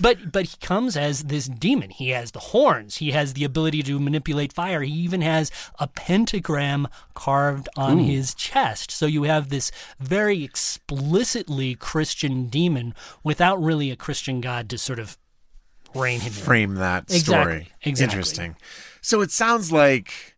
but 0.00 0.30
but 0.30 0.46
he 0.46 0.56
comes 0.60 0.96
as 0.96 1.24
this 1.24 1.46
demon. 1.46 1.90
He 1.90 2.10
has 2.10 2.30
the 2.30 2.38
horns. 2.38 2.96
He 2.98 3.10
has 3.10 3.34
the 3.34 3.44
ability 3.44 3.82
to 3.84 3.98
manipulate 3.98 4.52
fire. 4.52 4.82
He 4.82 4.92
even 4.92 5.20
has 5.22 5.50
a 5.78 5.88
pentagram 6.32 6.88
carved 7.14 7.68
on 7.76 7.98
his 7.98 8.34
chest. 8.34 8.90
So 8.90 9.04
you 9.06 9.24
have 9.24 9.50
this 9.50 9.70
very 10.00 10.42
explicitly 10.42 11.74
Christian 11.74 12.46
demon 12.46 12.94
without 13.22 13.62
really 13.62 13.90
a 13.90 13.96
Christian 13.96 14.40
god 14.40 14.70
to 14.70 14.78
sort 14.78 14.98
of 14.98 15.18
rein 15.94 16.20
him 16.20 16.28
in. 16.32 16.32
Frame 16.32 16.74
that 16.76 17.04
Exactly, 17.04 17.24
story. 17.24 17.68
exactly. 17.82 18.04
Interesting. 18.04 18.56
So 19.02 19.20
it 19.20 19.30
sounds 19.30 19.70
like 19.70 20.36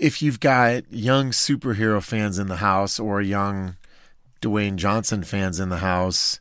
if 0.00 0.22
you've 0.22 0.40
got 0.40 0.90
young 0.90 1.32
superhero 1.32 2.02
fans 2.02 2.38
in 2.38 2.48
the 2.48 2.56
house 2.56 2.98
or 2.98 3.20
young 3.20 3.76
Dwayne 4.40 4.76
Johnson 4.76 5.22
fans 5.22 5.60
in 5.60 5.68
the 5.68 5.78
house, 5.78 6.40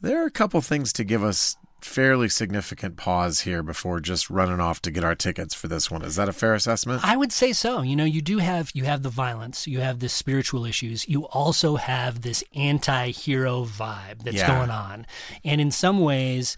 there 0.00 0.22
are 0.22 0.26
a 0.26 0.30
couple 0.30 0.62
things 0.62 0.90
to 0.94 1.04
give 1.04 1.22
us 1.22 1.56
fairly 1.86 2.28
significant 2.28 2.96
pause 2.96 3.40
here 3.40 3.62
before 3.62 4.00
just 4.00 4.28
running 4.28 4.60
off 4.60 4.82
to 4.82 4.90
get 4.90 5.04
our 5.04 5.14
tickets 5.14 5.54
for 5.54 5.68
this 5.68 5.90
one. 5.90 6.02
Is 6.02 6.16
that 6.16 6.28
a 6.28 6.32
fair 6.32 6.54
assessment? 6.54 7.02
I 7.04 7.16
would 7.16 7.32
say 7.32 7.52
so. 7.52 7.82
You 7.82 7.96
know, 7.96 8.04
you 8.04 8.20
do 8.20 8.38
have 8.38 8.70
you 8.74 8.84
have 8.84 9.02
the 9.02 9.08
violence, 9.08 9.66
you 9.66 9.80
have 9.80 10.00
the 10.00 10.08
spiritual 10.08 10.64
issues, 10.66 11.08
you 11.08 11.26
also 11.26 11.76
have 11.76 12.22
this 12.22 12.44
anti-hero 12.54 13.64
vibe 13.64 14.22
that's 14.24 14.36
Yeah. 14.36 14.58
going 14.58 14.70
on. 14.70 15.06
And 15.44 15.60
in 15.60 15.70
some 15.70 16.00
ways, 16.00 16.56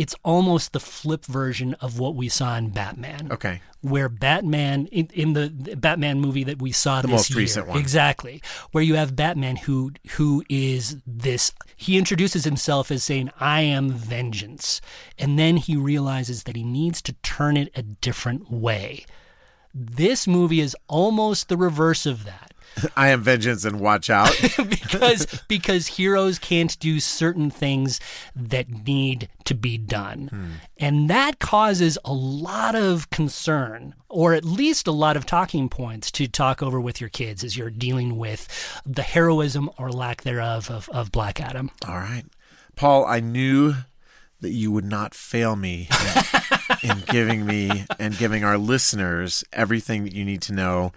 it's 0.00 0.14
almost 0.24 0.72
the 0.72 0.80
flip 0.80 1.26
version 1.26 1.74
of 1.74 1.98
what 1.98 2.14
we 2.14 2.28
saw 2.28 2.56
in 2.56 2.70
Batman. 2.70 3.28
Okay. 3.30 3.60
Where 3.82 4.08
Batman 4.08 4.86
in, 4.86 5.08
in 5.12 5.32
the 5.34 5.48
the 5.48 5.76
Batman 5.76 6.20
movie 6.20 6.44
that 6.44 6.60
we 6.60 6.72
saw 6.72 7.00
The 7.02 7.08
this 7.08 7.12
most 7.16 7.30
year, 7.30 7.38
recent 7.38 7.66
one. 7.68 7.78
exactly, 7.78 8.42
where 8.72 8.82
you 8.84 8.94
have 8.94 9.14
Batman 9.14 9.56
who 9.56 9.92
who 10.12 10.42
is 10.48 10.96
this 11.06 11.52
he 11.76 11.98
introduces 11.98 12.44
himself 12.44 12.90
as 12.90 13.02
saying 13.04 13.30
I 13.38 13.60
am 13.62 13.90
vengeance, 13.90 14.80
and 15.18 15.38
then 15.38 15.56
he 15.58 15.76
realizes 15.76 16.44
that 16.44 16.56
he 16.56 16.64
needs 16.64 17.02
to 17.02 17.12
turn 17.22 17.56
it 17.56 17.70
a 17.74 17.82
different 17.82 18.50
way. 18.50 19.04
This 19.74 20.26
movie 20.26 20.60
is 20.60 20.76
almost 20.88 21.48
the 21.48 21.56
reverse 21.56 22.04
of 22.06 22.24
that 22.24 22.49
I 22.96 23.08
am 23.08 23.22
vengeance 23.22 23.64
and 23.64 23.80
watch 23.80 24.10
out. 24.10 24.34
because 24.56 25.42
because 25.48 25.86
heroes 25.86 26.38
can't 26.38 26.78
do 26.78 27.00
certain 27.00 27.50
things 27.50 28.00
that 28.34 28.68
need 28.68 29.28
to 29.44 29.54
be 29.54 29.78
done. 29.78 30.28
Hmm. 30.28 30.50
And 30.78 31.10
that 31.10 31.38
causes 31.38 31.98
a 32.04 32.12
lot 32.12 32.74
of 32.74 33.10
concern 33.10 33.94
or 34.08 34.34
at 34.34 34.44
least 34.44 34.86
a 34.86 34.92
lot 34.92 35.16
of 35.16 35.24
talking 35.24 35.68
points 35.68 36.10
to 36.10 36.26
talk 36.26 36.62
over 36.62 36.80
with 36.80 37.00
your 37.00 37.10
kids 37.10 37.44
as 37.44 37.56
you're 37.56 37.70
dealing 37.70 38.16
with 38.16 38.48
the 38.84 39.02
heroism 39.02 39.70
or 39.78 39.90
lack 39.90 40.22
thereof 40.22 40.70
of, 40.70 40.88
of 40.90 41.12
Black 41.12 41.40
Adam. 41.40 41.70
All 41.86 41.96
right. 41.96 42.24
Paul, 42.74 43.06
I 43.06 43.20
knew 43.20 43.74
that 44.40 44.50
you 44.50 44.72
would 44.72 44.84
not 44.84 45.14
fail 45.14 45.54
me 45.54 45.88
in, 46.82 46.90
in 46.90 47.02
giving 47.06 47.46
me 47.46 47.84
and 47.98 48.16
giving 48.16 48.42
our 48.42 48.58
listeners 48.58 49.44
everything 49.52 50.04
that 50.04 50.14
you 50.14 50.24
need 50.24 50.42
to 50.42 50.52
know. 50.52 50.92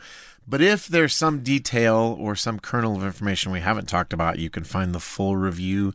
But 0.47 0.61
if 0.61 0.87
there's 0.87 1.13
some 1.15 1.41
detail 1.41 2.17
or 2.19 2.35
some 2.35 2.59
kernel 2.59 2.95
of 2.95 3.03
information 3.03 3.51
we 3.51 3.61
haven't 3.61 3.87
talked 3.87 4.13
about, 4.13 4.39
you 4.39 4.49
can 4.49 4.63
find 4.63 4.93
the 4.93 4.99
full 4.99 5.35
review 5.37 5.93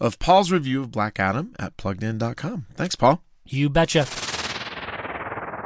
of 0.00 0.18
Paul's 0.18 0.50
review 0.50 0.80
of 0.80 0.90
Black 0.90 1.20
Adam 1.20 1.54
at 1.58 1.76
pluggedin.com. 1.76 2.66
Thanks, 2.74 2.96
Paul. 2.96 3.22
You 3.44 3.68
betcha. 3.68 4.06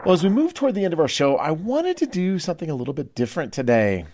Well, 0.04 0.12
as 0.12 0.22
we 0.22 0.28
move 0.28 0.52
toward 0.52 0.74
the 0.74 0.84
end 0.84 0.92
of 0.92 1.00
our 1.00 1.08
show, 1.08 1.36
I 1.36 1.50
wanted 1.50 1.96
to 1.98 2.06
do 2.06 2.38
something 2.38 2.68
a 2.68 2.74
little 2.74 2.92
bit 2.92 3.14
different 3.14 3.52
today. 3.52 4.04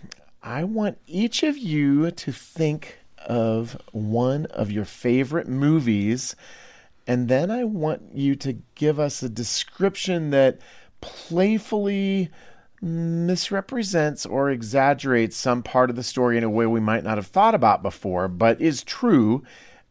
I 0.42 0.64
want 0.64 0.98
each 1.06 1.42
of 1.42 1.58
you 1.58 2.10
to 2.10 2.32
think 2.32 2.98
of 3.26 3.76
one 3.92 4.46
of 4.46 4.70
your 4.70 4.84
favorite 4.84 5.48
movies, 5.48 6.36
and 7.06 7.28
then 7.28 7.50
I 7.50 7.64
want 7.64 8.14
you 8.14 8.36
to 8.36 8.58
give 8.74 9.00
us 9.00 9.22
a 9.22 9.28
description 9.28 10.30
that 10.30 10.60
playfully 11.00 12.30
misrepresents 12.80 14.24
or 14.24 14.50
exaggerates 14.50 15.36
some 15.36 15.62
part 15.62 15.90
of 15.90 15.96
the 15.96 16.02
story 16.02 16.38
in 16.38 16.44
a 16.44 16.50
way 16.50 16.66
we 16.66 16.80
might 16.80 17.04
not 17.04 17.18
have 17.18 17.26
thought 17.26 17.54
about 17.54 17.82
before, 17.82 18.28
but 18.28 18.60
is 18.60 18.82
true. 18.82 19.42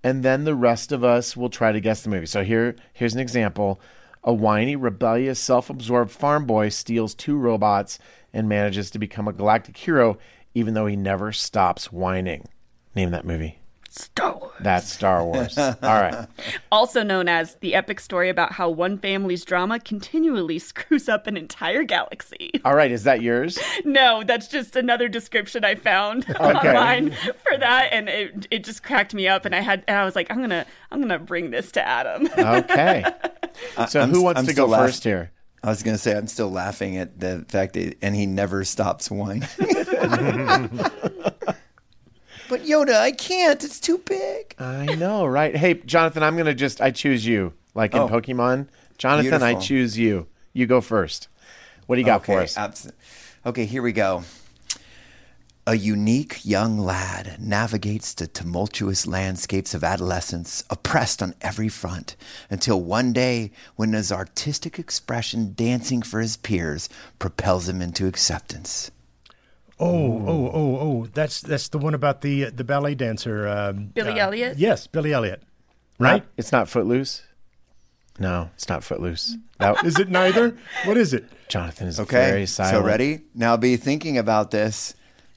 And 0.04 0.23
then 0.23 0.43
the 0.43 0.56
rest 0.56 0.91
of 0.91 1.04
us 1.04 1.36
will 1.36 1.49
try 1.49 1.71
to 1.71 1.80
guess 1.80 2.02
the 2.02 2.10
movie. 2.10 2.25
So 2.25 2.43
here, 2.43 2.75
here's 2.93 3.13
an 3.13 3.19
example. 3.19 3.80
A 4.23 4.34
whiny, 4.34 4.75
rebellious, 4.75 5.39
self 5.39 5.69
absorbed 5.69 6.12
farm 6.12 6.45
boy 6.45 6.69
steals 6.69 7.13
two 7.13 7.38
robots 7.38 7.99
and 8.34 8.49
manages 8.49 8.89
to 8.91 8.99
become 8.99 9.28
a 9.28 9.34
galactic 9.34 9.78
hero, 9.78 10.17
even 10.54 10.73
though 10.73 10.88
he 10.88 10.95
never 10.95 11.32
stops 11.32 11.91
whining. 11.91 12.47
Name 12.95 13.12
that 13.12 13.25
movie. 13.25 13.59
Star 13.89 14.38
Wars. 14.38 14.54
That's 14.60 14.91
Star 14.91 15.23
Wars. 15.25 15.58
All 15.58 15.73
right. 15.82 16.28
Also 16.71 17.04
known 17.04 17.28
as 17.28 17.56
the 17.56 17.73
epic 17.75 17.99
story 17.99 18.30
about 18.30 18.52
how 18.54 18.69
one 18.69 18.97
family's 18.97 19.43
drama 19.45 19.80
continually 19.80 20.60
screws 20.69 21.10
up 21.10 21.28
an 21.28 21.36
entire 21.38 21.84
galaxy. 21.84 22.52
All 22.65 22.75
right. 22.75 22.91
Is 22.91 23.04
that 23.04 23.21
yours? 23.21 23.58
No, 23.86 24.23
that's 24.23 24.47
just 24.47 24.75
another 24.75 25.08
description 25.08 25.63
I 25.65 25.75
found 25.75 26.30
online 26.39 27.12
for 27.12 27.58
that, 27.58 27.89
and 27.91 28.08
it 28.10 28.47
it 28.52 28.63
just 28.63 28.84
cracked 28.84 29.13
me 29.13 29.28
up, 29.28 29.45
and 29.45 29.56
I 29.56 29.62
had 29.62 29.84
and 29.88 29.97
I 29.97 30.06
was 30.06 30.15
like, 30.15 30.30
I'm 30.30 30.39
gonna 30.41 30.65
I'm 30.91 31.02
gonna 31.02 31.17
bring 31.19 31.49
this 31.52 31.71
to 31.73 31.82
Adam. 31.88 32.28
Okay. 32.38 33.04
So 33.88 34.02
I'm- 34.02 34.10
who 34.12 34.21
wants 34.21 34.39
I'm 34.39 34.45
to 34.47 34.54
go 34.54 34.65
laugh- 34.67 34.82
first 34.82 35.04
here? 35.04 35.32
I 35.63 35.67
was 35.69 35.84
going 35.84 35.93
to 35.95 36.02
say 36.02 36.15
I'm 36.15 36.28
still 36.28 36.49
laughing 36.49 36.95
at 36.95 37.19
the 37.19 37.43
fact 37.49 37.73
that, 37.73 37.95
and 38.02 38.15
he 38.15 38.25
never 38.25 38.63
stops 38.63 39.12
whining. 39.12 39.43
But 42.49 42.63
Yoda, 42.63 42.95
I 42.99 43.12
can't. 43.13 43.63
It's 43.63 43.79
too 43.79 43.99
big. 43.99 44.55
I 44.59 44.95
know, 44.95 45.25
right? 45.25 45.55
Hey, 45.55 45.75
Jonathan, 45.75 46.23
I'm 46.23 46.35
gonna 46.35 46.53
just 46.53 46.81
I 46.81 46.91
choose 46.91 47.25
you, 47.25 47.53
like 47.75 47.93
in 47.93 48.01
Oh. 48.01 48.09
Pokemon. 48.09 48.67
Jonathan, 48.97 49.35
I 49.41 49.51
Beautiful. 49.53 49.62
choose 49.62 49.97
you. 49.97 50.27
You 50.51 50.65
go 50.67 50.81
first. 50.81 51.29
What 51.85 51.95
do 51.95 52.01
you 52.01 52.05
got 52.05 52.21
okay, 52.21 52.33
for 52.35 52.41
us? 52.41 52.57
abs- 52.57 52.91
okay, 53.45 53.65
here 53.65 53.81
we 53.81 53.93
go. 53.93 54.23
A 55.67 55.75
unique 55.75 56.43
young 56.43 56.79
lad 56.79 57.38
navigates 57.39 58.13
the 58.15 58.26
tumultuous 58.26 59.05
landscapes 59.05 59.76
of 59.76 59.84
adolescence, 59.84 60.63
oppressed 60.69 61.21
on 61.21 61.36
every 61.41 61.69
front, 61.69 62.15
until 62.49 62.82
one 62.82 63.13
day 63.13 63.51
when 63.76 63.93
his 63.93 64.11
artistic 64.11 64.80
expression 64.80 65.53
dancing 65.55 66.01
for 66.01 66.21
his 66.21 66.38
peers 66.38 66.89
propels 67.19 67.69
him 67.69 67.82
into 67.84 68.07
acceptance. 68.07 68.89
Oh, 69.80 70.25
oh, 70.27 70.51
oh, 70.53 70.77
oh! 70.80 71.07
That's 71.13 71.39
that's 71.41 71.69
the 71.69 71.77
one 71.77 71.93
about 71.93 72.21
the 72.21 72.45
the 72.49 72.63
ballet 72.63 72.95
dancer. 72.95 73.47
Um, 73.47 73.88
Billy 73.93 74.19
Elliot? 74.19 74.57
Yes, 74.57 74.88
Billy 74.88 75.13
Elliot. 75.13 75.41
Right? 75.97 76.11
Right? 76.11 76.23
It's 76.38 76.51
not 76.51 76.67
Footloose. 76.67 77.23
No, 78.19 78.49
it's 78.55 78.67
not 78.67 78.84
Footloose. 78.84 79.38
That 79.59 79.86
Is 79.86 79.97
it 79.97 80.09
neither? 80.09 80.55
What 80.86 80.97
is 80.97 81.13
it? 81.13 81.25
Jonathan 81.47 81.88
is 81.88 81.99
Okay. 81.99 82.30
very 82.30 82.45
silent. 82.45 82.75
So 82.75 82.82
ready? 82.84 83.21
Now 83.34 83.55
be 83.57 83.77
thinking 83.77 84.17
about 84.17 84.51
this. 84.51 84.93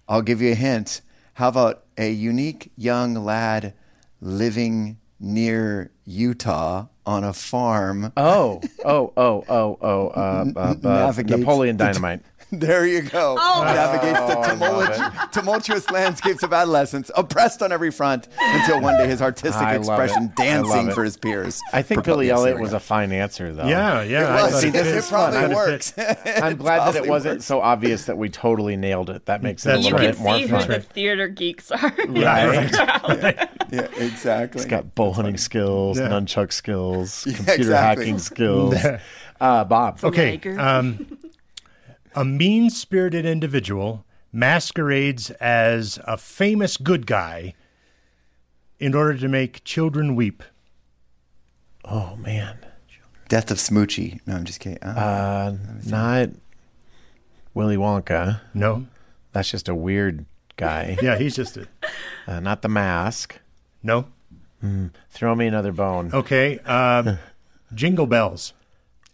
I'll 0.09 0.23
give 0.23 0.43
you 0.43 0.53
a 0.53 0.57
hint. 0.57 1.01
How 1.35 1.49
about 1.49 1.85
a 1.97 2.11
unique 2.11 2.73
young 2.77 3.15
lad 3.15 3.75
living 4.21 4.99
near 5.21 5.91
Utah 6.05 6.87
on 7.07 7.25
a 7.25 7.33
farm? 7.33 8.13
Oh, 8.17 8.61
oh, 8.85 9.13
oh, 9.17 9.45
oh, 9.49 9.79
oh. 9.81 10.09
Uh, 10.09 10.45
uh, 10.57 10.61
uh, 10.61 10.75
Navigates 10.83 11.39
Napoleon 11.41 11.77
Dynamite. 11.77 12.21
There 12.63 12.87
you 12.87 13.01
go. 13.03 13.37
Oh. 13.41 13.63
Navigates 13.65 14.21
the 14.21 14.39
I 14.39 14.49
tumultu- 14.51 15.33
tumultuous 15.33 15.91
landscapes 15.91 16.43
of 16.43 16.53
adolescence, 16.53 17.11
oppressed 17.17 17.63
on 17.63 17.73
every 17.73 17.91
front, 17.91 18.29
until 18.41 18.81
one 18.83 18.99
day 18.99 19.07
his 19.09 19.23
artistic 19.23 19.63
I 19.63 19.77
expression 19.77 20.25
it. 20.25 20.37
Dancing 20.37 20.91
for 20.93 21.03
his 21.03 21.17
peers. 21.17 21.61
I 21.73 21.81
think 21.81 22.05
Billy 22.05 22.29
Elliot 22.31 22.61
was 22.61 22.75
a 22.75 22.81
fine 22.81 23.11
answer, 23.11 23.55
though. 23.55 23.67
Yeah, 23.67 24.03
yeah. 24.03 24.25
It 24.25 24.27
I 24.27 24.43
was. 24.43 24.53
thought 24.53 24.61
See, 24.61 24.69
this 24.71 24.87
fit. 24.87 24.97
it 24.97 25.09
probably 25.09 25.41
Kinda 25.41 25.57
works. 25.57 25.95
I'm 25.99 26.57
glad 26.59 26.93
that 26.93 27.05
it 27.05 27.09
wasn't 27.09 27.37
works. 27.37 27.47
so 27.47 27.61
obvious 27.63 28.05
that 28.05 28.19
we 28.19 28.29
totally 28.29 28.77
nailed 28.77 29.09
it. 29.09 29.25
That 29.27 29.43
makes 29.43 29.65
it 29.65 29.71
a 29.71 29.73
That's 29.73 29.87
You 29.89 29.93
little 29.95 30.07
right. 30.09 30.15
can 30.15 30.23
bit 30.23 30.31
more 30.31 30.37
see 30.37 30.43
who 30.47 30.59
fun. 30.59 30.69
the 30.69 30.81
theater 30.81 31.29
geeks 31.29 31.71
are. 31.71 31.95
Right? 32.07 33.49
Yeah, 33.73 33.89
exactly. 33.97 34.61
He's 34.61 34.71
got 34.71 34.95
bow 34.95 35.13
hunting 35.13 35.39
skills, 35.39 35.99
Yeah. 35.99 36.09
nunchuck 36.09 36.53
skills, 36.53 37.27
Yeah, 37.27 37.37
computer 37.37 37.55
exactly. 37.63 38.05
hacking 38.05 38.19
skills. 38.19 38.75
Uh, 39.41 39.65
Bob. 39.65 39.99
Okay. 40.05 40.33
Liger. 40.33 40.61
Um, 40.61 41.19
a 42.15 42.25
mean 42.25 42.71
spirited 42.71 43.25
individual 43.27 44.05
masquerades 44.33 45.31
as 45.33 45.99
a 46.07 46.17
famous 46.17 46.77
good 46.77 47.07
guy 47.07 47.55
in 48.79 48.95
order 48.95 49.17
to 49.19 49.29
make 49.29 49.63
children 49.65 50.15
weep. 50.17 50.43
Oh 51.85 52.17
man. 52.17 52.59
Death 53.29 53.51
of 53.51 53.59
Smoochy. 53.59 54.21
No, 54.27 54.35
I'm 54.37 54.45
just 54.45 54.61
kidding. 54.61 54.83
Uh, 54.83 54.89
Uh, 55.57 55.57
not 55.87 56.31
Willy 57.55 57.77
Wonka. 57.77 58.41
No? 58.55 58.87
That's 59.33 59.51
just 59.51 59.69
a 59.69 59.75
weird 59.75 60.27
guy. 60.57 60.97
Yeah, 61.03 61.17
he's 61.17 61.35
just 61.37 61.57
a. 61.57 61.67
Uh, 62.27 62.41
not 62.41 62.63
the 62.63 62.69
mask. 62.69 63.39
No? 63.83 64.07
Throw 65.11 65.35
me 65.35 65.47
another 65.49 65.73
bone. 65.73 66.11
Okay. 66.15 66.59
Um, 66.61 67.19
jingle 67.75 68.07
bells. 68.07 68.53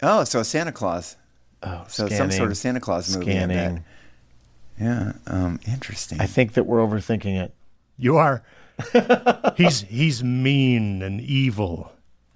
oh, 0.02 0.24
so 0.24 0.42
Santa 0.42 0.72
Claus. 0.72 1.16
Oh, 1.62 1.84
So 1.88 2.08
some 2.08 2.30
sort 2.30 2.50
of 2.50 2.56
Santa 2.56 2.80
Claus 2.80 3.14
movie. 3.16 3.30
Scanning. 3.32 3.84
Yeah. 4.80 5.12
Um, 5.26 5.58
interesting. 5.66 6.20
I 6.20 6.26
think 6.26 6.52
that 6.54 6.64
we're 6.64 6.78
overthinking 6.78 7.40
it. 7.42 7.52
You 7.96 8.16
are. 8.16 8.42
he's 9.56 9.80
he's 9.82 10.22
mean 10.22 11.02
and 11.02 11.20
evil. 11.20 11.90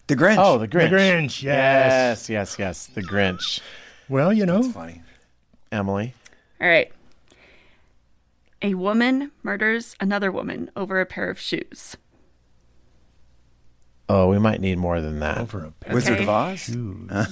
the 0.08 0.16
Grinch. 0.16 0.36
Oh, 0.38 0.58
the 0.58 0.66
Grinch. 0.66 0.90
The 0.90 0.96
Grinch, 0.96 1.42
yes. 1.44 2.28
Yes, 2.28 2.28
yes, 2.28 2.58
yes. 2.58 2.86
The 2.88 3.02
Grinch. 3.02 3.60
Well, 4.08 4.32
you 4.32 4.44
know, 4.44 4.62
funny. 4.64 5.02
Emily. 5.70 6.14
All 6.60 6.66
right. 6.68 6.90
A 8.60 8.74
woman 8.74 9.30
murders 9.44 9.94
another 10.00 10.32
woman 10.32 10.68
over 10.76 11.00
a 11.00 11.06
pair 11.06 11.30
of 11.30 11.38
shoes. 11.38 11.96
Oh, 14.08 14.28
we 14.28 14.38
might 14.38 14.60
need 14.60 14.78
more 14.78 15.00
than 15.00 15.20
that. 15.20 15.38
over 15.38 15.64
a 15.64 15.70
pet. 15.70 15.94
Wizard 15.94 16.14
Okay. 16.14 16.22
of 16.24 16.28
Oz. 16.28 16.68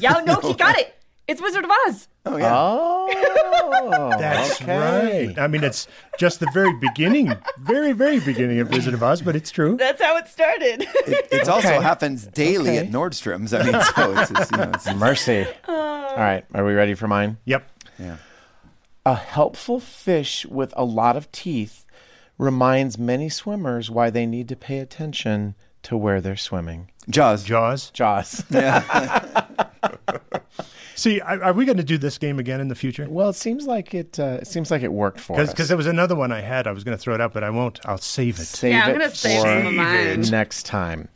Yeah, 0.01 0.23
no, 0.25 0.37
he 0.37 0.55
got 0.55 0.79
it. 0.79 0.95
It's 1.31 1.41
Wizard 1.41 1.65
of 1.65 1.71
Oz. 1.87 2.09
Oh 2.27 2.37
yeah. 2.37 2.51
Oh, 2.53 4.17
That's 4.19 4.61
okay. 4.61 5.27
right. 5.29 5.39
I 5.39 5.47
mean, 5.47 5.63
it's 5.63 5.87
just 6.19 6.41
the 6.41 6.51
very 6.53 6.73
beginning, 6.81 7.33
very, 7.61 7.93
very 7.93 8.19
beginning 8.21 8.59
of 8.61 8.71
Wizard 8.71 8.95
of 8.95 9.03
Oz, 9.03 9.23
but 9.23 9.37
it's 9.37 9.51
true. 9.51 9.77
That's 9.77 10.03
how 10.03 10.17
it 10.17 10.27
started. 10.29 10.87
It 11.07 11.49
also 11.49 11.69
Okay. 11.69 11.81
happens 11.83 12.27
daily 12.27 12.71
Okay. 12.71 12.79
at 12.79 12.91
Nordstrom's. 12.91 13.55
I 13.55 13.63
mean, 13.63 13.81
so 13.95 14.19
it's, 14.19 14.31
just, 14.33 14.51
you 14.51 14.57
know, 14.59 14.71
it's 14.75 14.95
Mercy. 14.95 15.47
Uh, 15.69 15.73
All 15.73 16.17
right, 16.17 16.45
are 16.53 16.65
we 16.65 16.73
ready 16.75 16.95
for 16.95 17.07
mine? 17.07 17.39
Yep. 17.45 17.71
yeah. 17.99 18.17
A 19.07 19.15
helpful 19.15 19.79
fish 19.81 20.45
with 20.47 20.75
a 20.77 20.85
lot 20.85 21.17
of 21.17 21.31
teeth 21.33 21.87
reminds 22.39 22.99
many 22.99 23.29
swimmers 23.29 23.89
why 23.91 24.11
they 24.11 24.27
need 24.27 24.49
to 24.49 24.57
pay 24.57 24.79
attention 24.81 25.55
to 25.85 25.97
where 25.97 26.21
they're 26.21 26.37
swimming. 26.37 26.91
Jaws. 27.09 27.45
Jaws. 27.45 27.91
Jaws. 27.93 28.45
See, 31.01 31.19
are, 31.23 31.43
are 31.45 31.53
we 31.55 31.65
going 31.65 31.79
to 31.79 31.83
do 31.83 31.97
this 31.97 32.19
game 32.19 32.39
again 32.39 32.61
in 32.61 32.69
the 32.69 32.75
future? 32.75 33.07
well, 33.09 33.31
it 33.31 33.35
seems 33.35 33.67
like 33.67 33.95
it. 33.95 34.21
Uh, 34.21 34.37
it 34.43 34.47
seems 34.47 34.71
like 34.71 34.83
it 34.83 34.93
worked 34.93 35.19
for 35.19 35.41
us. 35.41 35.49
Because 35.49 35.69
there 35.69 35.77
was 35.79 35.87
another 35.87 36.15
one 36.15 36.31
I 36.31 36.43
had. 36.43 36.67
I 36.67 36.73
was 36.73 36.85
going 36.85 36.95
to 36.95 37.01
throw 37.03 37.15
it 37.15 37.23
out, 37.23 37.33
but 37.33 37.43
I 37.43 37.49
won't. 37.49 37.81
I'll 37.87 37.97
save 37.97 38.39
it. 38.39 38.45
Save 38.45 38.73
Yeah, 38.73 38.85
I'm 38.85 38.91
it 38.91 38.99
gonna 38.99 39.11
save 39.15 39.41
for 39.41 39.49
some 39.49 39.67
of 39.69 39.73
mine. 39.73 40.21
next 40.31 40.67
time. 40.67 41.09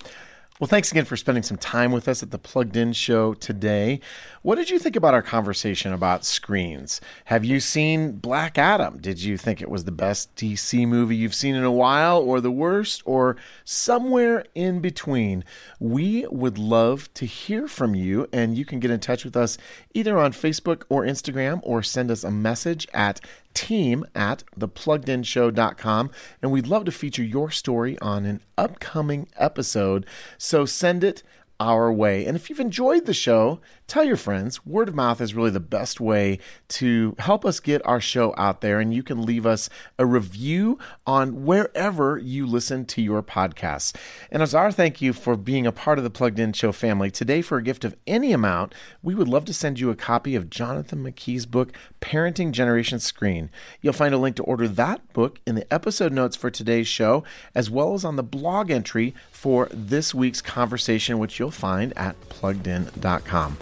Well, 0.60 0.68
thanks 0.68 0.92
again 0.92 1.04
for 1.04 1.16
spending 1.16 1.42
some 1.42 1.56
time 1.56 1.90
with 1.90 2.06
us 2.06 2.22
at 2.22 2.30
the 2.30 2.38
Plugged 2.38 2.76
In 2.76 2.92
Show 2.92 3.34
today. 3.34 3.98
What 4.42 4.54
did 4.54 4.70
you 4.70 4.78
think 4.78 4.94
about 4.94 5.12
our 5.12 5.20
conversation 5.20 5.92
about 5.92 6.24
screens? 6.24 7.00
Have 7.24 7.44
you 7.44 7.58
seen 7.58 8.12
Black 8.12 8.56
Adam? 8.56 8.98
Did 8.98 9.20
you 9.20 9.36
think 9.36 9.60
it 9.60 9.68
was 9.68 9.82
the 9.82 9.90
best 9.90 10.32
DC 10.36 10.86
movie 10.86 11.16
you've 11.16 11.34
seen 11.34 11.56
in 11.56 11.64
a 11.64 11.72
while, 11.72 12.20
or 12.20 12.40
the 12.40 12.52
worst, 12.52 13.02
or 13.04 13.36
somewhere 13.64 14.44
in 14.54 14.78
between? 14.78 15.42
We 15.80 16.24
would 16.30 16.56
love 16.56 17.12
to 17.14 17.26
hear 17.26 17.66
from 17.66 17.96
you, 17.96 18.28
and 18.32 18.56
you 18.56 18.64
can 18.64 18.78
get 18.78 18.92
in 18.92 19.00
touch 19.00 19.24
with 19.24 19.36
us 19.36 19.58
either 19.92 20.16
on 20.20 20.30
Facebook 20.30 20.84
or 20.88 21.02
Instagram, 21.02 21.58
or 21.64 21.82
send 21.82 22.12
us 22.12 22.22
a 22.22 22.30
message 22.30 22.86
at 22.94 23.20
team 23.54 24.04
at 24.14 24.44
thepluggedinshow.com 24.58 26.10
and 26.42 26.52
we'd 26.52 26.66
love 26.66 26.84
to 26.84 26.92
feature 26.92 27.22
your 27.22 27.50
story 27.50 27.98
on 28.00 28.24
an 28.26 28.40
upcoming 28.58 29.28
episode. 29.36 30.04
So 30.36 30.64
send 30.66 31.02
it 31.04 31.22
our 31.60 31.92
way. 31.92 32.26
And 32.26 32.36
if 32.36 32.50
you've 32.50 32.60
enjoyed 32.60 33.06
the 33.06 33.14
show 33.14 33.60
tell 33.86 34.04
your 34.04 34.16
friends. 34.16 34.64
Word 34.64 34.88
of 34.88 34.94
mouth 34.94 35.20
is 35.20 35.34
really 35.34 35.50
the 35.50 35.60
best 35.60 36.00
way 36.00 36.38
to 36.68 37.14
help 37.18 37.44
us 37.44 37.60
get 37.60 37.84
our 37.86 38.00
show 38.00 38.34
out 38.36 38.60
there. 38.60 38.80
And 38.80 38.94
you 38.94 39.02
can 39.02 39.22
leave 39.22 39.44
us 39.44 39.68
a 39.98 40.06
review 40.06 40.78
on 41.06 41.44
wherever 41.44 42.18
you 42.18 42.46
listen 42.46 42.86
to 42.86 43.02
your 43.02 43.22
podcasts. 43.22 43.94
And 44.30 44.42
as 44.42 44.54
our 44.54 44.72
thank 44.72 45.02
you 45.02 45.12
for 45.12 45.36
being 45.36 45.66
a 45.66 45.72
part 45.72 45.98
of 45.98 46.04
the 46.04 46.10
plugged 46.10 46.38
in 46.38 46.52
show 46.52 46.72
family. 46.72 47.10
Today 47.10 47.42
for 47.42 47.58
a 47.58 47.62
gift 47.62 47.84
of 47.84 47.96
any 48.06 48.32
amount 48.32 48.74
we 49.02 49.14
would 49.14 49.28
love 49.28 49.44
to 49.44 49.54
send 49.54 49.78
you 49.78 49.90
a 49.90 49.96
copy 49.96 50.34
of 50.34 50.50
jonathan 50.50 51.02
mckee's 51.02 51.46
book 51.46 51.72
parenting 52.00 52.52
generation 52.52 52.98
screen. 52.98 53.50
You'll 53.80 53.92
find 53.92 54.14
a 54.14 54.18
link 54.18 54.36
to 54.36 54.42
order 54.44 54.66
that 54.68 55.12
book 55.12 55.40
in 55.46 55.54
the 55.54 55.72
episode 55.72 56.12
notes 56.12 56.36
for 56.36 56.50
today's 56.50 56.88
show 56.88 57.24
as 57.54 57.70
well 57.70 57.94
as 57.94 58.04
on 58.04 58.16
the 58.16 58.22
blog 58.22 58.70
entry 58.70 59.14
for 59.30 59.68
this 59.72 60.14
week's 60.14 60.40
conversation 60.40 61.18
which 61.18 61.38
you'll 61.44 61.50
find 61.50 61.92
at 61.96 62.18
pluggedin.com 62.30 63.58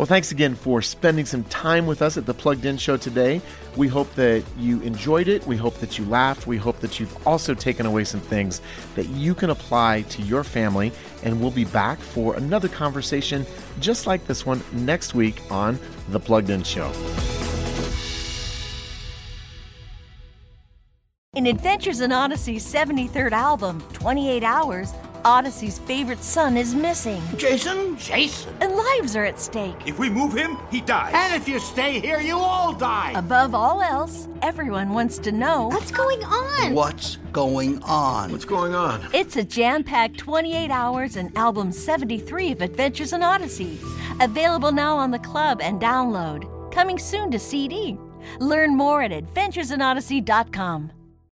well, 0.00 0.06
thanks 0.06 0.32
again 0.32 0.54
for 0.54 0.80
spending 0.80 1.26
some 1.26 1.44
time 1.44 1.86
with 1.86 2.00
us 2.00 2.16
at 2.16 2.24
the 2.24 2.32
Plugged 2.32 2.64
In 2.64 2.78
Show 2.78 2.96
today. 2.96 3.42
We 3.76 3.86
hope 3.86 4.10
that 4.14 4.42
you 4.56 4.80
enjoyed 4.80 5.28
it. 5.28 5.46
We 5.46 5.58
hope 5.58 5.74
that 5.74 5.98
you 5.98 6.06
laughed. 6.06 6.46
We 6.46 6.56
hope 6.56 6.80
that 6.80 6.98
you've 6.98 7.26
also 7.26 7.52
taken 7.52 7.84
away 7.84 8.04
some 8.04 8.20
things 8.20 8.62
that 8.94 9.10
you 9.10 9.34
can 9.34 9.50
apply 9.50 10.02
to 10.08 10.22
your 10.22 10.42
family. 10.42 10.90
And 11.22 11.38
we'll 11.38 11.50
be 11.50 11.66
back 11.66 11.98
for 11.98 12.34
another 12.34 12.66
conversation 12.66 13.44
just 13.78 14.06
like 14.06 14.26
this 14.26 14.46
one 14.46 14.62
next 14.72 15.14
week 15.14 15.42
on 15.50 15.78
The 16.08 16.18
Plugged 16.18 16.48
In 16.48 16.62
Show. 16.62 16.90
In 21.34 21.46
Adventures 21.46 22.00
in 22.00 22.10
Odyssey's 22.10 22.64
73rd 22.64 23.32
album, 23.32 23.82
28 23.92 24.42
Hours, 24.42 24.94
Odyssey's 25.24 25.78
favorite 25.78 26.22
son 26.22 26.56
is 26.56 26.74
missing, 26.74 27.22
Jason? 27.36 27.96
Jason? 27.98 28.54
and 28.60 28.72
lives 28.74 29.14
are 29.16 29.24
at 29.24 29.38
stake. 29.38 29.76
If 29.86 29.98
we 29.98 30.08
move 30.10 30.32
him, 30.32 30.56
he 30.70 30.80
dies. 30.80 31.12
And 31.14 31.34
if 31.34 31.48
you 31.48 31.58
stay 31.58 32.00
here, 32.00 32.20
you 32.20 32.36
all 32.38 32.72
die. 32.72 33.12
Above 33.14 33.54
all 33.54 33.82
else, 33.82 34.28
everyone 34.42 34.90
wants 34.94 35.18
to 35.18 35.32
know 35.32 35.68
What's 35.68 35.90
going 35.90 36.22
on? 36.24 36.74
What's 36.74 37.16
going 37.32 37.82
on? 37.82 38.32
What's 38.32 38.44
going 38.44 38.74
on? 38.74 39.06
it's 39.12 39.36
a 39.36 39.44
jam 39.44 39.84
packed 39.84 40.18
28 40.18 40.70
hours 40.70 41.16
and 41.16 41.36
album 41.36 41.72
73 41.72 42.52
of 42.52 42.62
Adventures 42.62 43.12
in 43.12 43.22
Odyssey. 43.22 43.78
Available 44.20 44.72
now 44.72 44.96
on 44.96 45.10
the 45.10 45.18
club 45.18 45.60
and 45.60 45.80
download. 45.80 46.46
Coming 46.72 46.98
soon 46.98 47.30
to 47.32 47.38
CD. 47.38 47.98
Learn 48.38 48.76
more 48.76 49.02
at 49.02 49.10
adventuresinodyssey.com. 49.12 50.92